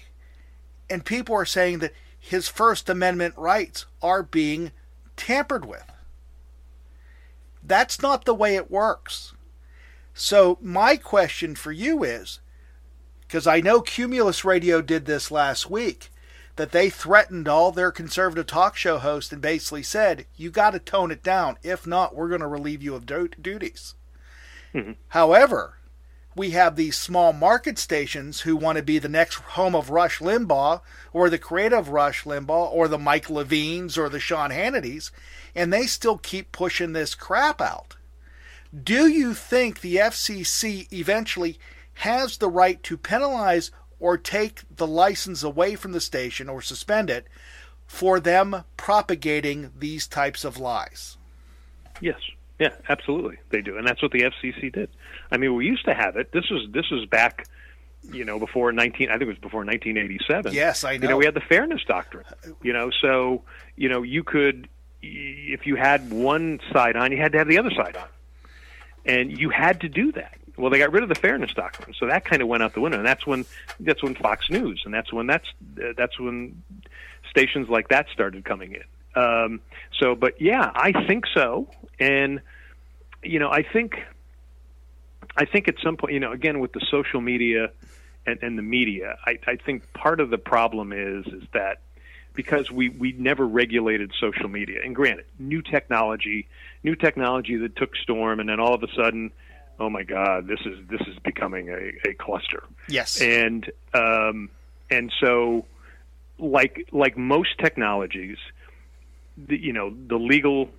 And 0.90 1.06
people 1.06 1.36
are 1.36 1.46
saying 1.46 1.80
that 1.80 1.94
his 2.20 2.48
First 2.48 2.90
Amendment 2.90 3.36
rights 3.38 3.86
are 4.02 4.24
being 4.24 4.72
tampered 5.16 5.66
with. 5.66 5.84
That's 7.62 8.02
not 8.02 8.26
the 8.26 8.34
way 8.34 8.56
it 8.56 8.72
works. 8.72 9.34
So, 10.14 10.58
my 10.62 10.96
question 10.98 11.56
for 11.56 11.72
you 11.72 12.04
is 12.04 12.40
because 13.22 13.48
I 13.48 13.62
know 13.62 13.82
Cumulus 13.82 14.46
Radio 14.46 14.80
did 14.80 15.06
this 15.06 15.32
last 15.32 15.70
week, 15.70 16.12
that 16.56 16.72
they 16.72 16.90
threatened 16.90 17.48
all 17.48 17.72
their 17.72 17.92
conservative 17.92 18.46
talk 18.46 18.78
show 18.78 19.00
hosts 19.00 19.32
and 19.32 19.42
basically 19.42 19.82
said, 19.82 20.26
you 20.36 20.52
got 20.52 20.72
to 20.72 20.80
tone 20.80 21.10
it 21.10 21.24
down. 21.24 21.58
If 21.64 21.88
not, 21.88 22.16
we're 22.16 22.30
going 22.30 22.42
to 22.42 22.48
relieve 22.48 22.84
you 22.84 22.94
of 22.94 23.08
du- 23.08 23.30
duties. 23.30 23.96
Mm-hmm. 24.74 24.92
However, 25.10 25.78
we 26.36 26.52
have 26.52 26.76
these 26.76 26.98
small 26.98 27.34
market 27.34 27.80
stations 27.80 28.42
who 28.42 28.56
want 28.56 28.78
to 28.78 28.84
be 28.84 29.00
the 29.00 29.10
next 29.10 29.36
home 29.36 29.76
of 29.76 29.90
Rush 29.90 30.20
Limbaugh 30.20 30.82
or 31.12 31.30
the 31.30 31.40
creative 31.40 31.90
Rush 31.90 32.24
Limbaugh 32.24 32.72
or 32.72 32.88
the 32.88 33.00
Mike 33.00 33.30
Levines 33.30 33.98
or 33.98 34.10
the 34.10 34.20
Sean 34.20 34.52
Hannitys, 34.52 35.10
and 35.56 35.74
they 35.74 35.88
still 35.88 36.18
keep 36.18 36.52
pushing 36.52 36.94
this 36.94 37.16
crap 37.16 37.62
out. 37.62 37.96
Do 38.82 39.08
you 39.08 39.34
think 39.34 39.82
the 39.82 39.98
FCC 39.98 40.92
eventually 40.92 41.60
has 41.96 42.38
the 42.38 42.50
right 42.50 42.82
to 42.84 42.98
penalize 42.98 43.72
or 44.00 44.18
take 44.18 44.64
the 44.76 44.88
license 44.88 45.44
away 45.44 45.76
from 45.76 45.92
the 45.92 46.02
station 46.02 46.50
or 46.50 46.62
suspend 46.62 47.10
it 47.10 47.28
for 47.86 48.20
them 48.20 48.64
propagating 48.76 49.72
these 49.78 50.08
types 50.08 50.44
of 50.44 50.58
lies. 50.58 51.16
Yes. 52.02 52.20
Yeah, 52.60 52.74
absolutely. 52.90 53.38
They 53.50 53.62
do. 53.62 53.78
And 53.78 53.88
that's 53.88 54.02
what 54.02 54.12
the 54.12 54.22
FCC 54.22 54.74
did. 54.74 54.90
I 55.32 55.38
mean, 55.38 55.56
we 55.56 55.66
used 55.66 55.86
to 55.86 55.94
have 55.94 56.18
it. 56.18 56.32
This 56.32 56.50
was 56.50 56.68
this 56.72 56.90
was 56.92 57.06
back 57.06 57.48
you 58.12 58.26
know, 58.26 58.38
before 58.38 58.74
19, 58.74 59.08
I 59.08 59.14
think 59.14 59.22
it 59.22 59.28
was 59.28 59.38
before 59.38 59.62
1987. 59.62 60.52
Yes, 60.52 60.84
I 60.84 60.98
know. 60.98 61.04
You 61.04 61.10
know, 61.10 61.18
we 61.18 61.24
had 61.24 61.36
the 61.36 61.42
fairness 61.42 61.82
doctrine. 61.88 62.26
You 62.62 62.74
know, 62.74 62.92
so 63.02 63.44
you 63.78 63.88
know, 63.88 64.04
you 64.04 64.26
could, 64.26 64.68
if 65.02 65.66
you 65.66 65.78
had 65.78 66.12
one 66.12 66.60
side 66.74 66.98
on, 66.98 67.14
you 67.14 67.18
had 67.18 67.32
to 67.32 67.38
have 67.38 67.48
the 67.48 67.58
other 67.58 67.72
side 67.72 67.96
on, 67.96 68.08
and 69.06 69.38
you 69.38 69.50
had 69.50 69.82
to 69.82 69.90
do 69.90 70.12
that. 70.14 70.38
Well, 70.56 70.70
they 70.70 70.78
got 70.78 70.92
rid 70.92 71.02
of 71.02 71.10
the 71.10 71.16
fairness 71.16 71.52
doctrine, 71.54 71.96
so 71.98 72.06
that 72.08 72.26
kind 72.26 72.42
of 72.42 72.48
went 72.48 72.62
out 72.62 72.74
the 72.74 72.82
window, 72.82 73.00
and 73.00 73.08
that's 73.08 73.26
when 73.26 73.46
that's 73.80 74.04
when 74.04 74.14
Fox 74.16 74.50
News, 74.50 74.84
and 74.86 74.94
that's 74.94 75.12
when 75.12 75.26
that's 75.26 75.48
that's 75.98 76.20
when 76.20 76.62
stations 77.30 77.70
like 77.70 77.88
that 77.90 78.08
started 78.14 78.46
coming 78.46 78.76
in. 78.76 79.22
Um, 79.22 79.62
so, 80.00 80.16
but 80.16 80.40
yeah, 80.42 80.72
I 80.74 80.92
think 81.08 81.26
so, 81.34 81.68
and 82.00 82.42
you 83.24 83.40
know, 83.40 83.50
I 83.50 83.64
think 83.64 83.96
I 85.36 85.46
think 85.46 85.68
at 85.68 85.76
some 85.84 85.98
point, 85.98 86.14
you 86.14 86.20
know, 86.20 86.32
again 86.32 86.60
with 86.60 86.74
the 86.74 86.86
social 86.92 87.22
media 87.22 87.72
and, 88.26 88.42
and 88.44 88.58
the 88.58 88.64
media, 88.64 89.18
I, 89.26 89.40
I 89.48 89.56
think 89.56 89.92
part 89.94 90.20
of 90.20 90.30
the 90.30 90.38
problem 90.38 90.94
is 90.94 91.26
is 91.28 91.44
that 91.54 91.80
because 92.34 92.72
we 92.72 92.90
we 92.90 93.14
never 93.14 93.46
regulated 93.46 94.12
social 94.20 94.50
media, 94.50 94.80
and 94.84 94.96
granted, 94.96 95.26
new 95.40 95.62
technology, 95.62 96.48
new 96.84 96.96
technology 96.96 97.58
that 97.58 97.76
took 97.76 97.96
storm, 97.96 98.40
and 98.40 98.50
then 98.50 98.60
all 98.60 98.74
of 98.74 98.84
a 98.84 98.88
sudden, 98.96 99.32
oh 99.80 99.90
my 99.90 100.04
God, 100.04 100.48
this 100.48 100.60
is 100.66 100.80
this 100.90 101.02
is 101.02 101.18
becoming 101.24 101.70
a, 101.70 102.10
a 102.10 102.14
cluster. 102.14 102.64
Yes, 102.88 103.22
and 103.22 103.70
um, 103.94 104.50
and 104.90 105.12
so 105.20 105.66
like 106.40 106.88
like 106.92 107.18
most 107.18 107.58
technologies, 107.60 108.38
the, 109.38 109.58
you 109.58 109.74
know, 109.74 109.94
the 110.08 110.18
legal 110.18 110.70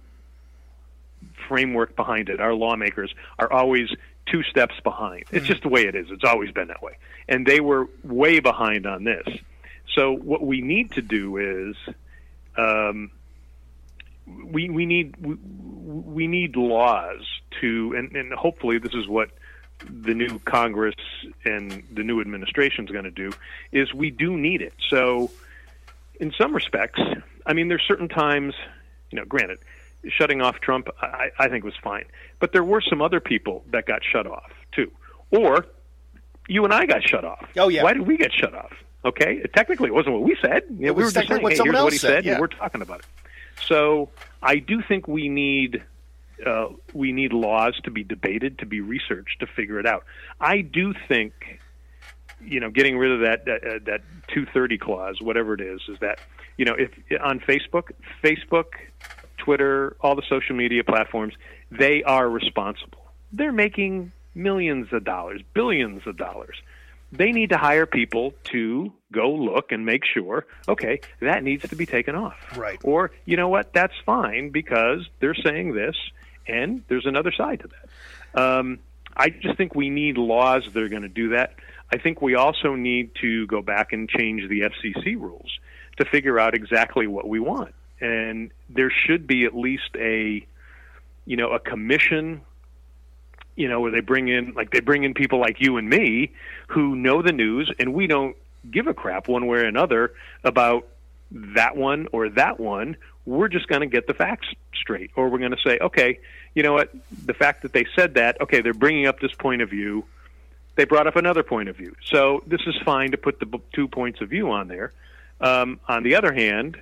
framework 1.49 1.97
behind 1.97 2.29
it, 2.29 2.41
our 2.41 2.55
lawmakers 2.55 3.15
are 3.39 3.53
always 3.53 3.89
two 4.27 4.43
steps 4.43 4.75
behind. 4.83 5.25
It's 5.31 5.47
just 5.47 5.63
the 5.63 5.69
way 5.69 5.83
it 5.83 5.95
is. 5.95 6.07
It's 6.11 6.25
always 6.25 6.51
been 6.51 6.69
that 6.69 6.83
way. 6.83 6.97
And 7.29 7.47
they 7.47 7.61
were 7.61 7.89
way 8.03 8.41
behind 8.41 8.87
on 8.87 9.05
this. 9.05 9.27
So 9.93 10.13
what 10.13 10.43
we 10.43 10.61
need 10.61 10.93
to 10.93 11.03
do 11.03 11.37
is 11.37 11.95
um, 12.57 13.11
we 14.27 14.71
we 14.71 14.87
need 14.87 15.17
we, 15.17 15.35
we 15.35 16.27
need 16.27 16.57
laws 16.57 17.25
to 17.61 17.95
and, 17.97 18.15
and 18.17 18.33
hopefully 18.33 18.79
this 18.79 18.95
is 18.95 19.07
what 19.07 19.31
the 19.89 20.15
new 20.15 20.39
Congress 20.41 20.95
and 21.45 21.83
the 21.93 22.03
new 22.03 22.21
administration 22.21 22.85
is 22.85 22.91
going 22.91 23.05
to 23.05 23.11
do 23.11 23.33
is 23.73 23.93
we 23.93 24.11
do 24.11 24.37
need 24.37 24.63
it. 24.63 24.73
So 24.89 25.31
in 26.21 26.33
some 26.39 26.55
respects, 26.55 27.01
I 27.47 27.53
mean 27.53 27.69
there's 27.69 27.85
certain 27.87 28.09
times, 28.09 28.55
you 29.11 29.19
know, 29.19 29.25
granted, 29.25 29.59
shutting 30.09 30.41
off 30.41 30.61
Trump, 30.61 30.89
I, 31.01 31.31
I 31.39 31.49
think 31.49 31.65
was 31.65 31.75
fine. 31.83 32.05
But 32.41 32.53
there 32.53 32.65
were 32.65 32.81
some 32.81 33.03
other 33.03 33.21
people 33.21 33.65
that 33.71 33.87
got 33.87 34.03
shut 34.05 34.27
off 34.27 34.53
too, 34.73 34.91
or 35.31 35.67
you 36.49 36.65
and 36.65 36.73
I 36.73 36.87
got 36.87 37.03
shut 37.03 37.25
off. 37.25 37.47
Oh 37.57 37.69
yeah. 37.69 37.83
Why 37.83 37.93
did 37.93 38.07
we 38.07 38.17
get 38.17 38.33
shut 38.33 38.55
off? 38.55 38.73
Okay, 39.05 39.43
technically 39.55 39.89
it 39.89 39.95
wasn't 39.95 40.15
what 40.15 40.23
we 40.23 40.37
said. 40.41 40.63
It 40.65 40.71
we 40.79 40.91
was 40.91 40.97
were 40.97 41.11
just 41.11 41.29
saying, 41.29 41.43
what 41.43 41.53
hey, 41.53 41.59
here's 41.63 41.75
else 41.75 41.85
what 41.85 41.93
he 41.93 41.99
said, 41.99 42.09
said, 42.09 42.25
yeah. 42.25 42.33
and 42.33 42.41
we're 42.41 42.47
talking 42.47 42.81
about 42.81 43.01
it. 43.01 43.07
So 43.67 44.09
I 44.43 44.57
do 44.57 44.83
think 44.83 45.07
we 45.07 45.29
need 45.29 45.83
uh, 46.45 46.69
we 46.93 47.13
need 47.13 47.33
laws 47.33 47.79
to 47.85 47.91
be 47.91 48.03
debated, 48.03 48.59
to 48.59 48.67
be 48.67 48.81
researched, 48.81 49.41
to 49.41 49.47
figure 49.47 49.79
it 49.79 49.87
out. 49.87 50.05
I 50.41 50.63
do 50.63 50.95
think, 51.07 51.33
you 52.41 52.61
know, 52.61 52.71
getting 52.71 52.99
rid 52.99 53.13
of 53.13 53.21
that 53.21 53.45
that, 53.45 53.65
uh, 53.65 53.79
that 53.85 54.01
230 54.29 54.79
clause, 54.79 55.21
whatever 55.21 55.55
it 55.55 55.61
is, 55.61 55.81
is 55.89 55.99
that 56.01 56.19
you 56.57 56.65
know 56.65 56.75
if 56.75 56.91
on 57.23 57.41
Facebook, 57.41 57.91
Facebook, 58.23 58.65
Twitter, 59.37 59.97
all 60.01 60.17
the 60.17 60.25
social 60.29 60.57
media 60.57 60.83
platforms, 60.83 61.35
they 61.71 62.03
are 62.05 62.29
responsible. 62.29 63.05
They're 63.33 63.53
making 63.53 64.13
millions 64.35 64.93
of 64.93 65.05
dollars, 65.05 65.43
billions 65.55 66.07
of 66.07 66.17
dollars. 66.17 66.57
They 67.17 67.33
need 67.33 67.51
to 67.51 67.57
hire 67.57 67.87
people 67.87 68.35
to 68.45 68.93
go 69.13 69.31
look 69.31 69.71
and 69.71 69.87
make 69.87 70.05
sure, 70.05 70.47
okay, 70.69 71.01
that 71.21 71.45
needs 71.45 71.69
to 71.69 71.77
be 71.77 71.87
taken 71.87 72.17
off. 72.17 72.37
Right. 72.57 72.79
Or, 72.83 73.13
you 73.25 73.37
know 73.37 73.49
what, 73.49 73.73
that's 73.73 73.95
fine 74.05 74.51
because 74.51 75.09
they're 75.21 75.35
saying 75.35 75.75
this 75.75 75.97
and 76.47 76.83
there's 76.89 77.07
another 77.07 77.33
side 77.33 77.61
to 77.61 77.69
that. 77.69 78.41
Um, 78.43 78.81
I 79.17 79.31
just 79.31 79.57
think 79.57 79.75
we 79.75 79.91
need 79.91 80.19
laws 80.19 80.65
that 80.73 80.83
are 80.83 80.89
going 80.89 81.03
to 81.03 81.09
do 81.09 81.31
that. 81.31 81.55
I 81.93 81.99
think 81.99 82.21
we 82.21 82.35
also 82.35 82.75
need 82.75 83.11
to 83.21 83.47
go 83.47 83.63
back 83.63 83.93
and 83.93 84.09
change 84.09 84.49
the 84.49 84.63
FCC 84.63 85.15
rules 85.21 85.59
to 85.99 86.05
figure 86.05 86.41
out 86.41 86.55
exactly 86.55 87.07
what 87.07 87.29
we 87.29 87.39
want. 87.39 87.75
And 88.01 88.51
there 88.69 88.91
should 88.91 89.27
be 89.27 89.45
at 89.45 89.55
least 89.55 89.91
a, 89.95 90.45
you 91.25 91.37
know, 91.37 91.51
a 91.51 91.61
commission, 91.61 92.41
you 93.57 93.69
know, 93.69 93.81
where 93.81 93.91
they 93.91 94.01
bring 94.01 94.29
in, 94.29 94.53
like 94.55 94.71
they 94.71 94.81
bring 94.81 95.05
in 95.05 95.15
people 95.15 95.39
like 95.39 95.61
you 95.61 95.77
and 95.77 95.89
me 95.89 96.33
who 96.69 96.97
know 96.97 97.23
the 97.23 97.33
news 97.33 97.71
and 97.79 97.95
we 97.95 98.07
don't 98.07 98.37
give 98.71 98.87
a 98.87 98.95
crap 98.95 99.29
one 99.29 99.47
way 99.47 99.59
or 99.59 99.65
another 99.65 100.15
about 100.43 100.87
that 101.31 101.77
one 101.77 102.09
or 102.13 102.29
that 102.31 102.59
one. 102.59 102.97
We're 103.27 103.49
just 103.49 103.69
going 103.69 103.81
to 103.81 103.87
get 103.87 104.07
the 104.07 104.15
facts 104.15 104.49
straight. 104.75 105.11
Or 105.17 105.29
we're 105.29 105.39
going 105.39 105.53
to 105.53 105.63
say, 105.65 105.79
okay, 105.81 106.19
you 106.55 106.63
know 106.63 106.73
what? 106.73 106.91
The 107.25 107.35
fact 107.35 107.63
that 107.63 107.73
they 107.73 107.87
said 107.97 108.15
that, 108.15 108.41
okay, 108.41 108.61
they're 108.61 108.75
bringing 108.75 109.07
up 109.07 109.21
this 109.21 109.33
point 109.33 109.63
of 109.63 109.71
view. 109.71 110.05
They 110.77 110.85
brought 110.85 111.07
up 111.07 111.17
another 111.17 111.43
point 111.43 111.69
of 111.69 111.77
view. 111.77 111.95
So 112.05 112.43
this 112.47 112.61
is 112.67 112.75
fine 112.85 113.13
to 113.13 113.17
put 113.17 113.41
the 113.41 113.61
two 113.73 113.89
points 113.89 114.21
of 114.21 114.29
view 114.29 114.51
on 114.51 114.69
there. 114.69 114.93
Um, 115.41 115.81
on 115.89 116.03
the 116.03 116.17
other 116.17 116.33
hand, 116.33 116.77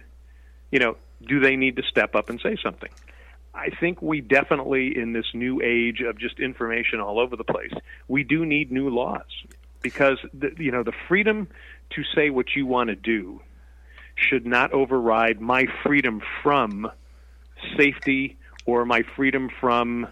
you 0.70 0.78
know, 0.78 0.96
do 1.26 1.40
they 1.40 1.56
need 1.56 1.76
to 1.76 1.82
step 1.82 2.14
up 2.14 2.30
and 2.30 2.40
say 2.40 2.56
something? 2.62 2.90
I 3.54 3.68
think 3.68 4.00
we 4.00 4.20
definitely, 4.20 4.96
in 4.96 5.12
this 5.12 5.26
new 5.34 5.60
age 5.62 6.00
of 6.00 6.18
just 6.18 6.40
information 6.40 7.00
all 7.00 7.20
over 7.20 7.36
the 7.36 7.44
place, 7.44 7.72
we 8.08 8.24
do 8.24 8.46
need 8.46 8.72
new 8.72 8.88
laws 8.88 9.26
because 9.82 10.18
the, 10.32 10.52
you 10.58 10.70
know 10.70 10.82
the 10.82 10.92
freedom 11.08 11.48
to 11.90 12.02
say 12.14 12.30
what 12.30 12.56
you 12.56 12.66
want 12.66 12.88
to 12.88 12.96
do 12.96 13.40
should 14.14 14.46
not 14.46 14.72
override 14.72 15.40
my 15.40 15.66
freedom 15.82 16.22
from 16.42 16.90
safety 17.76 18.36
or 18.66 18.84
my 18.84 19.02
freedom 19.16 19.50
from 19.60 20.06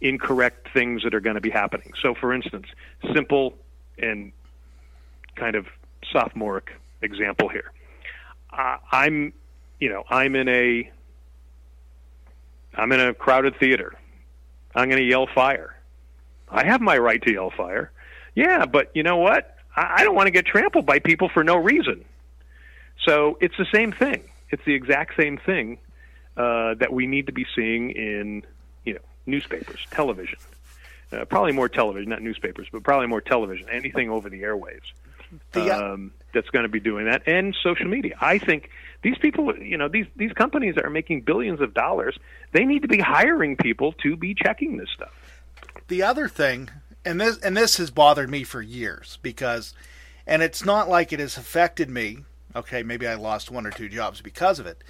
incorrect 0.00 0.68
things 0.72 1.02
that 1.02 1.14
are 1.14 1.20
going 1.20 1.34
to 1.34 1.40
be 1.40 1.50
happening. 1.50 1.92
So, 2.02 2.14
for 2.14 2.32
instance, 2.32 2.66
simple 3.14 3.54
and 3.98 4.32
kind 5.36 5.56
of 5.56 5.66
sophomoric 6.12 6.72
example 7.00 7.48
here. 7.48 7.72
Uh, 8.52 8.76
I'm, 8.92 9.32
you 9.80 9.88
know, 9.88 10.04
I'm 10.10 10.36
in 10.36 10.48
a, 10.48 10.90
I'm 12.76 12.92
in 12.92 13.00
a 13.00 13.14
crowded 13.14 13.56
theater. 13.58 13.94
I'm 14.74 14.88
going 14.88 15.00
to 15.00 15.08
yell 15.08 15.26
fire. 15.26 15.76
I 16.48 16.64
have 16.64 16.80
my 16.80 16.98
right 16.98 17.22
to 17.22 17.32
yell 17.32 17.50
fire. 17.50 17.90
Yeah, 18.34 18.66
but 18.66 18.90
you 18.94 19.02
know 19.02 19.16
what? 19.16 19.56
I, 19.76 19.96
I 19.98 20.04
don't 20.04 20.14
want 20.14 20.26
to 20.26 20.32
get 20.32 20.46
trampled 20.46 20.86
by 20.86 20.98
people 20.98 21.28
for 21.28 21.44
no 21.44 21.56
reason. 21.56 22.04
So 23.04 23.38
it's 23.40 23.56
the 23.56 23.66
same 23.72 23.92
thing. 23.92 24.24
It's 24.50 24.64
the 24.64 24.74
exact 24.74 25.16
same 25.16 25.38
thing 25.38 25.78
uh, 26.36 26.74
that 26.74 26.92
we 26.92 27.06
need 27.06 27.26
to 27.26 27.32
be 27.32 27.46
seeing 27.54 27.90
in, 27.90 28.44
you 28.84 28.94
know, 28.94 29.00
newspapers, 29.26 29.86
television. 29.90 30.38
Uh, 31.12 31.24
probably 31.24 31.52
more 31.52 31.68
television, 31.68 32.10
not 32.10 32.22
newspapers, 32.22 32.66
but 32.72 32.82
probably 32.82 33.06
more 33.06 33.20
television. 33.20 33.68
Anything 33.68 34.10
over 34.10 34.28
the 34.28 34.42
airwaves 34.42 34.92
uh, 35.54 35.92
um, 35.92 36.12
that's 36.32 36.50
going 36.50 36.64
to 36.64 36.68
be 36.68 36.80
doing 36.80 37.06
that, 37.06 37.22
and 37.26 37.54
social 37.62 37.86
media. 37.86 38.16
I 38.20 38.38
think 38.38 38.70
these 39.04 39.18
people, 39.18 39.54
you 39.58 39.76
know, 39.76 39.86
these 39.86 40.06
these 40.16 40.32
companies 40.32 40.74
that 40.74 40.84
are 40.84 40.90
making 40.90 41.20
billions 41.20 41.60
of 41.60 41.74
dollars, 41.74 42.18
they 42.52 42.64
need 42.64 42.82
to 42.82 42.88
be 42.88 42.98
hiring 42.98 43.54
people 43.54 43.92
to 44.02 44.16
be 44.16 44.34
checking 44.34 44.78
this 44.78 44.88
stuff. 44.92 45.12
the 45.88 46.02
other 46.02 46.26
thing, 46.26 46.70
and 47.04 47.20
this 47.20 47.38
and 47.38 47.54
this 47.56 47.76
has 47.76 47.90
bothered 47.90 48.30
me 48.30 48.42
for 48.42 48.62
years 48.62 49.18
because, 49.22 49.74
and 50.26 50.42
it's 50.42 50.64
not 50.64 50.88
like 50.88 51.12
it 51.12 51.20
has 51.20 51.36
affected 51.36 51.90
me. 51.90 52.24
Okay, 52.56 52.82
maybe 52.82 53.06
I 53.06 53.14
lost 53.14 53.50
one 53.50 53.66
or 53.66 53.70
two 53.70 53.90
jobs 53.90 54.22
because 54.22 54.58
of 54.58 54.66
it. 54.66 54.82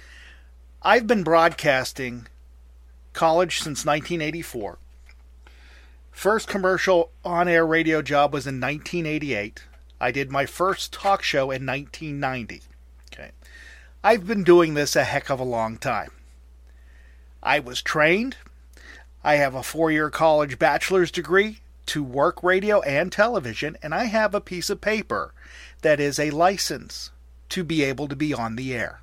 I've 0.81 1.07
been 1.07 1.23
broadcasting 1.23 2.27
college 3.11 3.57
since 3.57 3.85
1984. 3.85 4.77
First 6.11 6.47
commercial 6.47 7.11
on-air 7.25 7.65
radio 7.65 8.01
job 8.01 8.31
was 8.31 8.47
in 8.47 8.61
1988. 8.61 9.63
I 9.99 10.11
did 10.11 10.31
my 10.31 10.45
first 10.45 10.93
talk 10.93 11.21
show 11.21 11.51
in 11.51 11.65
1990. 11.65 12.61
I've 14.05 14.27
been 14.27 14.43
doing 14.43 14.75
this 14.75 14.95
a 14.95 15.03
heck 15.03 15.31
of 15.31 15.39
a 15.39 15.43
long 15.43 15.77
time. 15.77 16.11
I 17.41 17.57
was 17.59 17.81
trained 17.81 18.37
I 19.23 19.37
have 19.37 19.55
a 19.55 19.63
four 19.63 19.91
year 19.91 20.11
college 20.11 20.59
bachelor's 20.59 21.09
degree 21.09 21.61
to 21.87 22.03
work 22.03 22.43
radio 22.43 22.81
and 22.81 23.11
television, 23.11 23.75
and 23.81 23.95
I 23.95 24.03
have 24.03 24.35
a 24.35 24.39
piece 24.39 24.69
of 24.69 24.79
paper 24.79 25.33
that 25.81 25.99
is 25.99 26.19
a 26.19 26.29
license 26.29 27.09
to 27.49 27.63
be 27.63 27.81
able 27.81 28.07
to 28.07 28.15
be 28.15 28.31
on 28.31 28.55
the 28.55 28.75
air. 28.75 29.01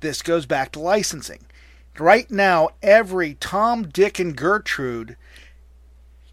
This 0.00 0.20
goes 0.20 0.44
back 0.44 0.72
to 0.72 0.80
licensing. 0.80 1.46
Right 1.98 2.30
now, 2.30 2.68
every 2.82 3.38
Tom, 3.40 3.84
Dick, 3.84 4.18
and 4.18 4.36
Gertrude 4.36 5.16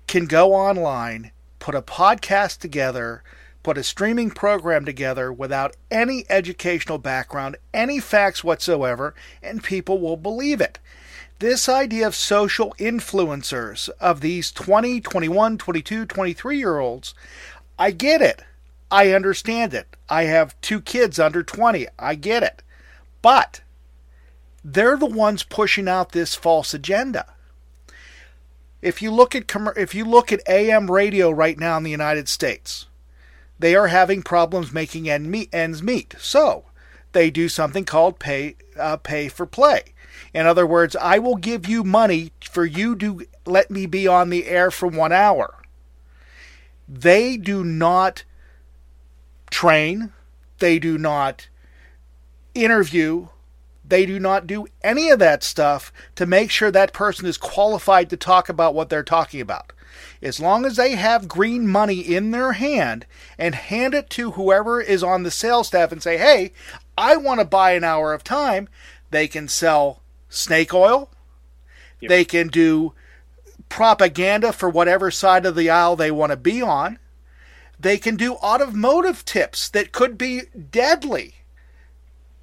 can 0.05 0.25
go 0.25 0.53
online, 0.53 1.31
put 1.59 1.75
a 1.75 1.81
podcast 1.81 2.57
together, 2.57 3.23
put 3.65 3.79
a 3.79 3.83
streaming 3.83 4.29
program 4.29 4.85
together 4.85 5.33
without 5.33 5.75
any 5.89 6.23
educational 6.29 6.99
background, 6.99 7.57
any 7.73 7.99
facts 7.99 8.43
whatsoever, 8.43 9.15
and 9.41 9.63
people 9.63 9.99
will 9.99 10.17
believe 10.17 10.61
it. 10.61 10.77
This 11.39 11.67
idea 11.67 12.05
of 12.05 12.13
social 12.13 12.75
influencers, 12.77 13.89
of 13.99 14.21
these 14.21 14.51
20, 14.51 15.01
21, 15.01 15.57
22, 15.57 16.05
23 16.05 16.57
year 16.59 16.77
olds, 16.77 17.15
I 17.79 17.89
get 17.89 18.21
it. 18.21 18.43
I 18.91 19.13
understand 19.13 19.73
it. 19.73 19.87
I 20.07 20.25
have 20.25 20.61
two 20.61 20.79
kids 20.79 21.17
under 21.17 21.41
20. 21.41 21.87
I 21.97 22.13
get 22.13 22.43
it. 22.43 22.61
But 23.23 23.61
they're 24.63 24.95
the 24.95 25.07
ones 25.07 25.41
pushing 25.41 25.87
out 25.87 26.11
this 26.11 26.35
false 26.35 26.75
agenda. 26.75 27.33
If 28.83 29.01
you 29.01 29.09
look 29.09 29.33
at 29.33 29.51
if 29.75 29.95
you 29.95 30.05
look 30.05 30.31
at 30.31 30.47
AM 30.47 30.91
radio 30.91 31.31
right 31.31 31.57
now 31.57 31.77
in 31.77 31.83
the 31.83 31.89
United 31.89 32.29
States, 32.29 32.85
they 33.59 33.75
are 33.75 33.87
having 33.87 34.21
problems 34.21 34.73
making 34.73 35.09
ends 35.09 35.83
meet. 35.83 36.15
So 36.19 36.65
they 37.13 37.29
do 37.29 37.47
something 37.49 37.85
called 37.85 38.19
pay 38.19 38.55
uh, 38.77 38.97
pay 38.97 39.29
for 39.29 39.45
play. 39.45 39.93
In 40.33 40.45
other 40.45 40.67
words, 40.67 40.95
I 40.97 41.19
will 41.19 41.37
give 41.37 41.67
you 41.67 41.83
money 41.83 42.31
for 42.49 42.65
you 42.65 42.95
to 42.97 43.25
let 43.45 43.71
me 43.71 43.85
be 43.85 44.07
on 44.07 44.29
the 44.29 44.47
air 44.47 44.69
for 44.69 44.87
one 44.87 45.13
hour. 45.13 45.61
They 46.87 47.37
do 47.37 47.63
not 47.63 48.23
train. 49.49 50.11
They 50.59 50.77
do 50.79 50.97
not 50.97 51.47
interview. 52.53 53.29
They 53.87 54.05
do 54.05 54.19
not 54.19 54.47
do 54.47 54.67
any 54.83 55.09
of 55.09 55.19
that 55.19 55.43
stuff 55.43 55.93
to 56.15 56.25
make 56.25 56.51
sure 56.51 56.71
that 56.71 56.93
person 56.93 57.25
is 57.27 57.37
qualified 57.37 58.09
to 58.09 58.17
talk 58.17 58.49
about 58.49 58.73
what 58.73 58.89
they're 58.89 59.03
talking 59.03 59.41
about. 59.41 59.71
As 60.25 60.39
long 60.39 60.65
as 60.65 60.75
they 60.75 60.95
have 60.95 61.27
green 61.27 61.67
money 61.67 61.99
in 61.99 62.31
their 62.31 62.53
hand 62.53 63.05
and 63.37 63.53
hand 63.53 63.93
it 63.93 64.09
to 64.09 64.31
whoever 64.31 64.81
is 64.81 65.03
on 65.03 65.21
the 65.21 65.29
sales 65.29 65.67
staff 65.67 65.91
and 65.91 66.01
say, 66.01 66.17
hey, 66.17 66.51
I 66.97 67.15
want 67.15 67.41
to 67.41 67.45
buy 67.45 67.73
an 67.73 67.83
hour 67.83 68.11
of 68.11 68.23
time, 68.23 68.67
they 69.11 69.27
can 69.27 69.47
sell 69.47 70.01
snake 70.27 70.73
oil. 70.73 71.11
Yep. 72.01 72.09
They 72.09 72.25
can 72.25 72.47
do 72.47 72.93
propaganda 73.69 74.51
for 74.51 74.67
whatever 74.67 75.11
side 75.11 75.45
of 75.45 75.55
the 75.55 75.69
aisle 75.69 75.95
they 75.95 76.09
want 76.09 76.31
to 76.31 76.37
be 76.37 76.59
on. 76.59 76.97
They 77.79 77.99
can 77.99 78.15
do 78.15 78.33
automotive 78.33 79.25
tips 79.25 79.69
that 79.69 79.91
could 79.91 80.17
be 80.17 80.41
deadly. 80.71 81.35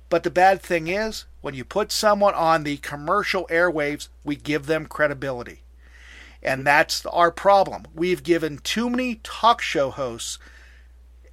But 0.08 0.22
the 0.22 0.30
bad 0.30 0.62
thing 0.62 0.86
is, 0.86 1.24
when 1.40 1.54
you 1.54 1.64
put 1.64 1.90
someone 1.90 2.34
on 2.34 2.62
the 2.62 2.76
commercial 2.76 3.44
airwaves, 3.48 4.06
we 4.22 4.36
give 4.36 4.66
them 4.66 4.86
credibility. 4.86 5.62
And 6.42 6.66
that's 6.66 7.06
our 7.06 7.30
problem. 7.30 7.84
We've 7.94 8.22
given 8.22 8.58
too 8.58 8.90
many 8.90 9.20
talk 9.22 9.62
show 9.62 9.90
hosts 9.90 10.38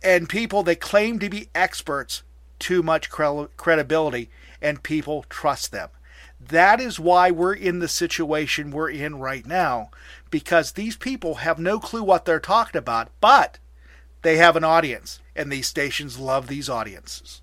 and 0.04 0.30
people 0.30 0.64
that 0.64 0.80
claim 0.80 1.20
to 1.20 1.30
be 1.30 1.50
experts 1.56 2.24
too 2.60 2.84
much 2.84 3.10
credibility, 3.10 4.30
and 4.62 4.84
people 4.84 5.26
trust 5.30 5.72
them. 5.72 5.90
That 6.40 6.80
is 6.80 7.00
why 7.00 7.32
we're 7.32 7.54
in 7.54 7.80
the 7.80 7.88
situation 7.88 8.72
we're 8.72 8.90
in 8.90 9.20
right 9.20 9.46
now, 9.46 9.90
because 10.30 10.74
these 10.74 10.96
people 10.96 11.36
have 11.36 11.60
no 11.60 11.80
clue 11.80 12.04
what 12.04 12.26
they're 12.26 12.40
talking 12.40 12.78
about, 12.78 13.10
but 13.20 13.60
they 14.22 14.38
have 14.38 14.56
an 14.56 14.64
audience, 14.64 15.20
and 15.36 15.52
these 15.52 15.68
stations 15.68 16.20
love 16.20 16.48
these 16.48 16.70
audiences. 16.70 17.42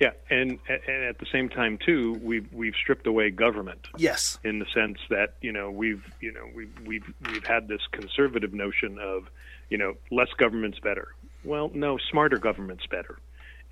Yeah, 0.00 0.12
and 0.30 0.58
and 0.66 1.04
at 1.04 1.18
the 1.18 1.26
same 1.30 1.50
time 1.50 1.76
too, 1.76 2.18
we've 2.22 2.50
we've 2.54 2.74
stripped 2.74 3.06
away 3.06 3.28
government. 3.30 3.86
Yes. 3.98 4.38
In 4.42 4.58
the 4.58 4.64
sense 4.72 4.98
that 5.10 5.34
you 5.42 5.52
know 5.52 5.70
we've 5.70 6.02
you 6.20 6.32
know 6.32 6.46
we've 6.54 6.72
we've 6.86 7.14
we've 7.30 7.44
had 7.44 7.68
this 7.68 7.82
conservative 7.92 8.54
notion 8.54 8.98
of 8.98 9.28
you 9.68 9.76
know 9.76 9.94
less 10.10 10.30
government's 10.38 10.80
better. 10.80 11.08
Well, 11.44 11.70
no, 11.74 11.98
smarter 11.98 12.38
government's 12.38 12.86
better, 12.86 13.18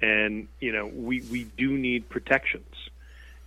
and 0.02 0.48
you 0.60 0.70
know 0.70 0.86
we 0.86 1.22
we 1.22 1.44
do 1.44 1.76
need 1.76 2.10
protections. 2.10 2.74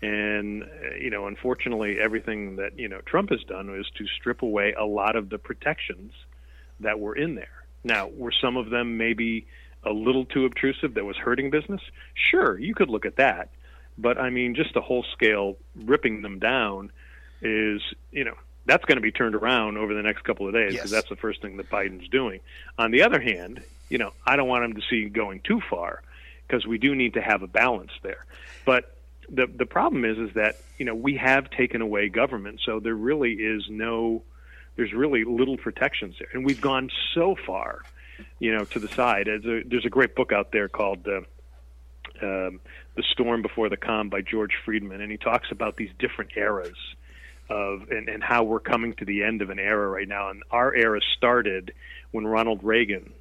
And 0.01 0.63
uh, 0.63 0.95
you 0.99 1.11
know, 1.11 1.27
unfortunately, 1.27 1.99
everything 1.99 2.55
that 2.55 2.79
you 2.79 2.89
know 2.89 3.01
Trump 3.01 3.29
has 3.29 3.43
done 3.43 3.69
is 3.75 3.85
to 3.99 4.07
strip 4.07 4.41
away 4.41 4.73
a 4.73 4.85
lot 4.85 5.15
of 5.15 5.29
the 5.29 5.37
protections 5.37 6.13
that 6.79 6.99
were 6.99 7.15
in 7.15 7.35
there. 7.35 7.63
Now, 7.83 8.07
were 8.07 8.31
some 8.31 8.57
of 8.57 8.71
them 8.71 8.97
maybe 8.97 9.45
a 9.83 9.91
little 9.91 10.25
too 10.25 10.45
obtrusive 10.45 10.93
that 10.95 11.05
was 11.05 11.17
hurting 11.17 11.49
business? 11.49 11.81
Sure, 12.13 12.59
you 12.59 12.73
could 12.73 12.89
look 12.89 13.05
at 13.05 13.17
that. 13.17 13.49
But 13.97 14.17
I 14.17 14.29
mean, 14.29 14.55
just 14.55 14.75
a 14.75 14.81
whole 14.81 15.05
scale 15.13 15.57
ripping 15.75 16.21
them 16.21 16.39
down 16.39 16.91
is, 17.41 17.81
you 18.11 18.23
know, 18.23 18.35
that's 18.65 18.85
going 18.85 18.97
to 18.97 19.01
be 19.01 19.11
turned 19.11 19.35
around 19.35 19.77
over 19.77 19.93
the 19.93 20.03
next 20.03 20.23
couple 20.23 20.47
of 20.47 20.53
days 20.53 20.73
because 20.73 20.91
yes. 20.91 21.01
that's 21.01 21.09
the 21.09 21.15
first 21.15 21.41
thing 21.41 21.57
that 21.57 21.69
Biden's 21.69 22.07
doing. 22.07 22.39
On 22.77 22.91
the 22.91 23.03
other 23.03 23.19
hand, 23.19 23.63
you 23.89 23.97
know, 23.97 24.13
I 24.25 24.35
don't 24.35 24.47
want 24.47 24.63
him 24.63 24.75
to 24.75 24.81
see 24.89 25.09
going 25.09 25.41
too 25.41 25.61
far 25.69 26.01
because 26.47 26.65
we 26.65 26.77
do 26.77 26.95
need 26.95 27.13
to 27.15 27.21
have 27.21 27.41
a 27.41 27.47
balance 27.47 27.91
there. 28.03 28.25
But 28.65 28.97
the 29.29 29.47
the 29.47 29.65
problem 29.65 30.05
is 30.05 30.17
is 30.17 30.33
that 30.35 30.57
you 30.77 30.85
know 30.85 30.95
we 30.95 31.17
have 31.17 31.49
taken 31.49 31.81
away 31.81 32.09
government, 32.09 32.61
so 32.65 32.79
there 32.79 32.95
really 32.95 33.33
is 33.33 33.65
no, 33.69 34.23
there's 34.75 34.93
really 34.93 35.23
little 35.23 35.57
protections 35.57 36.15
there, 36.19 36.27
and 36.33 36.45
we've 36.45 36.61
gone 36.61 36.89
so 37.13 37.35
far 37.47 37.81
you 38.39 38.55
know, 38.55 38.65
to 38.65 38.79
the 38.79 38.87
side. 38.87 39.27
There's 39.27 39.45
a, 39.45 39.67
there's 39.67 39.85
a 39.85 39.89
great 39.89 40.15
book 40.15 40.31
out 40.31 40.51
there 40.51 40.67
called 40.67 41.07
uh, 41.07 41.21
um, 42.21 42.59
"The 42.95 43.03
Storm 43.11 43.41
Before 43.41 43.69
the 43.69 43.77
Calm" 43.77 44.09
by 44.09 44.21
George 44.21 44.53
Friedman, 44.65 45.01
and 45.01 45.11
he 45.11 45.17
talks 45.17 45.51
about 45.51 45.77
these 45.77 45.91
different 45.99 46.31
eras 46.35 46.77
of 47.49 47.89
and, 47.89 48.07
and 48.09 48.23
how 48.23 48.43
we're 48.43 48.59
coming 48.59 48.93
to 48.93 49.05
the 49.05 49.23
end 49.23 49.41
of 49.41 49.49
an 49.49 49.59
era 49.59 49.87
right 49.87 50.07
now. 50.07 50.29
And 50.29 50.43
our 50.51 50.73
era 50.73 51.01
started 51.17 51.73
when 52.11 52.25
Ronald 52.25 52.63
Reagan 52.63 53.13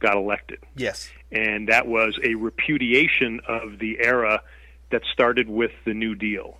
got 0.00 0.16
elected. 0.16 0.58
Yes, 0.76 1.10
and 1.30 1.68
that 1.68 1.86
was 1.86 2.18
a 2.22 2.34
repudiation 2.34 3.40
of 3.46 3.78
the 3.78 3.98
era 4.00 4.42
that 4.90 5.02
started 5.12 5.48
with 5.48 5.72
the 5.84 5.94
New 5.94 6.14
Deal. 6.14 6.58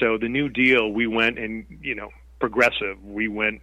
So 0.00 0.18
the 0.18 0.28
New 0.28 0.48
Deal, 0.48 0.90
we 0.90 1.06
went 1.06 1.38
and 1.38 1.64
you 1.82 1.94
know 1.94 2.10
progressive. 2.38 3.02
We 3.04 3.28
went 3.28 3.62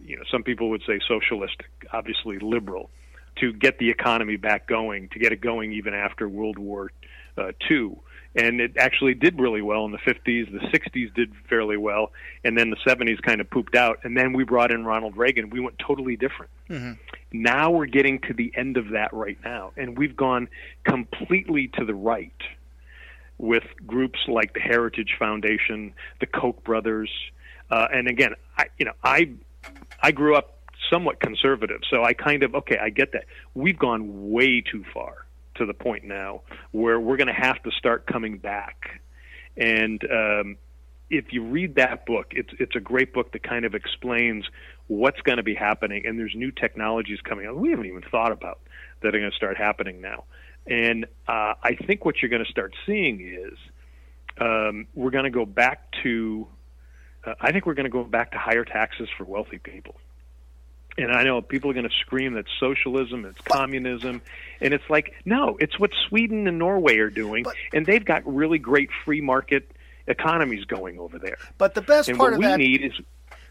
you 0.00 0.16
know, 0.16 0.22
some 0.30 0.42
people 0.42 0.70
would 0.70 0.82
say 0.86 1.00
socialist, 1.06 1.56
obviously 1.92 2.38
liberal, 2.38 2.90
to 3.36 3.52
get 3.52 3.78
the 3.78 3.90
economy 3.90 4.36
back 4.36 4.66
going, 4.66 5.08
to 5.10 5.18
get 5.18 5.32
it 5.32 5.40
going 5.40 5.72
even 5.72 5.94
after 5.94 6.28
World 6.28 6.58
War 6.58 6.90
uh, 7.36 7.52
II. 7.70 7.96
And 8.34 8.60
it 8.60 8.76
actually 8.78 9.14
did 9.14 9.38
really 9.38 9.60
well 9.60 9.84
in 9.84 9.92
the 9.92 9.98
50s. 9.98 10.50
The 10.50 10.66
60s 10.66 11.14
did 11.14 11.32
fairly 11.50 11.76
well. 11.76 12.12
And 12.44 12.56
then 12.56 12.70
the 12.70 12.76
70s 12.76 13.20
kind 13.20 13.42
of 13.42 13.50
pooped 13.50 13.74
out. 13.74 14.00
And 14.04 14.16
then 14.16 14.32
we 14.32 14.44
brought 14.44 14.70
in 14.70 14.84
Ronald 14.84 15.16
Reagan. 15.16 15.50
We 15.50 15.60
went 15.60 15.78
totally 15.78 16.16
different. 16.16 16.50
Mm-hmm. 16.70 16.92
Now 17.32 17.70
we're 17.70 17.86
getting 17.86 18.20
to 18.20 18.32
the 18.32 18.50
end 18.56 18.78
of 18.78 18.90
that 18.90 19.12
right 19.12 19.36
now. 19.44 19.72
And 19.76 19.98
we've 19.98 20.16
gone 20.16 20.48
completely 20.84 21.68
to 21.74 21.84
the 21.84 21.94
right 21.94 22.32
with 23.36 23.64
groups 23.86 24.20
like 24.28 24.54
the 24.54 24.60
Heritage 24.60 25.16
Foundation, 25.18 25.92
the 26.20 26.26
Koch 26.26 26.62
brothers. 26.64 27.10
Uh, 27.70 27.88
and 27.92 28.08
again, 28.08 28.34
I, 28.56 28.66
you 28.78 28.86
know, 28.86 28.92
I 29.04 29.32
I 30.02 30.12
grew 30.12 30.36
up 30.36 30.58
somewhat 30.90 31.20
conservative, 31.20 31.80
so 31.88 32.02
I 32.02 32.12
kind 32.12 32.42
of 32.42 32.54
okay, 32.54 32.78
I 32.78 32.90
get 32.90 33.12
that. 33.12 33.24
We've 33.54 33.78
gone 33.78 34.30
way 34.30 34.60
too 34.60 34.84
far 34.92 35.26
to 35.56 35.66
the 35.66 35.74
point 35.74 36.04
now 36.04 36.42
where 36.72 36.98
we're 36.98 37.16
going 37.16 37.28
to 37.28 37.32
have 37.32 37.62
to 37.62 37.70
start 37.72 38.06
coming 38.06 38.38
back. 38.38 39.00
And 39.56 40.02
um, 40.10 40.56
if 41.10 41.32
you 41.32 41.44
read 41.44 41.76
that 41.76 42.06
book, 42.06 42.32
it's 42.32 42.50
it's 42.58 42.74
a 42.74 42.80
great 42.80 43.12
book 43.12 43.32
that 43.32 43.42
kind 43.42 43.64
of 43.64 43.74
explains 43.74 44.44
what's 44.88 45.20
going 45.20 45.36
to 45.36 45.42
be 45.42 45.54
happening, 45.54 46.04
and 46.06 46.18
there's 46.18 46.34
new 46.34 46.50
technologies 46.50 47.20
coming 47.22 47.46
out 47.46 47.56
we 47.56 47.70
haven't 47.70 47.86
even 47.86 48.02
thought 48.10 48.32
about 48.32 48.60
that 49.02 49.14
are 49.14 49.18
going 49.18 49.30
to 49.30 49.36
start 49.36 49.56
happening 49.56 50.00
now. 50.00 50.24
And 50.66 51.06
uh, 51.26 51.54
I 51.62 51.76
think 51.86 52.04
what 52.04 52.16
you're 52.22 52.30
going 52.30 52.44
to 52.44 52.50
start 52.50 52.74
seeing 52.86 53.20
is 53.20 53.58
um, 54.40 54.86
we're 54.94 55.10
going 55.10 55.24
to 55.24 55.30
go 55.30 55.44
back 55.44 55.92
to 56.02 56.46
uh, 57.24 57.34
I 57.40 57.52
think 57.52 57.66
we're 57.66 57.74
going 57.74 57.84
to 57.84 57.90
go 57.90 58.04
back 58.04 58.32
to 58.32 58.38
higher 58.38 58.64
taxes 58.64 59.08
for 59.16 59.24
wealthy 59.24 59.58
people. 59.58 59.96
And 60.98 61.10
I 61.10 61.22
know 61.24 61.40
people 61.40 61.70
are 61.70 61.74
going 61.74 61.88
to 61.88 61.94
scream 62.00 62.34
that 62.34 62.44
socialism, 62.60 63.24
it's 63.24 63.40
communism, 63.40 64.20
and 64.60 64.74
it's 64.74 64.88
like 64.90 65.14
no, 65.24 65.56
it's 65.58 65.78
what 65.80 65.90
Sweden 66.08 66.46
and 66.46 66.58
Norway 66.58 66.98
are 66.98 67.08
doing, 67.08 67.44
but, 67.44 67.54
and 67.72 67.86
they've 67.86 68.04
got 68.04 68.26
really 68.26 68.58
great 68.58 68.90
free 69.04 69.22
market 69.22 69.70
economies 70.06 70.64
going 70.66 70.98
over 70.98 71.18
there. 71.18 71.38
But 71.56 71.74
the 71.74 71.80
best 71.80 72.10
and 72.10 72.18
part 72.18 72.34
of 72.34 72.40
we 72.40 72.44
that 72.44 72.58
need 72.58 72.82
is 72.82 72.92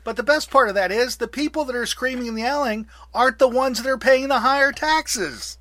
but 0.04 0.18
the 0.18 0.24
best 0.24 0.50
part 0.50 0.70
of 0.70 0.76
that 0.76 0.92
is 0.92 1.18
the 1.18 1.28
people 1.28 1.66
that 1.66 1.76
are 1.76 1.86
screaming 1.86 2.28
and 2.28 2.40
yelling 2.40 2.88
aren't 3.14 3.40
the 3.40 3.48
ones 3.48 3.82
that 3.82 3.90
are 3.90 3.98
paying 3.98 4.28
the 4.28 4.40
higher 4.40 4.72
taxes. 4.72 5.58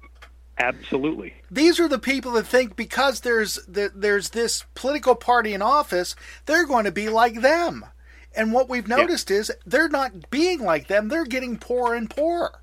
Absolutely. 0.59 1.35
These 1.51 1.81
are 1.81 1.89
the 1.89 1.99
people 1.99 2.33
that 2.33 2.47
think 2.47 2.77
because 2.77 3.21
there's 3.21 3.59
there's 3.67 4.31
this 4.31 4.65
political 4.75 5.15
party 5.15 5.55
in 5.55 5.63
office, 5.63 6.15
they're 6.47 6.67
going 6.67 6.85
to 6.85 6.93
be 6.93 7.09
like 7.09 7.41
them. 7.41 7.87
And 8.35 8.53
what 8.53 8.69
we've 8.69 8.89
noticed 8.89 9.31
yeah. 9.31 9.37
is 9.37 9.53
they're 9.67 9.89
not 9.89 10.31
being 10.31 10.61
like 10.61 10.89
them, 10.89 11.09
they're 11.09 11.25
getting 11.25 11.59
poorer 11.59 11.95
and 11.95 12.09
poorer. 12.09 12.61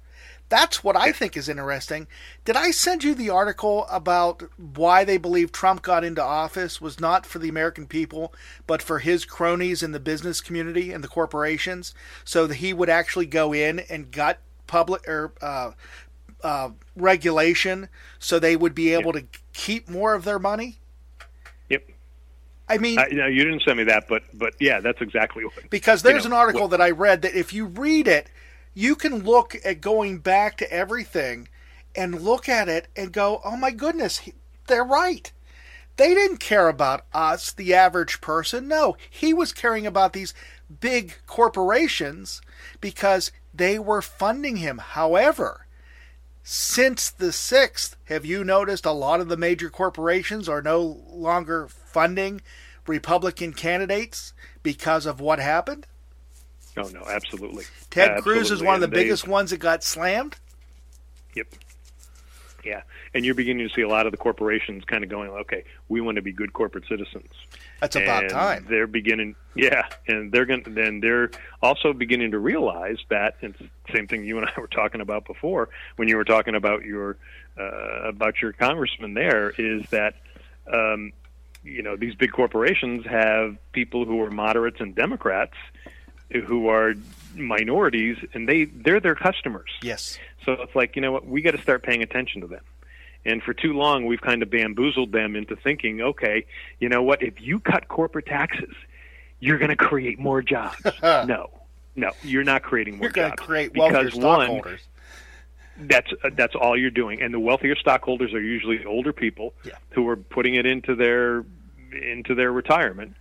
That's 0.49 0.81
what 0.81 0.95
I 0.95 1.11
think 1.11 1.35
is 1.35 1.49
interesting. 1.49 2.07
Did 2.45 2.55
I 2.55 2.71
send 2.71 3.03
you 3.03 3.13
the 3.13 3.29
article 3.29 3.85
about 3.89 4.43
why 4.57 5.03
they 5.03 5.17
believe 5.17 5.51
Trump 5.51 5.81
got 5.81 6.05
into 6.05 6.23
office 6.23 6.79
was 6.79 7.01
not 7.01 7.25
for 7.25 7.39
the 7.39 7.49
American 7.49 7.85
people, 7.85 8.33
but 8.65 8.81
for 8.81 8.99
his 8.99 9.25
cronies 9.25 9.83
in 9.83 9.91
the 9.91 9.99
business 9.99 10.39
community 10.39 10.93
and 10.93 11.03
the 11.03 11.09
corporations, 11.09 11.93
so 12.23 12.47
that 12.47 12.55
he 12.55 12.73
would 12.73 12.89
actually 12.89 13.25
go 13.25 13.51
in 13.51 13.79
and 13.79 14.11
gut 14.11 14.39
public 14.67 15.05
or 15.07 15.33
uh, 15.41 15.71
uh, 16.43 16.69
regulation 16.95 17.89
so 18.19 18.39
they 18.39 18.55
would 18.55 18.75
be 18.75 18.93
able 18.93 19.11
to 19.11 19.25
keep 19.51 19.89
more 19.89 20.13
of 20.13 20.23
their 20.23 20.39
money? 20.39 20.79
I 22.69 22.77
mean, 22.77 22.99
Uh, 22.99 23.05
no, 23.11 23.27
you 23.27 23.43
didn't 23.43 23.61
send 23.63 23.77
me 23.77 23.83
that, 23.85 24.07
but 24.07 24.23
but 24.33 24.53
yeah, 24.59 24.79
that's 24.79 25.01
exactly 25.01 25.45
what. 25.45 25.69
because 25.69 26.03
you 26.03 26.09
there's 26.11 26.23
know, 26.25 26.31
an 26.31 26.37
article 26.37 26.61
what- 26.63 26.71
that 26.71 26.81
I 26.81 26.91
read 26.91 27.21
that 27.21 27.33
if 27.37 27.53
you 27.53 27.65
read 27.65 28.07
it, 28.07 28.29
you 28.73 28.95
can 28.95 29.23
look 29.23 29.55
at 29.63 29.81
going 29.81 30.19
back 30.19 30.57
to 30.57 30.71
everything 30.71 31.47
and 31.95 32.21
look 32.21 32.47
at 32.49 32.67
it 32.69 32.87
and 32.95 33.11
go, 33.11 33.41
"Oh 33.45 33.55
my 33.57 33.71
goodness, 33.71 34.19
he- 34.19 34.33
they're 34.67 34.83
right." 34.83 35.31
They 35.95 36.13
didn't 36.13 36.37
care 36.37 36.67
about 36.67 37.05
us, 37.11 37.51
the 37.51 37.73
average 37.73 38.21
person. 38.21 38.67
No, 38.67 38.97
he 39.09 39.33
was 39.33 39.51
caring 39.51 39.87
about 39.87 40.13
these 40.13 40.33
big 40.79 41.15
corporations 41.25 42.39
because 42.81 43.31
they 43.51 43.79
were 43.79 44.03
funding 44.03 44.57
him. 44.57 44.77
However, 44.77 45.65
since 46.43 47.09
the 47.09 47.31
6th, 47.31 47.95
have 48.05 48.25
you 48.25 48.43
noticed 48.43 48.85
a 48.85 48.91
lot 48.91 49.19
of 49.19 49.27
the 49.27 49.37
major 49.37 49.69
corporations 49.71 50.47
are 50.47 50.61
no 50.61 51.03
longer 51.09 51.67
funding 51.67 52.41
Republican 52.87 53.53
candidates 53.53 54.33
because 54.63 55.05
of 55.05 55.19
what 55.19 55.39
happened? 55.39 55.85
Oh 56.75 56.87
no, 56.89 57.03
absolutely. 57.07 57.65
Ted 57.89 58.21
Cruz 58.21 58.51
is 58.51 58.61
one 58.61 58.75
of 58.75 58.81
the 58.81 58.85
And 58.85 58.93
they- 58.93 59.03
biggest 59.03 59.27
ones 59.27 59.49
that 59.51 59.57
got 59.57 59.83
slammed. 59.83 60.35
Yep. 61.35 61.47
Yeah, 62.65 62.81
and 63.13 63.23
you're 63.23 63.35
beginning 63.35 63.65
to 63.69 63.73
see 63.73 63.81
a 63.81 63.87
lot 63.87 64.07
of 64.07 64.11
the 64.11 64.17
corporations 64.17 64.83
kind 64.83 65.01
of 65.03 65.09
going, 65.09 65.29
okay, 65.29 65.63
we 65.87 66.01
want 66.01 66.17
to 66.17 66.21
be 66.21 66.33
good 66.33 66.51
corporate 66.51 66.85
citizens. 66.89 67.29
That's 67.79 67.95
about 67.95 68.23
and 68.23 68.31
time. 68.31 68.65
They're 68.69 68.87
beginning, 68.87 69.35
yeah, 69.55 69.83
and 70.07 70.31
they're 70.33 70.45
going. 70.45 70.63
Then 70.67 70.99
they're 70.99 71.29
also 71.61 71.93
beginning 71.93 72.31
to 72.31 72.39
realize 72.39 72.97
that. 73.09 73.35
And 73.41 73.55
it's 73.59 73.95
same 73.95 74.07
thing 74.07 74.25
you 74.25 74.37
and 74.37 74.47
I 74.47 74.59
were 74.59 74.67
talking 74.67 74.99
about 74.99 75.25
before 75.25 75.69
when 75.95 76.07
you 76.09 76.17
were 76.17 76.25
talking 76.25 76.55
about 76.55 76.83
your 76.83 77.15
uh, 77.57 78.09
about 78.09 78.41
your 78.41 78.51
congressman. 78.51 79.13
There 79.13 79.53
is 79.57 79.83
that. 79.91 80.15
Um, 80.71 81.13
you 81.67 81.83
know, 81.83 81.95
these 81.95 82.15
big 82.15 82.31
corporations 82.31 83.05
have 83.05 83.57
people 83.73 84.05
who 84.05 84.21
are 84.21 84.31
moderates 84.31 84.79
and 84.79 84.95
Democrats 84.95 85.53
who 86.45 86.67
are 86.67 86.93
minorities, 87.35 88.17
and 88.33 88.47
they 88.47 88.65
they're 88.65 88.99
their 88.99 89.15
customers. 89.15 89.69
Yes. 89.81 90.17
So 90.45 90.53
it's 90.53 90.75
like, 90.75 90.95
you 90.95 91.01
know 91.01 91.11
what, 91.11 91.25
we 91.25 91.41
got 91.41 91.51
to 91.51 91.61
start 91.61 91.83
paying 91.83 92.01
attention 92.03 92.41
to 92.41 92.47
them. 92.47 92.63
And 93.25 93.43
for 93.43 93.53
too 93.53 93.73
long, 93.73 94.05
we've 94.05 94.21
kind 94.21 94.41
of 94.41 94.49
bamboozled 94.49 95.11
them 95.11 95.35
into 95.35 95.55
thinking, 95.55 96.01
okay, 96.01 96.45
you 96.79 96.87
know 96.87 97.03
what, 97.03 97.21
if 97.21 97.41
you 97.41 97.59
cut 97.59 97.87
corporate 97.87 98.25
taxes, 98.25 98.73
you're 99.39 99.57
going 99.57 99.69
to 99.69 99.75
create 99.75 100.19
more 100.19 100.41
jobs. 100.41 100.77
no, 101.03 101.49
no, 101.95 102.11
you're 102.23 102.43
not 102.43 102.63
creating 102.63 102.97
more 102.97 103.05
You're 103.05 103.11
going 103.11 103.31
to 103.31 103.37
jobs. 103.37 103.47
create 103.47 103.73
because 103.73 104.13
one, 104.15 104.45
stockholders. 104.47 104.81
That's 105.79 106.11
uh, 106.23 106.29
that's 106.35 106.55
all 106.55 106.77
you're 106.77 106.89
doing, 106.89 107.21
and 107.21 107.33
the 107.33 107.39
wealthier 107.39 107.75
stockholders 107.75 108.33
are 108.33 108.41
usually 108.41 108.83
older 108.85 109.13
people 109.13 109.53
Yeah. 109.63 109.73
who 109.91 110.07
are 110.09 110.15
putting 110.15 110.55
it 110.55 110.65
into 110.65 110.95
their 110.95 111.45
into 111.91 112.35
their 112.35 112.51
retirement, 112.51 113.15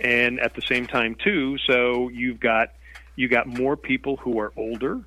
and 0.00 0.38
at 0.40 0.54
the 0.54 0.62
same 0.62 0.86
time 0.86 1.14
too. 1.14 1.58
So 1.66 2.08
you've 2.08 2.40
got 2.40 2.72
you 3.16 3.28
got 3.28 3.46
more 3.46 3.76
people 3.76 4.16
who 4.16 4.38
are 4.40 4.52
older. 4.56 5.00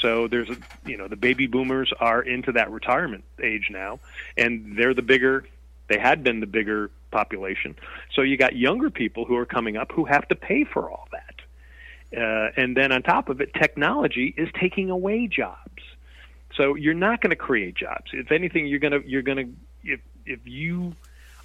So 0.00 0.28
there's 0.28 0.50
a 0.50 0.56
you 0.84 0.96
know 0.96 1.08
the 1.08 1.16
baby 1.16 1.46
boomers 1.46 1.92
are 1.98 2.22
into 2.22 2.52
that 2.52 2.70
retirement 2.70 3.24
age 3.42 3.68
now, 3.70 4.00
and 4.36 4.76
they're 4.76 4.94
the 4.94 5.02
bigger 5.02 5.44
they 5.88 5.98
had 5.98 6.22
been 6.22 6.40
the 6.40 6.46
bigger 6.46 6.90
population. 7.10 7.74
So 8.14 8.22
you 8.22 8.36
got 8.36 8.54
younger 8.56 8.90
people 8.90 9.24
who 9.24 9.36
are 9.36 9.46
coming 9.46 9.76
up 9.76 9.90
who 9.92 10.04
have 10.04 10.28
to 10.28 10.34
pay 10.34 10.64
for 10.64 10.90
all 10.90 11.08
that. 11.12 11.34
Uh, 12.16 12.50
and 12.56 12.76
then 12.76 12.92
on 12.92 13.02
top 13.02 13.28
of 13.28 13.40
it, 13.40 13.52
technology 13.54 14.34
is 14.36 14.48
taking 14.58 14.90
away 14.90 15.26
jobs. 15.26 15.82
So 16.58 16.74
you're 16.74 16.92
not 16.92 17.22
going 17.22 17.30
to 17.30 17.36
create 17.36 17.74
jobs. 17.74 18.10
If 18.12 18.30
anything, 18.30 18.66
you're 18.66 18.80
going 18.80 19.00
to 19.00 19.08
you're 19.08 19.22
going 19.22 19.38
to 19.38 19.90
if 19.90 20.00
if 20.26 20.40
you 20.44 20.94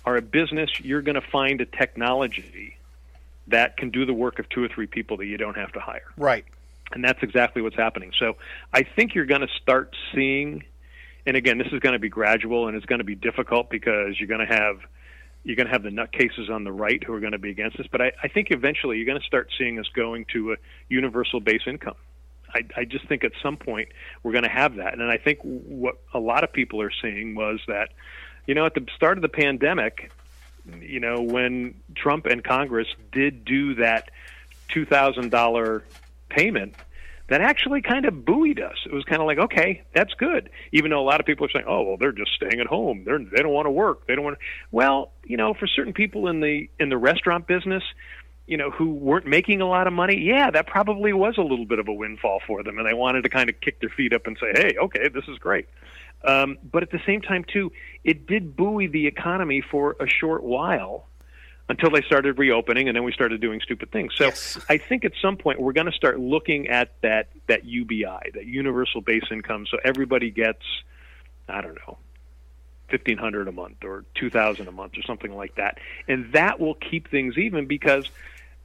are 0.05 0.17
a 0.17 0.21
business, 0.21 0.69
you're 0.81 1.01
going 1.01 1.15
to 1.15 1.21
find 1.21 1.61
a 1.61 1.65
technology 1.65 2.75
that 3.47 3.77
can 3.77 3.89
do 3.91 4.05
the 4.05 4.13
work 4.13 4.39
of 4.39 4.49
two 4.49 4.61
or 4.61 4.67
three 4.67 4.87
people 4.87 5.17
that 5.17 5.25
you 5.25 5.37
don't 5.37 5.55
have 5.55 5.71
to 5.73 5.79
hire. 5.79 6.11
Right. 6.17 6.43
And 6.91 7.03
that's 7.03 7.23
exactly 7.23 7.61
what's 7.61 7.77
happening. 7.77 8.11
So 8.19 8.35
I 8.73 8.83
think 8.83 9.15
you're 9.15 9.25
going 9.25 9.41
to 9.41 9.53
start 9.61 9.95
seeing 10.13 10.63
and 11.25 11.37
again, 11.37 11.57
this 11.57 11.67
is 11.71 11.79
going 11.79 11.93
to 11.93 11.99
be 11.99 12.09
gradual 12.09 12.67
and 12.67 12.75
it's 12.75 12.85
going 12.85 12.99
to 12.99 13.05
be 13.05 13.15
difficult 13.15 13.69
because 13.69 14.19
you're 14.19 14.27
going 14.27 14.45
to 14.45 14.53
have 14.53 14.79
you're 15.45 15.55
going 15.57 15.67
to 15.67 15.73
have 15.73 15.83
the 15.83 15.89
nutcases 15.89 16.49
on 16.49 16.63
the 16.63 16.71
right 16.71 17.03
who 17.03 17.13
are 17.13 17.19
going 17.19 17.33
to 17.33 17.37
be 17.37 17.49
against 17.49 17.77
this. 17.77 17.87
But 17.91 18.01
I, 18.01 18.11
I 18.23 18.27
think 18.29 18.47
eventually 18.51 18.97
you're 18.97 19.05
going 19.05 19.19
to 19.19 19.27
start 19.27 19.49
seeing 19.57 19.77
us 19.77 19.85
going 19.93 20.25
to 20.33 20.53
a 20.53 20.55
universal 20.87 21.41
base 21.41 21.63
income. 21.67 21.95
I, 22.53 22.61
I 22.75 22.85
just 22.85 23.07
think 23.07 23.23
at 23.23 23.31
some 23.41 23.57
point 23.57 23.89
we're 24.21 24.31
going 24.31 24.43
to 24.43 24.49
have 24.49 24.75
that. 24.75 24.93
And 24.93 25.03
I 25.03 25.17
think 25.17 25.39
what 25.43 25.95
a 26.13 26.19
lot 26.19 26.43
of 26.43 26.53
people 26.53 26.81
are 26.81 26.91
seeing 27.01 27.35
was 27.35 27.59
that, 27.67 27.89
you 28.45 28.55
know, 28.55 28.65
at 28.65 28.73
the 28.73 28.85
start 28.95 29.17
of 29.17 29.21
the 29.21 29.29
pandemic, 29.29 30.11
you 30.79 30.99
know, 30.99 31.21
when 31.21 31.75
Trump 31.95 32.25
and 32.25 32.43
Congress 32.43 32.87
did 33.11 33.45
do 33.45 33.75
that 33.75 34.11
$2,000 34.69 35.81
payment, 36.29 36.75
that 37.27 37.41
actually 37.41 37.81
kind 37.81 38.05
of 38.05 38.25
buoyed 38.25 38.59
us. 38.59 38.77
It 38.85 38.93
was 38.93 39.05
kind 39.05 39.21
of 39.21 39.27
like, 39.27 39.37
okay, 39.37 39.83
that's 39.93 40.13
good. 40.13 40.49
Even 40.71 40.91
though 40.91 40.99
a 40.99 41.07
lot 41.07 41.19
of 41.19 41.25
people 41.25 41.45
are 41.45 41.49
saying, 41.49 41.65
oh, 41.67 41.81
well, 41.83 41.97
they're 41.97 42.11
just 42.11 42.31
staying 42.33 42.59
at 42.59 42.67
home. 42.67 43.03
They're 43.05 43.19
they 43.19 43.41
don't 43.41 43.53
want 43.53 43.65
to 43.65 43.71
work. 43.71 44.07
They 44.07 44.15
don't 44.15 44.25
want. 44.25 44.37
To. 44.37 44.45
Well, 44.71 45.11
you 45.23 45.37
know, 45.37 45.53
for 45.53 45.65
certain 45.65 45.93
people 45.93 46.27
in 46.27 46.41
the 46.41 46.69
in 46.79 46.89
the 46.89 46.97
restaurant 46.97 47.47
business, 47.47 47.83
you 48.45 48.57
know, 48.57 48.69
who 48.69 48.93
weren't 48.93 49.25
making 49.25 49.61
a 49.61 49.67
lot 49.67 49.87
of 49.87 49.93
money, 49.93 50.19
yeah, 50.19 50.51
that 50.51 50.67
probably 50.67 51.13
was 51.13 51.37
a 51.37 51.41
little 51.41 51.65
bit 51.65 51.79
of 51.79 51.87
a 51.87 51.93
windfall 51.93 52.41
for 52.45 52.61
them, 52.63 52.77
and 52.77 52.87
they 52.87 52.93
wanted 52.93 53.23
to 53.23 53.29
kind 53.29 53.49
of 53.49 53.59
kick 53.61 53.79
their 53.79 53.89
feet 53.89 54.13
up 54.13 54.27
and 54.27 54.37
say, 54.39 54.51
hey, 54.53 54.75
okay, 54.81 55.07
this 55.07 55.23
is 55.27 55.37
great. 55.37 55.67
Um, 56.25 56.57
but 56.69 56.83
at 56.83 56.91
the 56.91 57.01
same 57.05 57.21
time, 57.21 57.45
too, 57.45 57.71
it 58.03 58.27
did 58.27 58.55
buoy 58.55 58.87
the 58.87 59.07
economy 59.07 59.61
for 59.61 59.95
a 59.99 60.07
short 60.07 60.43
while 60.43 61.07
until 61.69 61.89
they 61.89 62.01
started 62.01 62.37
reopening 62.37 62.87
and 62.87 62.95
then 62.95 63.03
we 63.03 63.11
started 63.11 63.39
doing 63.39 63.61
stupid 63.61 63.91
things. 63.91 64.13
So 64.17 64.25
Yes. 64.25 64.59
I 64.69 64.77
think 64.77 65.05
at 65.05 65.13
some 65.21 65.37
point 65.37 65.61
we're 65.61 65.73
going 65.73 65.87
to 65.87 65.93
start 65.93 66.19
looking 66.19 66.67
at 66.67 66.91
that 67.01 67.29
that 67.47 67.65
UBI, 67.65 68.31
that 68.33 68.45
universal 68.45 69.01
base 69.01 69.23
income 69.31 69.65
so 69.69 69.77
everybody 69.83 70.29
gets 70.29 70.63
I 71.47 71.61
don't 71.61 71.75
know 71.87 71.97
1500 72.89 73.47
a 73.47 73.51
month 73.51 73.83
or 73.83 74.05
2000 74.15 74.67
a 74.67 74.71
month 74.71 74.97
or 74.97 75.01
something 75.03 75.35
like 75.35 75.55
that. 75.55 75.79
And 76.07 76.31
that 76.33 76.59
will 76.59 76.75
keep 76.75 77.09
things 77.09 77.37
even 77.37 77.65
because 77.65 78.09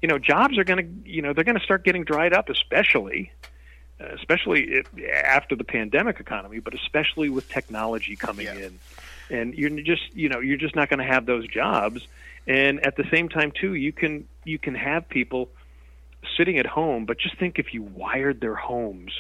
you 0.03 0.09
know 0.09 0.19
jobs 0.19 0.59
are 0.59 0.65
going 0.65 0.79
to 1.05 1.11
you 1.11 1.23
know 1.23 1.33
they're 1.33 1.45
going 1.45 1.59
to 1.59 1.65
start 1.65 1.85
getting 1.85 2.05
dried 2.05 2.33
up 2.33 2.49
especially 2.49 3.33
uh, 4.01 4.15
especially 4.15 4.65
if, 4.69 4.87
after 5.25 5.57
the 5.57 5.65
pandemic 5.65 6.21
economy, 6.21 6.61
but 6.61 6.73
especially 6.73 7.29
with 7.29 7.49
technology 7.49 8.17
coming 8.17 8.47
Yeah. 8.47 8.55
in, 8.55 8.81
and 9.29 9.55
you're 9.55 9.71
just 9.81 10.03
you 10.13 10.29
know 10.29 10.41
you're 10.41 10.57
just 10.57 10.77
not 10.77 10.89
going 10.89 11.01
to 11.01 11.05
have 11.13 11.27
those 11.27 11.47
jobs. 11.49 12.01
And 12.47 12.85
at 12.87 12.97
the 12.97 13.05
same 13.13 13.29
time, 13.29 13.53
too, 13.61 13.75
you 13.75 13.93
can 13.93 14.29
you 14.45 14.59
can 14.59 14.75
have 14.77 15.09
people 15.09 15.51
sitting 16.37 16.59
at 16.59 16.67
home, 16.67 17.07
but 17.07 17.19
just 17.19 17.39
think 17.39 17.59
if 17.59 17.75
you 17.75 17.83
wired 17.83 18.41
their 18.41 18.55
homes 18.55 19.13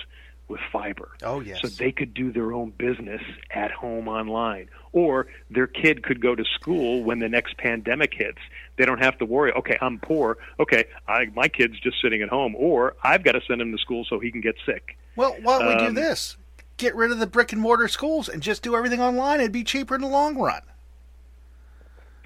with 0.48 0.60
fiber, 0.72 1.10
Oh, 1.22 1.40
yes. 1.40 1.60
so 1.60 1.68
they 1.68 1.92
could 1.92 2.14
do 2.14 2.32
their 2.32 2.52
own 2.52 2.70
business 2.70 3.20
at 3.50 3.70
home 3.70 4.08
online, 4.08 4.68
or 4.92 5.26
their 5.50 5.66
kid 5.66 6.02
could 6.02 6.20
go 6.20 6.34
to 6.34 6.44
school 6.44 7.02
when 7.04 7.18
the 7.18 7.28
next 7.28 7.56
pandemic 7.58 8.14
hits. 8.14 8.38
They 8.76 8.86
don't 8.86 9.02
have 9.02 9.18
to 9.18 9.26
worry. 9.26 9.52
Okay, 9.52 9.76
I'm 9.80 9.98
poor. 9.98 10.38
Okay, 10.58 10.84
I, 11.06 11.26
my 11.34 11.48
kid's 11.48 11.78
just 11.80 12.00
sitting 12.00 12.22
at 12.22 12.28
home, 12.30 12.54
or 12.56 12.96
I've 13.02 13.22
got 13.24 13.32
to 13.32 13.42
send 13.46 13.60
him 13.60 13.72
to 13.72 13.78
school 13.78 14.04
so 14.08 14.18
he 14.18 14.30
can 14.32 14.40
get 14.40 14.56
sick. 14.64 14.96
Well, 15.16 15.36
why 15.42 15.58
don't 15.58 15.68
we 15.68 15.76
do 15.76 15.86
Um, 15.88 15.94
this? 15.94 16.36
Get 16.78 16.94
rid 16.94 17.10
of 17.10 17.18
the 17.18 17.26
brick 17.26 17.52
and 17.52 17.60
mortar 17.60 17.88
schools 17.88 18.28
and 18.28 18.42
just 18.42 18.62
do 18.62 18.74
everything 18.76 19.00
online. 19.00 19.40
It'd 19.40 19.52
be 19.52 19.64
cheaper 19.64 19.96
in 19.96 20.00
the 20.00 20.06
long 20.08 20.38
run. 20.38 20.62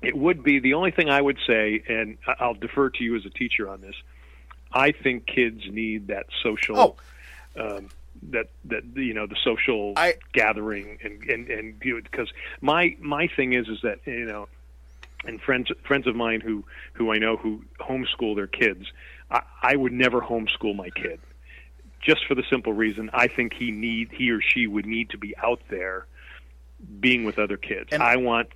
It 0.03 0.17
would 0.17 0.43
be 0.43 0.59
the 0.59 0.75
only 0.75 0.91
thing 0.91 1.09
I 1.09 1.21
would 1.21 1.39
say, 1.47 1.83
and 1.89 2.19
I'll 2.41 2.55
defer 2.55 2.91
to 2.91 3.05
you 3.05 3.17
as 3.17 3.25
a 3.25 3.31
teacher 3.31 3.69
on 3.69 3.81
this. 3.81 3.95
I 4.73 4.93
think 4.93 5.27
kids 5.27 5.63
need 5.71 6.09
that 6.09 6.27
social, 6.43 6.97
Oh. 7.57 7.77
um, 7.77 7.89
that 8.31 8.49
that 8.67 8.85
you 8.95 9.15
know 9.15 9.27
the 9.27 9.37
social 9.43 9.95
I- 9.97 10.15
gathering 10.33 10.99
and 11.03 11.23
and 11.25 11.49
and 11.49 11.79
because 11.79 12.33
my 12.61 12.97
my 13.01 13.27
thing 13.27 13.53
is 13.53 13.69
is 13.69 13.81
that 13.83 13.99
you 14.07 14.25
know, 14.25 14.49
and 15.25 15.41
friends 15.41 15.71
friends 15.85 16.07
of 16.07 16.15
mine 16.17 16.41
who 16.41 16.65
who 16.95 17.13
I 17.13 17.19
know 17.19 17.37
who 17.37 17.65
homeschool 17.81 18.37
their 18.37 18.47
kids, 18.47 18.87
I, 19.31 19.43
I 19.63 19.77
would 19.77 19.93
never 19.93 20.21
homeschool 20.21 20.77
my 20.77 20.91
kid, 20.91 21.21
just 22.01 22.25
for 22.27 22.35
the 22.35 22.45
simple 22.49 22.73
reason 22.73 23.11
I 23.13 23.27
think 23.29 23.55
he 23.55 23.71
need 23.71 24.11
he 24.13 24.31
or 24.31 24.41
she 24.41 24.67
would 24.67 24.87
need 24.87 25.11
to 25.11 25.19
be 25.19 25.37
out 25.39 25.61
there, 25.69 26.07
being 27.01 27.25
with 27.25 27.39
other 27.39 27.57
kids. 27.57 27.89
And- 27.93 28.03
I 28.03 28.17
want 28.17 28.49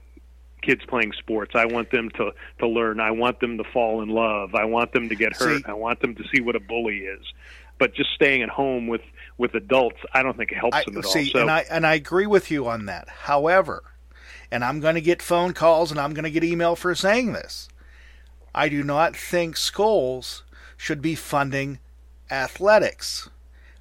kids 0.63 0.85
playing 0.87 1.13
sports. 1.13 1.53
I 1.55 1.67
want 1.67 1.91
them 1.91 2.11
to 2.11 2.33
to 2.59 2.67
learn. 2.69 2.99
I 3.01 3.11
want 3.11 3.41
them 3.41 3.59
to 3.59 3.65
fall 3.65 4.01
in 4.03 4.09
love. 4.09 4.55
I 4.55 4.65
want 4.65 4.93
them 4.93 5.09
to 5.09 5.15
get 5.15 5.37
hurt. 5.37 5.59
See- 5.59 5.65
I 5.71 5.75
want 5.75 6.01
them 6.01 6.15
to 6.15 6.25
see 6.29 6.41
what 6.41 6.57
a 6.57 6.61
bully 6.61 6.99
is. 6.99 7.25
But 7.79 7.95
just 7.95 8.11
staying 8.15 8.43
at 8.43 8.49
home 8.49 8.87
with 8.87 9.03
with 9.39 9.55
adults, 9.55 9.99
I 10.15 10.23
don't 10.23 10.37
think 10.37 10.53
it 10.53 10.57
helps 10.57 10.77
I 10.77 10.85
them 10.85 10.99
at 10.99 11.07
see, 11.07 11.27
all. 11.27 11.27
So 11.27 11.41
and 11.41 11.51
I 11.51 11.65
and 11.71 11.87
I 11.87 11.95
agree 11.95 12.27
with 12.27 12.51
you 12.51 12.67
on 12.67 12.87
that. 12.87 13.09
However, 13.09 13.83
and 14.51 14.65
I'm 14.65 14.81
going 14.81 14.95
to 14.95 15.01
get 15.01 15.23
phone 15.23 15.53
calls 15.53 15.91
and 15.91 16.01
I'm 16.01 16.15
going 16.15 16.25
to 16.25 16.31
get 16.31 16.45
email 16.45 16.77
for 16.77 16.95
saying 16.95 17.33
this. 17.33 17.69
I 18.55 18.69
do 18.69 18.83
not 18.83 19.15
think 19.15 19.57
schools 19.57 20.45
should 20.77 21.03
be 21.03 21.15
funding 21.15 21.79
athletics. 22.31 23.29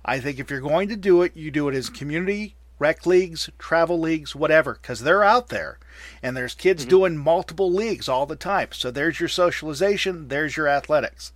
I 0.03 0.19
think 0.19 0.39
if 0.39 0.49
you're 0.49 0.59
going 0.59 0.89
to 0.89 0.95
do 0.95 1.21
it, 1.21 1.35
you 1.35 1.49
do 1.49 1.69
it 1.69 1.75
as 1.75 1.89
community 1.89 2.55
rec 2.79 3.05
leagues, 3.05 3.49
travel 3.57 3.99
leagues, 3.99 4.35
whatever, 4.35 4.73
because 4.73 5.01
they're 5.01 5.23
out 5.23 5.47
there. 5.49 5.79
And 6.21 6.35
there's 6.35 6.53
kids 6.53 6.83
mm-hmm. 6.83 6.89
doing 6.89 7.17
multiple 7.17 7.71
leagues 7.71 8.09
all 8.09 8.25
the 8.25 8.35
time. 8.35 8.69
So 8.71 8.91
there's 8.91 9.19
your 9.19 9.29
socialization, 9.29 10.27
there's 10.27 10.57
your 10.57 10.67
athletics. 10.67 11.31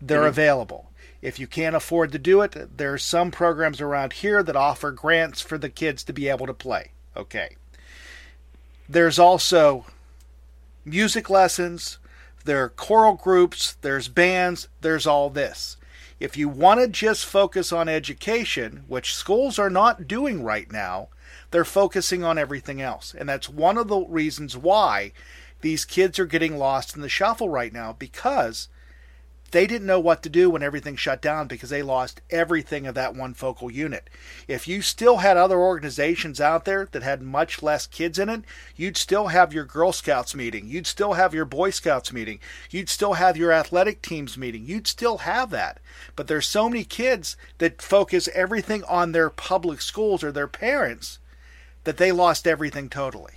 They're 0.00 0.20
mm-hmm. 0.20 0.28
available. 0.28 0.90
If 1.24 1.38
you 1.38 1.46
can't 1.46 1.74
afford 1.74 2.12
to 2.12 2.18
do 2.18 2.42
it, 2.42 2.76
there 2.76 2.92
are 2.92 2.98
some 2.98 3.30
programs 3.30 3.80
around 3.80 4.12
here 4.12 4.42
that 4.42 4.56
offer 4.56 4.90
grants 4.90 5.40
for 5.40 5.56
the 5.56 5.70
kids 5.70 6.04
to 6.04 6.12
be 6.12 6.28
able 6.28 6.46
to 6.46 6.52
play. 6.52 6.90
Okay. 7.16 7.56
There's 8.86 9.18
also 9.18 9.86
music 10.84 11.30
lessons, 11.30 11.96
there 12.44 12.62
are 12.62 12.68
choral 12.68 13.14
groups, 13.14 13.78
there's 13.80 14.06
bands, 14.06 14.68
there's 14.82 15.06
all 15.06 15.30
this. 15.30 15.78
If 16.20 16.36
you 16.36 16.46
want 16.46 16.80
to 16.80 16.88
just 16.88 17.24
focus 17.24 17.72
on 17.72 17.88
education, 17.88 18.84
which 18.86 19.14
schools 19.14 19.58
are 19.58 19.70
not 19.70 20.06
doing 20.06 20.44
right 20.44 20.70
now, 20.70 21.08
they're 21.52 21.64
focusing 21.64 22.22
on 22.22 22.36
everything 22.36 22.82
else. 22.82 23.14
And 23.18 23.26
that's 23.26 23.48
one 23.48 23.78
of 23.78 23.88
the 23.88 24.00
reasons 24.00 24.58
why 24.58 25.12
these 25.62 25.86
kids 25.86 26.18
are 26.18 26.26
getting 26.26 26.58
lost 26.58 26.94
in 26.94 27.00
the 27.00 27.08
shuffle 27.08 27.48
right 27.48 27.72
now 27.72 27.94
because 27.98 28.68
they 29.54 29.68
didn't 29.68 29.86
know 29.86 30.00
what 30.00 30.20
to 30.20 30.28
do 30.28 30.50
when 30.50 30.64
everything 30.64 30.96
shut 30.96 31.22
down 31.22 31.46
because 31.46 31.70
they 31.70 31.80
lost 31.80 32.20
everything 32.28 32.88
of 32.88 32.96
that 32.96 33.14
one 33.14 33.32
focal 33.34 33.70
unit. 33.70 34.10
If 34.48 34.66
you 34.66 34.82
still 34.82 35.18
had 35.18 35.36
other 35.36 35.60
organizations 35.60 36.40
out 36.40 36.64
there 36.64 36.88
that 36.90 37.04
had 37.04 37.22
much 37.22 37.62
less 37.62 37.86
kids 37.86 38.18
in 38.18 38.28
it, 38.28 38.42
you'd 38.74 38.96
still 38.96 39.28
have 39.28 39.54
your 39.54 39.64
Girl 39.64 39.92
Scouts 39.92 40.34
meeting, 40.34 40.66
you'd 40.66 40.88
still 40.88 41.12
have 41.12 41.32
your 41.32 41.44
Boy 41.44 41.70
Scouts 41.70 42.12
meeting, 42.12 42.40
you'd 42.68 42.88
still 42.88 43.12
have 43.12 43.36
your 43.36 43.52
athletic 43.52 44.02
teams 44.02 44.36
meeting, 44.36 44.66
you'd 44.66 44.88
still 44.88 45.18
have 45.18 45.50
that. 45.50 45.78
But 46.16 46.26
there's 46.26 46.48
so 46.48 46.68
many 46.68 46.82
kids 46.82 47.36
that 47.58 47.80
focus 47.80 48.28
everything 48.34 48.82
on 48.88 49.12
their 49.12 49.30
public 49.30 49.80
schools 49.80 50.24
or 50.24 50.32
their 50.32 50.48
parents 50.48 51.20
that 51.84 51.96
they 51.96 52.10
lost 52.10 52.48
everything 52.48 52.88
totally 52.88 53.34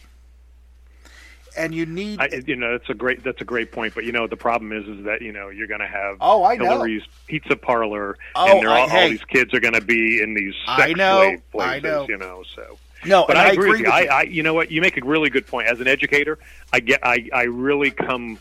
and 1.57 1.73
you 1.73 1.85
need. 1.85 2.19
I, 2.21 2.29
you 2.45 2.55
know, 2.55 2.77
that's 2.77 2.89
a 2.89 2.93
great 2.93 3.23
that's 3.23 3.41
a 3.41 3.45
great 3.45 3.71
point. 3.71 3.95
But 3.95 4.05
you 4.05 4.11
know, 4.11 4.27
the 4.27 4.37
problem 4.37 4.71
is 4.71 4.87
is 4.87 5.05
that 5.05 5.21
you 5.21 5.31
know 5.31 5.49
you're 5.49 5.67
going 5.67 5.79
to 5.79 5.87
have 5.87 6.17
oh 6.21 6.43
I 6.43 6.55
know 6.55 6.69
Hillary's 6.69 7.03
Pizza 7.27 7.55
Parlor, 7.55 8.17
oh, 8.35 8.59
and 8.59 8.67
I, 8.67 8.81
all, 8.81 8.89
hey, 8.89 9.03
all 9.03 9.09
these 9.09 9.23
kids 9.25 9.53
are 9.53 9.59
going 9.59 9.73
to 9.73 9.81
be 9.81 10.21
in 10.21 10.33
these 10.33 10.53
sex 10.65 10.81
I 10.81 10.93
know, 10.93 11.35
places. 11.51 11.71
I 11.71 11.79
know. 11.79 12.05
You 12.07 12.17
know, 12.17 12.43
so. 12.55 12.77
No, 13.05 13.25
but 13.27 13.37
I, 13.37 13.51
agree, 13.51 13.69
with 13.69 13.79
you. 13.81 13.85
you. 13.85 13.91
I, 13.91 14.05
I, 14.05 14.21
you 14.23 14.41
know 14.41 14.55
what? 14.55 14.71
You 14.71 14.81
make 14.81 14.97
a 14.97 15.05
really 15.05 15.29
good 15.29 15.45
point. 15.45 15.67
As 15.67 15.79
an 15.79 15.87
educator, 15.87 16.39
I 16.73 16.79
get, 16.79 16.99
I, 17.03 17.29
I 17.31 17.43
really 17.43 17.91
come, 17.91 18.39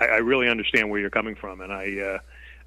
I, 0.00 0.06
I 0.06 0.16
really 0.16 0.48
understand 0.48 0.90
where 0.90 0.98
you're 0.98 1.10
coming 1.10 1.34
from, 1.34 1.60
and 1.60 1.70
I, 1.70 2.18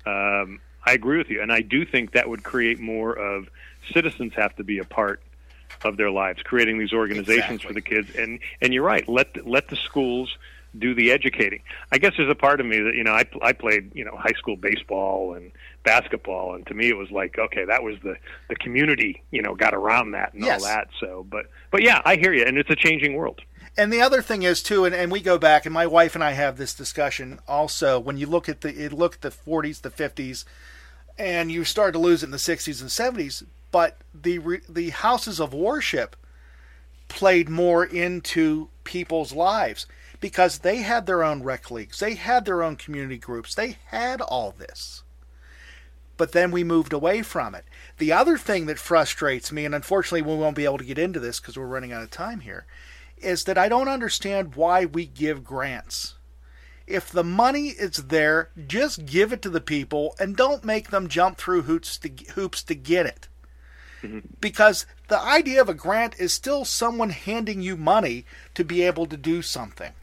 uh, 0.06 0.42
um, 0.44 0.62
I 0.86 0.94
agree 0.94 1.18
with 1.18 1.30
you. 1.30 1.42
And 1.42 1.52
I 1.52 1.62
do 1.62 1.86
think 1.86 2.12
that 2.12 2.30
would 2.30 2.44
create 2.44 2.80
more 2.80 3.14
of 3.14 3.50
citizens 3.94 4.34
have 4.36 4.56
to 4.58 4.64
be 4.64 4.78
a 4.78 4.84
part 4.84 5.22
of 5.84 5.98
their 5.98 6.12
lives, 6.12 6.42
creating 6.44 6.78
these 6.80 6.94
organizations 6.94 7.62
Exactly. 7.64 7.68
for 7.68 7.74
the 7.74 7.82
kids. 7.82 8.10
And 8.18 8.40
and 8.62 8.74
you're 8.74 8.84
right. 8.84 9.08
Let 9.08 9.46
let 9.48 9.68
the 9.70 9.76
schools 9.76 10.38
do 10.78 10.96
the 10.96 11.12
educating. 11.12 11.62
I 11.92 12.00
guess 12.00 12.14
there's 12.18 12.32
a 12.32 12.36
part 12.36 12.60
of 12.60 12.66
me 12.66 12.80
that 12.80 12.96
you 12.96 13.04
know 13.04 13.12
I 13.14 13.26
I 13.42 13.54
played 13.54 13.92
you 13.94 14.04
know 14.06 14.16
high 14.18 14.34
school 14.38 14.56
baseball 14.56 15.34
and 15.36 15.52
basketball, 15.84 16.56
and 16.56 16.66
to 16.68 16.74
me 16.74 16.90
it 16.90 16.98
was 16.98 17.12
like 17.12 17.38
okay 17.38 17.66
that 17.66 17.84
was 17.84 17.96
the 18.04 18.16
the 18.50 18.56
community 18.56 19.22
you 19.32 19.42
know 19.42 19.54
got 19.56 19.74
around 19.74 20.12
that 20.12 20.34
and 20.34 20.44
Yes. 20.44 20.62
all 20.64 20.68
that. 20.70 20.88
So, 21.00 21.26
but 21.30 21.46
but 21.72 21.84
yeah, 21.84 22.02
I 22.06 22.16
hear 22.16 22.34
you, 22.34 22.44
and 22.46 22.58
it's 22.58 22.70
a 22.70 22.76
changing 22.76 23.16
world. 23.16 23.42
And 23.76 23.92
the 23.92 24.02
other 24.02 24.22
thing 24.22 24.44
is 24.44 24.62
too, 24.62 24.86
and, 24.86 24.94
and 24.94 25.12
we 25.12 25.20
go 25.20 25.38
back, 25.40 25.66
and 25.66 25.74
my 25.74 25.88
wife 25.88 26.14
and 26.16 26.24
I 26.24 26.32
have 26.32 26.58
this 26.58 26.74
discussion 26.76 27.40
also. 27.48 28.00
When 28.00 28.18
you 28.18 28.28
look 28.28 28.48
at 28.48 28.62
the 28.62 28.90
look 28.90 29.16
at 29.16 29.22
the 29.22 29.30
40s, 29.32 29.82
the 29.82 29.90
50s, 29.90 30.46
and 31.18 31.52
you 31.52 31.64
start 31.64 31.94
to 31.94 32.00
lose 32.00 32.22
it 32.24 32.28
in 32.28 32.32
the 32.32 32.38
60s 32.38 32.82
and 32.82 32.90
70s, 32.90 33.44
but 33.74 33.98
the 34.14 34.62
the 34.70 34.92
houses 34.92 35.42
of 35.42 35.52
worship 35.52 36.16
played 37.08 37.50
more 37.50 37.84
into 37.84 38.70
people's 38.84 39.34
lives 39.34 39.88
because 40.20 40.60
they 40.60 40.78
had 40.78 41.08
their 41.08 41.24
own 41.24 41.42
rec 41.42 41.72
leagues, 41.72 42.00
they 42.00 42.14
had 42.14 42.46
their 42.46 42.62
own 42.62 42.76
community 42.76 43.18
groups, 43.18 43.56
they 43.56 43.78
had 43.88 44.22
all 44.22 44.52
this. 44.52 45.02
But 46.16 46.34
then 46.34 46.52
we 46.52 46.64
moved 46.64 46.94
away 46.94 47.24
from 47.24 47.56
it. 47.56 47.66
The 47.98 48.14
other 48.14 48.38
thing 48.38 48.68
that 48.68 48.78
frustrates 48.78 49.52
me, 49.52 49.66
and 49.66 49.74
unfortunately 49.74 50.22
we 50.22 50.38
won't 50.38 50.56
be 50.56 50.66
able 50.66 50.78
to 50.78 50.86
get 50.86 51.00
into 51.00 51.20
this 51.20 51.40
because 51.40 51.58
we're 51.58 51.66
running 51.66 51.92
out 51.92 52.04
of 52.04 52.12
time 52.12 52.42
here, 52.42 52.68
is 53.18 53.46
that 53.46 53.58
I 53.58 53.68
don't 53.68 53.88
understand 53.88 54.54
why 54.54 54.86
we 54.86 55.08
give 55.08 55.44
grants. 55.44 56.14
If 56.86 57.10
the 57.10 57.24
money 57.24 57.70
is 57.70 57.96
there, 57.96 58.52
just 58.68 59.08
give 59.08 59.34
it 59.34 59.42
to 59.42 59.50
the 59.50 59.62
people 59.62 60.16
and 60.20 60.38
don't 60.38 60.64
make 60.64 60.92
them 60.92 61.08
jump 61.08 61.40
through 61.40 61.64
hoops 61.64 61.98
to, 61.98 62.10
hoops 62.36 62.62
to 62.64 62.76
get 62.76 63.08
it. 63.08 63.28
Because 64.40 64.86
the 65.08 65.20
idea 65.20 65.62
of 65.62 65.70
a 65.70 65.74
grant 65.74 66.20
is 66.20 66.34
still 66.34 66.66
someone 66.66 67.12
handing 67.12 67.62
you 67.62 67.78
money 67.78 68.26
to 68.56 68.64
be 68.64 68.82
able 68.84 69.06
to 69.06 69.18
do 69.18 69.42
something. 69.42 69.94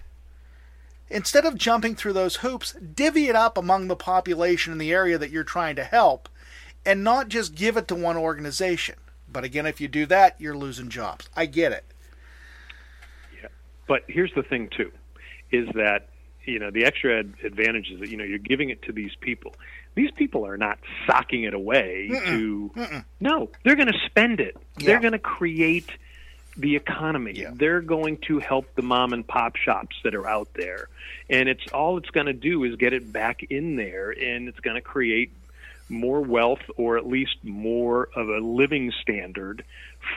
Instead 1.11 1.45
of 1.45 1.57
jumping 1.57 1.97
through 1.97 2.13
those 2.13 2.37
hoops, 2.37 2.73
divvy 2.73 3.29
it 3.29 3.35
up 3.35 3.59
among 3.59 3.89
the 3.89 3.97
population 3.97 4.73
in 4.73 4.79
the 4.79 4.93
area 4.93 5.19
that 5.19 5.31
you're 5.31 5.45
trying 5.45 5.77
to 5.77 5.85
help 5.85 6.29
and 6.87 7.05
not 7.05 7.29
just 7.29 7.55
give 7.55 7.77
it 7.77 7.89
to 7.89 7.95
one 7.95 8.17
organization. 8.17 8.95
But 9.31 9.45
again, 9.45 9.67
if 9.67 9.81
you 9.81 9.89
do 9.89 10.07
that, 10.07 10.41
you're 10.41 10.57
losing 10.57 10.89
jobs. 10.89 11.29
I 11.37 11.47
get 11.47 11.73
it. 11.73 11.85
Yeah. 13.41 13.49
But 13.87 14.05
here's 14.09 14.33
the 14.35 14.43
thing 14.43 14.69
too, 14.75 14.91
is 15.53 15.69
that 15.75 16.09
you 16.45 16.59
know 16.59 16.71
the 16.71 16.85
extra 16.85 17.21
ad- 17.21 17.35
advantage 17.45 17.91
is 17.91 18.01
that 18.01 18.09
you 18.09 18.17
know 18.17 18.25
you're 18.25 18.39
giving 18.39 18.71
it 18.71 18.83
to 18.83 18.93
these 18.93 19.13
people. 19.21 19.55
These 20.01 20.13
people 20.13 20.47
are 20.47 20.57
not 20.57 20.79
socking 21.07 21.43
it 21.45 21.53
away 21.53 22.09
to. 22.09 23.03
No, 23.21 23.51
they're 23.65 23.77
going 23.77 23.93
to 23.93 23.99
spend 24.07 24.41
it. 24.41 24.57
Yeah. 24.79 24.87
They're 24.87 25.01
going 25.01 25.13
to 25.13 25.19
create 25.19 25.91
the 26.57 26.75
economy. 26.75 27.33
Yeah. 27.35 27.51
They're 27.53 27.83
going 27.83 28.17
to 28.29 28.39
help 28.39 28.75
the 28.77 28.83
mom 28.83 29.13
and 29.13 29.27
pop 29.27 29.57
shops 29.57 29.97
that 30.05 30.15
are 30.15 30.27
out 30.27 30.49
there, 30.55 30.89
and 31.29 31.51
it's 31.51 31.71
all 31.75 31.99
it's 31.99 32.09
going 32.09 32.29
to 32.29 32.33
do 32.33 32.65
is 32.65 32.77
get 32.77 32.95
it 32.95 33.13
back 33.13 33.43
in 33.51 33.77
there, 33.77 34.11
and 34.11 34.49
it's 34.49 34.61
going 34.61 34.77
to 34.77 34.81
create 34.81 35.33
more 35.91 36.23
wealth 36.23 36.63
or 36.79 36.97
at 36.97 37.07
least 37.07 37.37
more 37.43 38.09
of 38.15 38.31
a 38.31 38.39
living 38.39 38.93
standard 39.03 39.65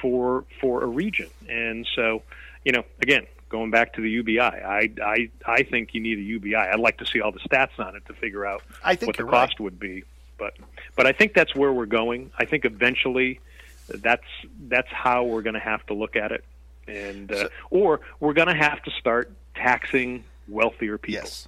for 0.02 0.46
for 0.62 0.82
a 0.82 0.88
region. 0.88 1.30
And 1.50 1.86
so, 1.94 2.22
you 2.64 2.72
know, 2.72 2.86
again, 3.02 3.26
going 3.54 3.70
back 3.70 3.94
to 3.94 4.02
the 4.02 4.10
UBI, 4.10 4.40
I 4.40 4.90
I 5.02 5.30
I 5.46 5.62
think 5.64 5.94
you 5.94 6.02
need 6.02 6.18
a 6.18 6.22
UBI. 6.22 6.56
I'd 6.56 6.80
like 6.80 6.98
to 6.98 7.06
see 7.06 7.22
all 7.22 7.32
the 7.32 7.40
stats 7.40 7.78
on 7.78 7.96
it 7.96 8.04
to 8.08 8.14
figure 8.16 8.46
out 8.48 8.64
what 9.06 9.16
the 9.18 9.24
cost 9.32 9.60
would 9.60 9.80
be. 9.80 10.04
But 10.40 10.56
but 10.96 11.06
I 11.06 11.12
think 11.14 11.36
that's 11.36 11.56
where 11.56 11.72
we're 11.72 11.86
going. 11.86 12.32
I 12.38 12.46
think 12.46 12.66
eventually 12.66 13.40
that's 13.88 14.26
that's 14.68 14.88
how 14.92 15.24
we're 15.26 15.44
going 15.44 15.54
to 15.54 15.60
have 15.60 15.86
to 15.86 15.94
look 15.94 16.16
at 16.16 16.32
it. 16.32 16.44
And 16.88 17.32
uh, 17.32 17.50
or 17.70 18.02
we're 18.20 18.34
going 18.34 18.48
to 18.48 18.56
have 18.56 18.82
to 18.84 18.92
start 19.00 19.32
taxing 19.54 20.24
wealthier 20.48 20.98
people 20.98 21.22
Yes. 21.22 21.48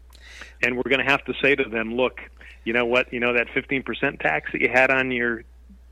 and 0.62 0.78
we're 0.78 0.90
going 0.94 1.04
to 1.04 1.12
have 1.12 1.26
to 1.26 1.34
say 1.42 1.56
to 1.56 1.64
them, 1.64 1.96
look, 1.96 2.22
you 2.66 2.72
know 2.72 2.86
what, 2.86 3.12
you 3.12 3.20
know 3.20 3.34
that 3.34 3.48
15% 3.48 4.20
tax 4.22 4.52
that 4.52 4.62
you 4.62 4.70
had 4.70 4.92
on 4.92 5.10
your 5.12 5.44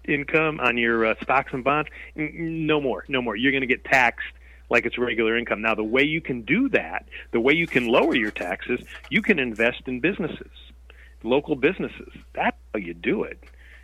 income, 0.05 0.59
on 0.59 0.77
your 0.77 1.05
uh, 1.07 1.15
stocks 1.23 1.51
and 1.53 1.63
bonds, 1.63 1.89
N- 2.15 2.65
no 2.67 2.79
more, 2.79 3.03
no 3.07 3.19
more. 3.21 3.35
You're 3.35 3.51
going 3.51 3.61
to 3.61 3.67
get 3.67 3.83
taxed 3.83 4.27
like 4.69 4.85
it's 4.85 4.97
regular 4.97 5.37
income. 5.37 5.61
Now, 5.61 5.75
the 5.75 5.83
way 5.83 6.03
you 6.03 6.21
can 6.21 6.41
do 6.41 6.69
that, 6.69 7.05
the 7.31 7.39
way 7.39 7.53
you 7.53 7.67
can 7.67 7.87
lower 7.87 8.15
your 8.15 8.31
taxes, 8.31 8.79
you 9.09 9.21
can 9.21 9.39
invest 9.39 9.83
in 9.87 9.99
businesses, 9.99 10.51
local 11.23 11.55
businesses. 11.55 12.13
That's 12.33 12.57
how 12.73 12.79
you 12.79 12.93
do 12.93 13.23
it. 13.23 13.39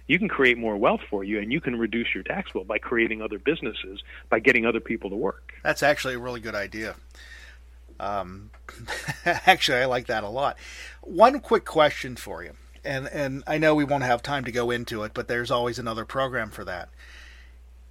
You 0.07 0.17
can 0.17 0.27
create 0.27 0.57
more 0.57 0.75
wealth 0.75 1.01
for 1.07 1.23
you, 1.23 1.39
and 1.39 1.53
you 1.53 1.61
can 1.61 1.77
reduce 1.77 2.15
your 2.15 2.23
tax 2.23 2.51
bill 2.51 2.63
by 2.63 2.79
creating 2.79 3.21
other 3.21 3.37
businesses, 3.37 4.01
by 4.29 4.39
getting 4.39 4.65
other 4.65 4.79
people 4.79 5.11
to 5.11 5.15
work. 5.15 5.53
That's 5.63 5.83
actually 5.83 6.15
a 6.15 6.19
really 6.19 6.39
good 6.39 6.55
idea. 6.55 6.95
Um, 7.99 8.49
actually, 9.25 9.77
I 9.77 9.85
like 9.85 10.07
that 10.07 10.23
a 10.23 10.29
lot. 10.29 10.57
One 11.01 11.39
quick 11.39 11.65
question 11.65 12.15
for 12.15 12.43
you, 12.43 12.53
and 12.83 13.07
and 13.07 13.43
I 13.45 13.57
know 13.57 13.75
we 13.75 13.83
won't 13.83 14.03
have 14.03 14.23
time 14.23 14.45
to 14.45 14.51
go 14.51 14.71
into 14.71 15.03
it, 15.03 15.13
but 15.13 15.27
there's 15.27 15.51
always 15.51 15.77
another 15.77 16.05
program 16.05 16.49
for 16.49 16.63
that. 16.65 16.89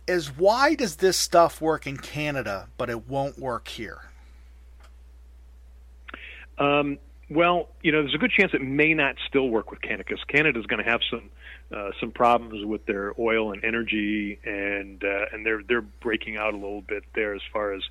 Is 0.09 0.37
why 0.37 0.75
does 0.75 0.97
this 0.97 1.17
stuff 1.17 1.61
work 1.61 1.87
in 1.87 1.99
Canada 1.99 2.69
but 2.79 2.89
it 2.89 3.09
won't 3.09 3.39
work 3.39 3.69
here? 3.69 4.01
Um, 6.59 6.99
well, 7.31 7.69
you 7.83 7.93
know, 7.93 8.01
there's 8.03 8.15
a 8.15 8.19
good 8.19 8.31
chance 8.31 8.53
it 8.55 8.63
may 8.63 8.95
not 8.95 9.17
still 9.29 9.49
work 9.49 9.71
with 9.71 9.83
Canada 9.83 10.05
because 10.09 10.25
Canada's 10.25 10.67
going 10.67 10.83
to 10.83 10.91
have 10.91 11.01
some 11.11 11.31
uh, 11.71 11.91
some 12.01 12.11
problems 12.11 12.65
with 12.65 12.87
their 12.87 13.13
oil 13.21 13.53
and 13.53 13.63
energy, 13.63 14.39
and 14.45 15.05
uh, 15.05 15.27
and 15.33 15.45
they're 15.45 15.63
they're 15.63 15.83
breaking 15.83 16.39
out 16.39 16.55
a 16.55 16.57
little 16.57 16.81
bit 16.81 17.05
there 17.15 17.35
as 17.35 17.43
far 17.53 17.75
as 17.75 17.83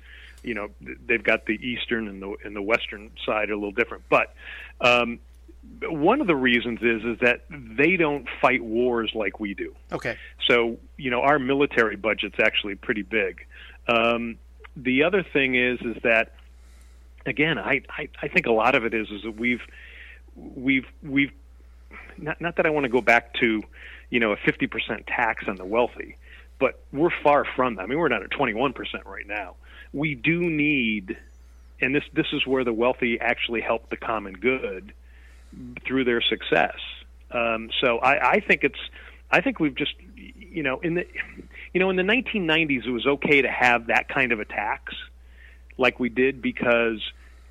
you 0.42 0.54
know 0.54 0.68
they've 1.06 1.22
got 1.22 1.46
the 1.46 1.54
eastern 1.54 2.08
and 2.08 2.20
the 2.20 2.36
and 2.44 2.56
the 2.56 2.62
western 2.62 3.12
side 3.24 3.50
are 3.50 3.54
a 3.54 3.56
little 3.56 3.72
different, 3.72 4.04
but. 4.08 4.34
Um, 4.80 5.20
one 5.82 6.20
of 6.20 6.26
the 6.26 6.36
reasons 6.36 6.80
is 6.82 7.04
is 7.04 7.18
that 7.20 7.44
they 7.50 7.96
don't 7.96 8.26
fight 8.40 8.62
wars 8.62 9.12
like 9.14 9.38
we 9.40 9.54
do. 9.54 9.74
Okay. 9.92 10.16
So 10.46 10.78
you 10.96 11.10
know 11.10 11.20
our 11.20 11.38
military 11.38 11.96
budget's 11.96 12.38
actually 12.40 12.74
pretty 12.74 13.02
big. 13.02 13.46
Um, 13.86 14.38
the 14.76 15.04
other 15.04 15.22
thing 15.22 15.54
is 15.54 15.80
is 15.80 16.02
that 16.02 16.34
again, 17.26 17.58
I, 17.58 17.82
I 17.88 18.08
I 18.22 18.28
think 18.28 18.46
a 18.46 18.52
lot 18.52 18.74
of 18.74 18.84
it 18.84 18.94
is 18.94 19.08
is 19.10 19.22
that 19.22 19.36
we've 19.36 19.62
we've 20.34 20.86
we've 21.02 21.32
not 22.16 22.40
not 22.40 22.56
that 22.56 22.66
I 22.66 22.70
want 22.70 22.84
to 22.84 22.90
go 22.90 23.00
back 23.00 23.34
to 23.34 23.62
you 24.10 24.20
know, 24.20 24.32
a 24.32 24.36
50% 24.36 25.04
tax 25.06 25.44
on 25.48 25.56
the 25.56 25.64
wealthy. 25.64 26.16
But 26.58 26.82
we're 26.92 27.10
far 27.22 27.44
from 27.44 27.76
that. 27.76 27.82
I 27.82 27.86
mean, 27.86 27.98
we're 27.98 28.08
not 28.08 28.22
at 28.22 28.30
21% 28.30 28.74
right 29.04 29.26
now. 29.26 29.54
We 29.92 30.14
do 30.14 30.40
need, 30.50 31.16
and 31.80 31.94
this 31.94 32.02
this 32.12 32.26
is 32.32 32.46
where 32.46 32.64
the 32.64 32.72
wealthy 32.72 33.18
actually 33.20 33.60
help 33.60 33.88
the 33.90 33.96
common 33.96 34.34
good 34.34 34.92
through 35.86 36.04
their 36.04 36.20
success. 36.20 36.76
Um, 37.30 37.70
so 37.80 37.98
I, 37.98 38.32
I 38.32 38.40
think 38.40 38.64
it's, 38.64 38.78
I 39.30 39.40
think 39.40 39.60
we've 39.60 39.74
just, 39.74 39.94
you 40.16 40.62
know, 40.62 40.80
in 40.80 40.94
the, 40.94 41.06
you 41.74 41.80
know, 41.80 41.90
in 41.90 41.96
the 41.96 42.02
1990s, 42.02 42.86
it 42.86 42.90
was 42.90 43.06
okay 43.06 43.42
to 43.42 43.50
have 43.50 43.88
that 43.88 44.08
kind 44.08 44.32
of 44.32 44.40
a 44.40 44.44
tax, 44.44 44.94
like 45.76 46.00
we 46.00 46.08
did 46.08 46.40
because 46.40 47.00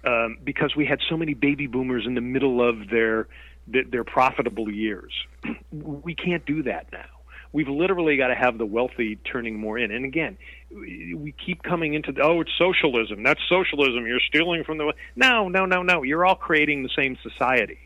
um, 0.03 0.37
because 0.43 0.75
we 0.75 0.85
had 0.85 0.99
so 1.09 1.17
many 1.17 1.33
baby 1.33 1.67
boomers 1.67 2.05
in 2.05 2.15
the 2.15 2.21
middle 2.21 2.67
of 2.67 2.89
their 2.89 3.27
their 3.67 4.03
profitable 4.03 4.71
years. 4.71 5.11
we 5.71 6.15
can't 6.15 6.45
do 6.45 6.63
that 6.63 6.87
now. 6.91 7.05
We've 7.51 7.67
literally 7.67 8.17
got 8.17 8.27
to 8.27 8.35
have 8.35 8.57
the 8.57 8.65
wealthy 8.65 9.15
turning 9.15 9.59
more 9.59 9.77
in. 9.77 9.91
And 9.91 10.05
again, 10.05 10.37
we 10.71 11.33
keep 11.45 11.63
coming 11.63 11.93
into 11.93 12.11
the, 12.11 12.21
oh, 12.21 12.41
it's 12.41 12.51
socialism. 12.57 13.23
That's 13.23 13.39
socialism. 13.49 14.05
You're 14.05 14.19
stealing 14.19 14.63
from 14.63 14.77
the 14.77 14.93
no, 15.15 15.47
no, 15.49 15.65
no, 15.65 15.81
no. 15.81 16.03
You're 16.03 16.25
all 16.25 16.35
creating 16.35 16.83
the 16.83 16.89
same 16.95 17.17
society, 17.23 17.79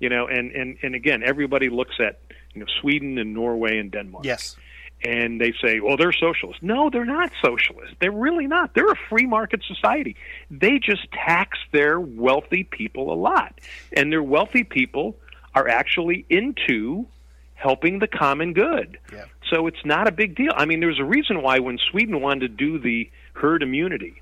you 0.00 0.08
know. 0.08 0.26
And 0.26 0.50
and 0.52 0.76
and 0.82 0.94
again, 0.94 1.22
everybody 1.22 1.68
looks 1.68 1.94
at 2.00 2.18
you 2.54 2.60
know 2.60 2.66
Sweden 2.80 3.18
and 3.18 3.32
Norway 3.32 3.78
and 3.78 3.92
Denmark. 3.92 4.24
Yes 4.24 4.56
and 5.02 5.40
they 5.40 5.52
say, 5.62 5.80
well, 5.80 5.96
they're 5.96 6.12
socialists. 6.12 6.62
No, 6.62 6.90
they're 6.90 7.04
not 7.04 7.32
socialists. 7.42 7.94
They're 8.00 8.10
really 8.10 8.46
not. 8.46 8.74
They're 8.74 8.90
a 8.90 8.98
free 9.08 9.26
market 9.26 9.62
society. 9.66 10.16
They 10.50 10.78
just 10.78 11.10
tax 11.12 11.58
their 11.72 11.98
wealthy 11.98 12.64
people 12.64 13.12
a 13.12 13.16
lot. 13.16 13.58
And 13.94 14.12
their 14.12 14.22
wealthy 14.22 14.64
people 14.64 15.16
are 15.54 15.68
actually 15.68 16.26
into 16.28 17.06
helping 17.54 17.98
the 17.98 18.06
common 18.06 18.52
good. 18.52 18.98
Yeah. 19.12 19.24
So 19.50 19.66
it's 19.66 19.84
not 19.84 20.06
a 20.06 20.12
big 20.12 20.34
deal. 20.36 20.52
I 20.54 20.66
mean, 20.66 20.80
there's 20.80 21.00
a 21.00 21.04
reason 21.04 21.42
why 21.42 21.58
when 21.58 21.78
Sweden 21.78 22.20
wanted 22.20 22.40
to 22.40 22.48
do 22.48 22.78
the 22.78 23.10
herd 23.34 23.62
immunity, 23.62 24.20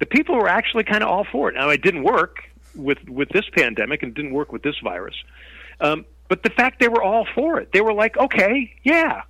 the 0.00 0.06
people 0.06 0.36
were 0.36 0.48
actually 0.48 0.84
kind 0.84 1.02
of 1.02 1.08
all 1.08 1.24
for 1.24 1.48
it. 1.48 1.54
Now, 1.54 1.70
it 1.70 1.82
didn't 1.82 2.02
work 2.02 2.47
with, 2.74 3.08
with 3.08 3.28
this 3.30 3.48
pandemic 3.50 4.02
and 4.02 4.14
didn't 4.14 4.32
work 4.32 4.52
with 4.52 4.62
this 4.62 4.78
virus. 4.82 5.14
Um, 5.80 6.04
but 6.28 6.42
the 6.42 6.50
fact 6.50 6.80
they 6.80 6.88
were 6.88 7.02
all 7.02 7.26
for 7.34 7.60
it, 7.60 7.72
they 7.72 7.80
were 7.80 7.92
like, 7.92 8.16
okay, 8.16 8.74
yeah, 8.82 9.22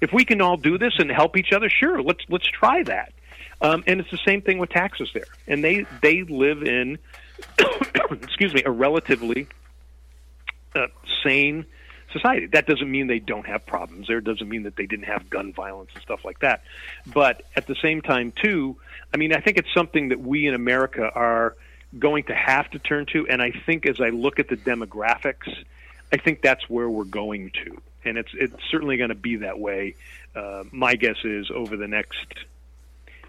if 0.00 0.12
we 0.12 0.24
can 0.24 0.40
all 0.40 0.56
do 0.56 0.78
this 0.78 0.94
and 0.98 1.10
help 1.10 1.36
each 1.36 1.52
other, 1.52 1.68
sure, 1.68 2.02
let's 2.02 2.24
let's 2.28 2.46
try 2.46 2.82
that. 2.84 3.12
Um, 3.62 3.84
and 3.86 4.00
it's 4.00 4.10
the 4.10 4.18
same 4.24 4.40
thing 4.40 4.58
with 4.58 4.70
taxes 4.70 5.10
there. 5.14 5.26
And 5.46 5.62
they 5.62 5.86
they 6.02 6.22
live 6.22 6.62
in, 6.62 6.98
excuse 8.10 8.54
me, 8.54 8.62
a 8.64 8.70
relatively 8.70 9.46
uh, 10.74 10.86
sane 11.22 11.66
society. 12.12 12.46
That 12.46 12.66
doesn't 12.66 12.90
mean 12.90 13.06
they 13.06 13.18
don't 13.18 13.46
have 13.46 13.66
problems. 13.66 14.08
There 14.08 14.20
doesn't 14.20 14.48
mean 14.48 14.64
that 14.64 14.76
they 14.76 14.86
didn't 14.86 15.04
have 15.04 15.30
gun 15.30 15.52
violence 15.52 15.90
and 15.94 16.02
stuff 16.02 16.24
like 16.24 16.40
that. 16.40 16.62
But 17.06 17.42
at 17.54 17.66
the 17.66 17.76
same 17.76 18.00
time, 18.00 18.32
too, 18.32 18.76
I 19.12 19.16
mean, 19.16 19.34
I 19.34 19.40
think 19.40 19.58
it's 19.58 19.72
something 19.74 20.08
that 20.08 20.20
we 20.20 20.46
in 20.46 20.54
America 20.54 21.08
are 21.14 21.56
going 21.98 22.24
to 22.24 22.34
have 22.34 22.70
to 22.70 22.78
turn 22.78 23.06
to. 23.06 23.26
And 23.28 23.42
I 23.42 23.50
think 23.50 23.86
as 23.86 24.00
I 24.00 24.10
look 24.10 24.38
at 24.38 24.48
the 24.48 24.56
demographics, 24.56 25.52
I 26.12 26.16
think 26.16 26.42
that's 26.42 26.68
where 26.68 26.88
we're 26.88 27.04
going 27.04 27.50
to 27.64 27.80
and 28.04 28.18
it's 28.18 28.30
it's 28.34 28.54
certainly 28.70 28.96
going 28.96 29.10
to 29.10 29.14
be 29.14 29.36
that 29.36 29.58
way. 29.58 29.94
Uh, 30.34 30.64
my 30.70 30.94
guess 30.94 31.16
is 31.24 31.50
over 31.50 31.76
the 31.76 31.88
next, 31.88 32.26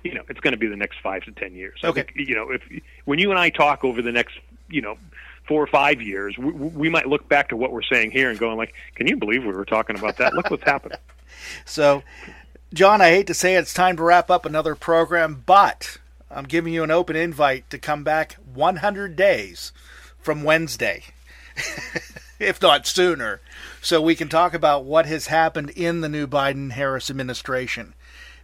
you 0.03 0.13
know, 0.13 0.23
it's 0.29 0.39
going 0.39 0.53
to 0.53 0.57
be 0.57 0.67
the 0.67 0.75
next 0.75 0.99
five 1.01 1.23
to 1.23 1.31
ten 1.31 1.53
years. 1.53 1.79
Okay. 1.83 2.03
Think, 2.03 2.29
you 2.29 2.35
know, 2.35 2.51
if 2.51 2.61
when 3.05 3.19
you 3.19 3.31
and 3.31 3.39
I 3.39 3.49
talk 3.49 3.83
over 3.83 4.01
the 4.01 4.11
next, 4.11 4.37
you 4.69 4.81
know, 4.81 4.97
four 5.47 5.61
or 5.61 5.67
five 5.67 6.01
years, 6.01 6.37
we, 6.37 6.51
we 6.51 6.89
might 6.89 7.07
look 7.07 7.27
back 7.27 7.49
to 7.49 7.57
what 7.57 7.71
we're 7.71 7.81
saying 7.81 8.11
here 8.11 8.29
and 8.29 8.39
going 8.39 8.57
like, 8.57 8.73
"Can 8.95 9.07
you 9.07 9.17
believe 9.17 9.43
we 9.43 9.51
were 9.51 9.65
talking 9.65 9.97
about 9.97 10.17
that? 10.17 10.33
Look 10.33 10.49
what's 10.49 10.63
happened." 10.63 10.95
So, 11.65 12.03
John, 12.71 13.01
I 13.01 13.09
hate 13.09 13.25
to 13.27 13.33
say 13.33 13.55
it, 13.55 13.59
it's 13.59 13.73
time 13.73 13.97
to 13.97 14.03
wrap 14.03 14.29
up 14.29 14.45
another 14.45 14.75
program, 14.75 15.41
but 15.43 15.97
I'm 16.33 16.45
giving 16.45 16.73
you 16.73 16.83
an 16.83 16.91
open 16.91 17.15
invite 17.15 17.69
to 17.69 17.77
come 17.77 18.03
back 18.03 18.37
100 18.53 19.15
days 19.15 19.71
from 20.19 20.43
Wednesday. 20.43 21.03
if 22.39 22.61
not 22.61 22.87
sooner, 22.87 23.41
so 23.81 24.01
we 24.01 24.15
can 24.15 24.29
talk 24.29 24.53
about 24.53 24.85
what 24.85 25.05
has 25.05 25.27
happened 25.27 25.69
in 25.71 26.01
the 26.01 26.09
new 26.09 26.27
Biden 26.27 26.71
Harris 26.71 27.09
administration. 27.09 27.93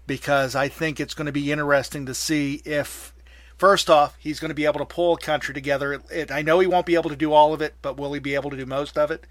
Because 0.05 0.55
I 0.55 0.67
think 0.67 0.99
it's 0.99 1.13
going 1.13 1.25
to 1.25 1.31
be 1.31 1.51
interesting 1.51 2.05
to 2.05 2.13
see 2.13 2.61
if, 2.63 3.13
first 3.57 3.89
off, 3.89 4.15
he's 4.19 4.39
going 4.39 4.49
to 4.49 4.55
be 4.55 4.65
able 4.65 4.79
to 4.79 4.85
pull 4.85 5.15
a 5.15 5.19
country 5.19 5.53
together. 5.53 6.01
It, 6.09 6.31
I 6.31 6.41
know 6.41 6.59
he 6.59 6.67
won't 6.67 6.85
be 6.85 6.95
able 6.95 7.09
to 7.09 7.15
do 7.15 7.33
all 7.33 7.53
of 7.53 7.61
it, 7.61 7.75
but 7.81 7.97
will 7.97 8.13
he 8.13 8.19
be 8.19 8.35
able 8.35 8.49
to 8.51 8.57
do 8.57 8.65
most 8.65 8.97
of 8.97 9.11
it? 9.11 9.25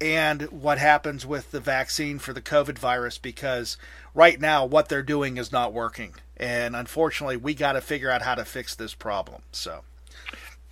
And 0.00 0.42
what 0.50 0.78
happens 0.78 1.26
with 1.26 1.50
the 1.50 1.60
vaccine 1.60 2.18
for 2.18 2.32
the 2.32 2.40
COVID 2.40 2.78
virus? 2.78 3.18
Because 3.18 3.76
right 4.14 4.40
now, 4.40 4.64
what 4.64 4.88
they're 4.88 5.02
doing 5.02 5.36
is 5.36 5.52
not 5.52 5.72
working. 5.72 6.14
And 6.36 6.74
unfortunately, 6.74 7.36
we 7.36 7.52
got 7.52 7.72
to 7.72 7.82
figure 7.82 8.10
out 8.10 8.22
how 8.22 8.34
to 8.34 8.44
fix 8.44 8.74
this 8.74 8.94
problem. 8.94 9.42
So. 9.52 9.82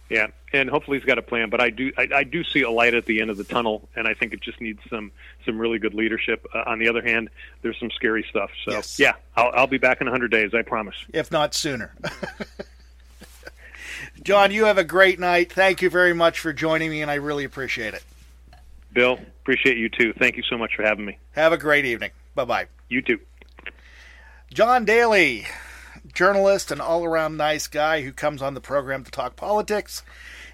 Yeah, 0.09 0.29
and 0.55 0.71
hopefully 0.71 0.99
he's 0.99 1.05
got 1.05 1.19
a 1.19 1.23
plan. 1.23 1.51
But 1.51 1.61
I 1.61 1.69
do, 1.69 1.93
I, 1.99 2.09
I 2.15 2.25
do 2.25 2.43
see 2.43 2.63
a 2.63 2.71
light 2.71 2.95
at 2.95 3.05
the 3.05 3.21
end 3.21 3.31
of 3.31 3.37
the 3.37 3.45
tunnel, 3.45 3.87
and 3.95 4.09
I 4.09 4.15
think 4.15 4.33
it 4.33 4.41
just 4.41 4.61
needs 4.61 4.81
some 4.89 5.13
some 5.45 5.59
really 5.59 5.79
good 5.79 5.93
leadership. 5.93 6.47
Uh, 6.55 6.63
on 6.67 6.79
the 6.79 6.89
other 6.89 7.03
hand, 7.03 7.29
there's 7.61 7.79
some 7.79 7.91
scary 7.91 8.25
stuff. 8.31 8.51
So 8.65 8.73
yes. 8.73 8.99
yeah, 8.99 9.13
I'll, 9.37 9.51
I'll 9.53 9.67
be 9.67 9.77
back 9.77 10.01
in 10.01 10.07
100 10.07 10.31
days. 10.31 10.55
I 10.55 10.63
promise. 10.63 10.95
If 11.13 11.31
not 11.31 11.55
sooner. 11.55 11.95
John, 14.23 14.51
you 14.51 14.65
have 14.65 14.79
a 14.79 14.85
great 14.85 15.21
night. 15.21 15.53
Thank 15.53 15.83
you 15.83 15.91
very 15.91 16.15
much 16.15 16.41
for 16.41 16.53
joining 16.53 16.91
me, 16.91 17.03
and 17.03 17.11
I 17.11 17.17
really 17.17 17.45
appreciate 17.45 17.93
it. 17.93 18.03
Bill, 18.99 19.17
appreciate 19.43 19.77
you 19.77 19.89
too. 19.89 20.13
Thank 20.19 20.37
you 20.37 20.43
so 20.51 20.59
much 20.59 20.75
for 20.75 20.83
having 20.83 21.05
me. 21.05 21.19
Have 21.31 21.53
a 21.53 21.57
great 21.57 21.85
evening. 21.85 22.11
Bye 22.35 22.47
bye. 22.47 22.67
You 22.89 23.01
too. 23.01 23.21
John 24.53 24.85
Daly 24.85 25.47
journalist 26.13 26.73
and 26.73 26.81
all 26.81 27.05
around 27.05 27.37
nice 27.37 27.69
guy 27.69 28.03
who 28.03 28.11
comes 28.11 28.43
on 28.43 28.55
the 28.55 28.61
program 28.61 29.05
to 29.05 29.11
talk 29.13 29.37
politics. 29.37 30.03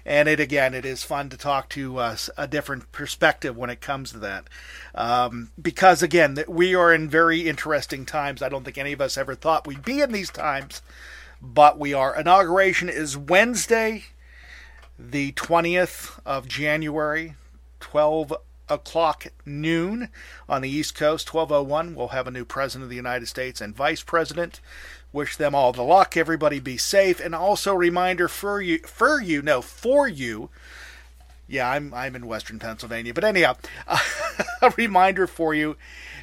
And 0.05 0.29
it 0.29 0.39
again, 0.39 0.75
it 0.75 0.85
is 0.85 1.03
fun 1.03 1.29
to 1.29 1.37
talk 1.37 1.69
to 1.69 1.97
uh, 1.97 2.17
a 2.37 2.47
different 2.47 2.91
perspective 2.91 3.57
when 3.57 3.71
it 3.71 3.81
comes 3.81 4.11
to 4.11 4.19
that, 4.19 4.47
um, 4.93 5.49
because 5.59 6.03
again, 6.03 6.37
we 6.47 6.75
are 6.75 6.93
in 6.93 7.09
very 7.09 7.47
interesting 7.49 8.05
times. 8.05 8.43
I 8.43 8.49
don't 8.49 8.63
think 8.63 8.77
any 8.77 8.93
of 8.93 9.01
us 9.01 9.17
ever 9.17 9.33
thought 9.33 9.65
we'd 9.65 9.83
be 9.83 10.01
in 10.01 10.11
these 10.11 10.29
times, 10.29 10.83
but 11.41 11.79
we 11.79 11.95
are. 11.95 12.15
Inauguration 12.15 12.89
is 12.89 13.17
Wednesday, 13.17 14.03
the 14.99 15.31
twentieth 15.31 16.19
of 16.27 16.47
January, 16.47 17.33
twelve 17.85 18.33
o'clock 18.67 19.27
noon 19.45 20.09
on 20.49 20.63
the 20.63 20.69
East 20.69 20.95
Coast. 20.95 21.27
Twelve 21.27 21.51
oh 21.51 21.61
one, 21.61 21.93
we'll 21.93 22.07
have 22.07 22.25
a 22.25 22.31
new 22.31 22.43
president 22.43 22.85
of 22.85 22.89
the 22.89 22.95
United 22.95 23.27
States 23.27 23.61
and 23.61 23.75
vice 23.75 24.01
president. 24.01 24.59
Wish 25.13 25.37
them 25.37 25.53
all 25.53 25.71
the 25.71 25.83
luck. 25.83 26.17
Everybody 26.17 26.59
be 26.59 26.77
safe. 26.77 27.19
And 27.19 27.35
also 27.35 27.75
reminder 27.75 28.27
for 28.27 28.59
you, 28.59 28.79
for 28.79 29.21
you, 29.21 29.43
no, 29.43 29.61
for 29.61 30.07
you. 30.07 30.49
Yeah, 31.47 31.69
I'm 31.69 31.93
I'm 31.93 32.15
in 32.15 32.25
Western 32.25 32.57
Pennsylvania, 32.57 33.13
but 33.13 33.23
anyhow, 33.23 33.55
a 34.63 34.73
reminder 34.75 35.27
for 35.27 35.53
you. 35.53 35.77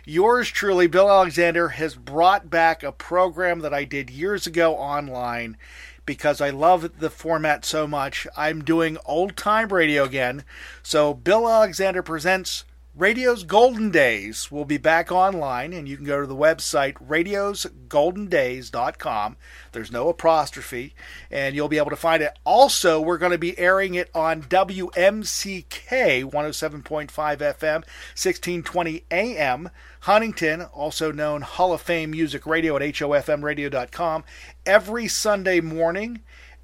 Yours 0.04 0.48
truly, 0.48 0.88
Bill 0.88 1.08
Alexander, 1.08 1.68
has 1.68 1.94
brought 1.94 2.50
back 2.50 2.82
a 2.82 2.90
program 2.90 3.60
that 3.60 3.72
I 3.72 3.84
did 3.84 4.10
years 4.10 4.48
ago 4.48 4.74
online 4.74 5.56
because 6.04 6.40
I 6.40 6.50
love 6.50 6.98
the 6.98 7.10
format 7.10 7.64
so 7.64 7.86
much. 7.86 8.26
I'm 8.36 8.64
doing 8.64 8.98
old 9.04 9.36
time 9.36 9.68
radio 9.72 10.04
again. 10.04 10.44
So, 10.82 11.14
Bill 11.14 11.48
Alexander 11.48 12.02
presents 12.02 12.64
Radio's 12.94 13.42
Golden 13.42 13.90
Days 13.90 14.52
will 14.52 14.66
be 14.66 14.76
back 14.76 15.10
online, 15.10 15.72
and 15.72 15.88
you 15.88 15.96
can 15.96 16.04
go 16.04 16.20
to 16.20 16.26
the 16.26 16.36
website 16.36 16.92
radiosgoldendays.com. 16.96 19.36
There's 19.72 19.90
no 19.90 20.10
apostrophe, 20.10 20.94
and 21.30 21.54
you'll 21.54 21.68
be 21.68 21.78
able 21.78 21.88
to 21.88 21.96
find 21.96 22.22
it. 22.22 22.38
Also, 22.44 23.00
we're 23.00 23.16
going 23.16 23.32
to 23.32 23.38
be 23.38 23.58
airing 23.58 23.94
it 23.94 24.10
on 24.14 24.42
WMCK 24.42 26.24
107.5 26.24 27.08
FM, 27.08 27.82
1620 28.12 29.06
AM, 29.10 29.70
Huntington, 30.00 30.60
also 30.60 31.10
known 31.10 31.40
Hall 31.40 31.72
of 31.72 31.80
Fame 31.80 32.10
Music 32.10 32.46
Radio 32.46 32.76
at 32.76 32.82
HOFMradio.com, 32.82 34.22
every 34.66 35.08
Sunday 35.08 35.62
morning 35.62 36.20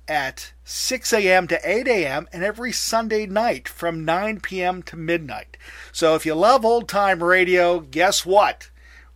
at 0.08 0.52
6 0.64 1.12
a.m. 1.12 1.46
to 1.48 1.60
8 1.62 1.86
a.m. 1.86 2.28
and 2.32 2.42
every 2.42 2.72
Sunday 2.72 3.26
night 3.26 3.68
from 3.68 4.04
9 4.04 4.40
p.m. 4.40 4.82
to 4.84 4.96
midnight. 4.96 5.56
So 5.92 6.14
if 6.14 6.24
you 6.24 6.34
love 6.34 6.64
old 6.64 6.88
time 6.88 7.22
radio, 7.22 7.80
guess 7.80 8.24
what? 8.24 8.70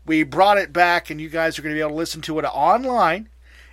We 0.04 0.22
brought 0.22 0.58
it 0.58 0.72
back 0.72 1.10
and 1.10 1.20
you 1.20 1.28
guys 1.28 1.58
are 1.58 1.62
going 1.62 1.74
to 1.74 1.78
be 1.78 1.80
able 1.80 1.90
to 1.90 1.96
listen 1.96 2.20
to 2.22 2.38
it 2.38 2.44
online 2.44 3.28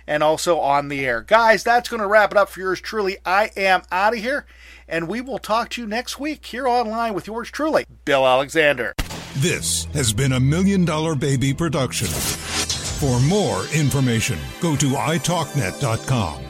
and 0.06 0.22
also 0.22 0.58
on 0.58 0.88
the 0.88 1.04
air. 1.06 1.20
Guys, 1.20 1.62
that's 1.62 1.88
going 1.88 2.00
to 2.00 2.06
wrap 2.06 2.32
it 2.32 2.36
up 2.36 2.48
for 2.48 2.60
yours 2.60 2.80
truly. 2.80 3.18
I 3.24 3.50
am 3.56 3.82
out 3.92 4.14
of 4.14 4.20
here 4.20 4.46
and 4.88 5.08
we 5.08 5.20
will 5.20 5.38
talk 5.38 5.70
to 5.70 5.82
you 5.82 5.86
next 5.86 6.18
week 6.18 6.44
here 6.46 6.66
online 6.66 7.14
with 7.14 7.26
yours 7.26 7.50
truly, 7.50 7.84
Bill 8.04 8.26
Alexander. 8.26 8.94
This 9.36 9.84
has 9.92 10.12
been 10.12 10.32
a 10.32 10.40
Million 10.40 10.84
Dollar 10.84 11.14
Baby 11.14 11.54
production. 11.54 12.08
For 12.08 13.18
more 13.20 13.64
information, 13.72 14.38
go 14.60 14.76
to 14.76 14.86
italknet.com. 14.90 16.49